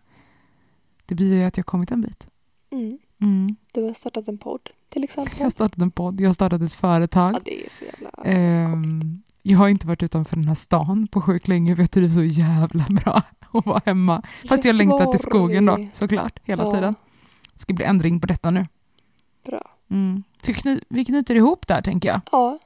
Det 1.05 1.15
blir 1.15 1.33
ju 1.33 1.43
att 1.43 1.57
jag 1.57 1.65
kommit 1.65 1.91
en 1.91 2.01
bit. 2.01 2.27
Mm. 2.69 2.99
Mm. 3.21 3.55
Du 3.73 3.83
har 3.83 3.93
startat 3.93 4.27
en 4.27 4.37
podd 4.37 4.61
till 4.63 4.71
Jag 5.01 5.03
exempel. 5.03 5.43
har 5.43 5.49
startat 5.49 5.77
en 5.81 5.91
podd, 5.91 6.21
jag 6.21 6.27
har 6.27 6.33
startat 6.33 6.61
ett 6.61 6.73
företag. 6.73 7.33
Ja, 7.35 7.39
det 7.45 7.65
är 7.65 7.69
så 7.69 7.85
jävla. 7.85 8.09
Ehm, 8.23 9.21
jag 9.41 9.57
har 9.57 9.67
inte 9.69 9.87
varit 9.87 10.03
utanför 10.03 10.35
den 10.35 10.47
här 10.47 10.55
stan 10.55 11.07
på 11.07 11.21
sjukt 11.21 11.47
länge 11.47 11.75
för 11.75 11.83
jag 11.83 11.91
trivs 11.91 12.15
så 12.15 12.23
jävla 12.23 12.85
bra 12.89 13.21
att 13.53 13.65
vara 13.65 13.81
hemma. 13.85 14.21
Fast 14.49 14.65
jag 14.65 14.75
längtar 14.75 15.11
till 15.11 15.19
skogen 15.19 15.65
då, 15.65 15.87
såklart, 15.93 16.39
hela 16.43 16.63
Ja. 16.63 16.71
tiden. 16.71 16.95
Det 17.53 17.59
ska 17.59 17.73
bli 17.73 17.85
ändring 17.85 18.19
på 18.21 18.27
detta 18.27 18.51
nu. 18.51 18.65
Bra. 19.45 19.61
Mm. 19.89 20.23
Så 20.41 20.51
kny- 20.51 20.83
vi 20.89 21.05
knyter 21.05 21.35
ihop 21.35 21.67
där, 21.67 21.81
tänker 21.81 22.09
jag. 22.09 22.21
Ja, 22.31 22.59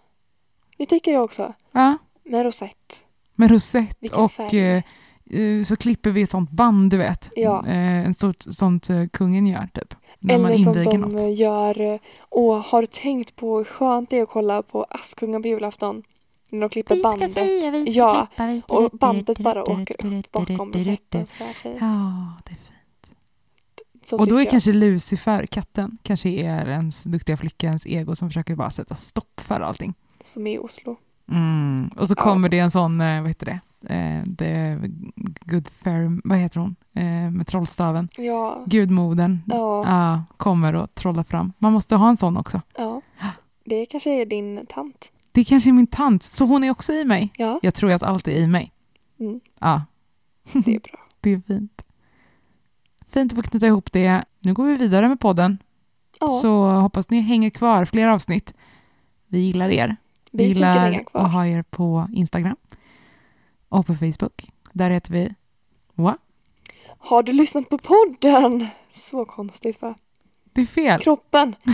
jag 0.78 0.90
tycker 0.90 1.12
det 1.14 1.20
också. 1.20 1.54
Ja, 1.72 1.98
Med 2.24 2.44
rosett. 2.44 3.06
med 3.36 3.52
rosett 3.52 3.98
Vilken 4.00 4.20
och 4.20 4.32
färg. 4.32 4.60
eh, 4.60 4.84
eh, 5.40 5.64
så 5.64 5.76
klipper 5.76 6.12
vi 6.12 6.22
ett 6.22 6.32
sånt 6.32 6.52
band, 6.52 6.92
du 6.92 6.98
vet. 6.98 7.30
Ja. 7.36 7.68
Eh, 7.68 8.06
en 8.06 8.14
stort 8.14 8.42
sånt 8.50 8.90
eh, 8.90 9.08
kungen 9.08 9.48
gör, 9.48 9.70
typ. 9.74 9.96
När 10.24 10.38
man 10.38 10.46
Eller 10.52 10.58
som 10.58 10.74
inviger 10.78 10.92
de 10.92 10.98
något. 10.98 11.38
gör 11.38 11.82
eh, 11.82 12.00
och 12.20 12.56
har 12.56 12.86
tänkt 12.86 13.36
på 13.36 13.58
hur 13.58 13.66
skönt 13.66 14.10
det 14.10 14.18
är 14.20 14.24
att 14.24 14.30
kolla 14.30 14.62
på 14.62 14.86
Askungen 14.90 15.42
på 15.42 15.48
julafton. 15.48 16.04
När 16.50 16.60
de 16.62 16.70
klipper 16.70 17.04
bandet. 17.04 17.96
ja, 17.96 18.28
och 18.68 18.90
bandet 18.92 19.40
bara 19.40 19.64
åker 19.64 20.06
upp 20.06 20.32
bakom 20.32 20.74
rosetten. 20.74 21.26
Ja, 21.64 22.34
det 22.46 22.52
är 22.52 22.56
fint. 22.56 22.68
Så 24.04 24.18
Och 24.18 24.28
då 24.28 24.36
är 24.36 24.40
jag. 24.40 24.50
kanske 24.50 24.74
Lucifer, 24.74 25.46
katten, 25.46 25.98
kanske 26.04 26.30
är 26.30 26.70
ens 26.70 27.04
duktiga 27.04 27.38
flicka, 27.38 27.68
ens 27.68 27.86
ego 27.86 28.16
som 28.16 28.30
försöker 28.30 28.56
bara 28.56 28.72
sätta 28.72 28.96
stopp 28.96 29.40
för 29.42 29.60
allting. 29.62 29.94
Som 30.24 30.48
i 30.48 30.58
Oslo. 30.60 30.96
Mm. 31.32 31.90
Och 31.98 32.08
så 32.08 32.14
Ja. 32.18 32.24
kommer 32.24 32.50
det 32.50 32.60
en 32.60 32.72
sån, 32.72 33.02
eh, 33.02 33.22
vad 33.22 33.28
heter 33.30 33.46
det, 33.46 33.60
eh, 33.90 34.24
the 34.38 34.78
good 35.46 35.68
fair, 35.70 36.20
vad 36.24 36.38
heter 36.38 36.60
hon, 36.60 36.76
eh, 36.94 37.32
med 37.32 37.48
trollstaven, 37.48 38.10
Ja, 38.18 38.64
gudmodern, 38.66 39.40
ja, 39.48 39.84
ja, 39.86 40.24
kommer 40.38 40.76
och 40.76 40.96
trollar 40.96 41.24
fram. 41.24 41.54
Man 41.58 41.74
måste 41.74 41.96
ha 41.96 42.10
en 42.10 42.18
sån 42.18 42.38
också. 42.38 42.62
ja. 42.78 43.02
Det 43.66 43.86
kanske 43.86 44.22
är 44.22 44.26
din 44.26 44.66
tant. 44.70 45.12
Det 45.32 45.44
kanske 45.44 45.70
är 45.70 45.74
min 45.74 45.88
tant, 45.88 46.24
så 46.24 46.46
hon 46.46 46.64
är 46.64 46.70
också 46.72 46.94
i 46.94 47.06
mig. 47.06 47.32
Ja, 47.38 47.60
Jag 47.62 47.74
tror 47.74 47.92
att 47.92 48.04
allt 48.04 48.28
är 48.28 48.32
i 48.32 48.48
mig. 48.48 48.72
mm, 49.20 49.40
Ja, 49.60 49.82
det 50.54 50.76
är 50.76 50.80
bra. 50.80 51.00
det 51.22 51.30
är 51.34 51.42
fint. 51.48 51.84
Fint 53.10 53.34
att 53.34 53.36
få 53.46 53.50
knyta 53.50 53.68
ihop 53.68 53.92
det. 53.92 54.24
Nu 54.40 54.54
går 54.54 54.66
vi 54.66 54.76
vidare 54.76 55.08
med 55.10 55.20
podden. 55.20 55.58
Ja, 56.20 56.28
Så 56.28 56.70
hoppas 56.72 57.10
ni 57.10 57.20
hänger 57.22 57.50
kvar 57.50 57.86
fler 57.86 58.08
avsnitt. 58.08 58.54
Vi 59.28 59.40
gillar 59.40 59.70
er. 59.70 59.96
Vi 60.32 60.44
vi 60.44 60.50
gillar 60.50 61.04
att 61.14 61.32
ha 61.32 61.46
er 61.48 61.62
på 61.62 62.08
Instagram 62.14 62.56
och 63.72 63.88
på 63.88 63.96
Facebook. 63.96 64.50
Där 64.74 64.90
heter 64.90 65.14
vi 65.14 65.34
Moa. 65.94 66.18
Har 66.98 67.24
du 67.24 67.32
lyssnat 67.34 67.70
på 67.70 67.78
podden? 67.78 68.68
Så 68.92 69.26
konstigt 69.26 69.82
va? 69.82 69.96
Det 70.54 70.62
är 70.62 70.66
fel. 70.66 71.02
Kroppen. 71.02 71.56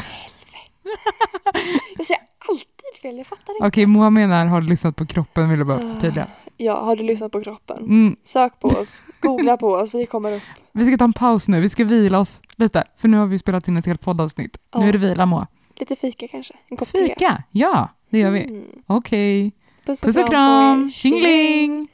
jag 1.97 2.05
säger 2.05 2.21
alltid 2.49 3.01
fel, 3.01 3.17
jag 3.17 3.27
fattar 3.27 3.53
inte. 3.53 3.67
Okej, 3.67 3.85
Moa 3.85 4.09
menar 4.09 4.45
har 4.45 4.61
du 4.61 4.67
lyssnat 4.67 4.95
på 4.95 5.05
kroppen 5.05 5.49
vill 5.49 5.59
jag 5.59 5.67
bara 5.67 5.93
förtydliga. 5.93 6.27
Ja, 6.57 6.85
har 6.85 6.95
du 6.95 7.03
lyssnat 7.03 7.31
på 7.31 7.41
kroppen? 7.41 7.77
Mm. 7.77 8.15
Sök 8.23 8.59
på 8.59 8.67
oss, 8.67 9.03
googla 9.19 9.57
på 9.57 9.67
oss, 9.67 9.93
vi 9.93 10.05
kommer 10.05 10.35
upp. 10.35 10.43
Vi 10.71 10.85
ska 10.85 10.97
ta 10.97 11.05
en 11.05 11.13
paus 11.13 11.47
nu, 11.47 11.61
vi 11.61 11.69
ska 11.69 11.85
vila 11.85 12.19
oss 12.19 12.41
lite. 12.55 12.83
För 12.97 13.07
nu 13.07 13.17
har 13.17 13.25
vi 13.25 13.39
spelat 13.39 13.67
in 13.67 13.77
ett 13.77 13.85
helt 13.85 14.01
poddavsnitt. 14.01 14.57
Ja. 14.71 14.79
Nu 14.79 14.89
är 14.89 14.91
det 14.91 14.97
vila 14.97 15.25
Moa. 15.25 15.47
Lite 15.75 15.95
fika 15.95 16.27
kanske? 16.27 16.53
En 16.67 16.77
kopp 16.77 16.91
te? 16.91 17.07
Fika, 17.07 17.43
ja 17.51 17.89
det 18.09 18.19
gör 18.19 18.31
vi. 18.31 18.43
Mm. 18.43 18.65
Okej, 18.87 19.51
Puss 19.87 20.03
och, 20.03 20.07
puss 20.07 20.17
och 20.17 20.27
kram, 20.27 20.91
tjingeling! 20.91 21.87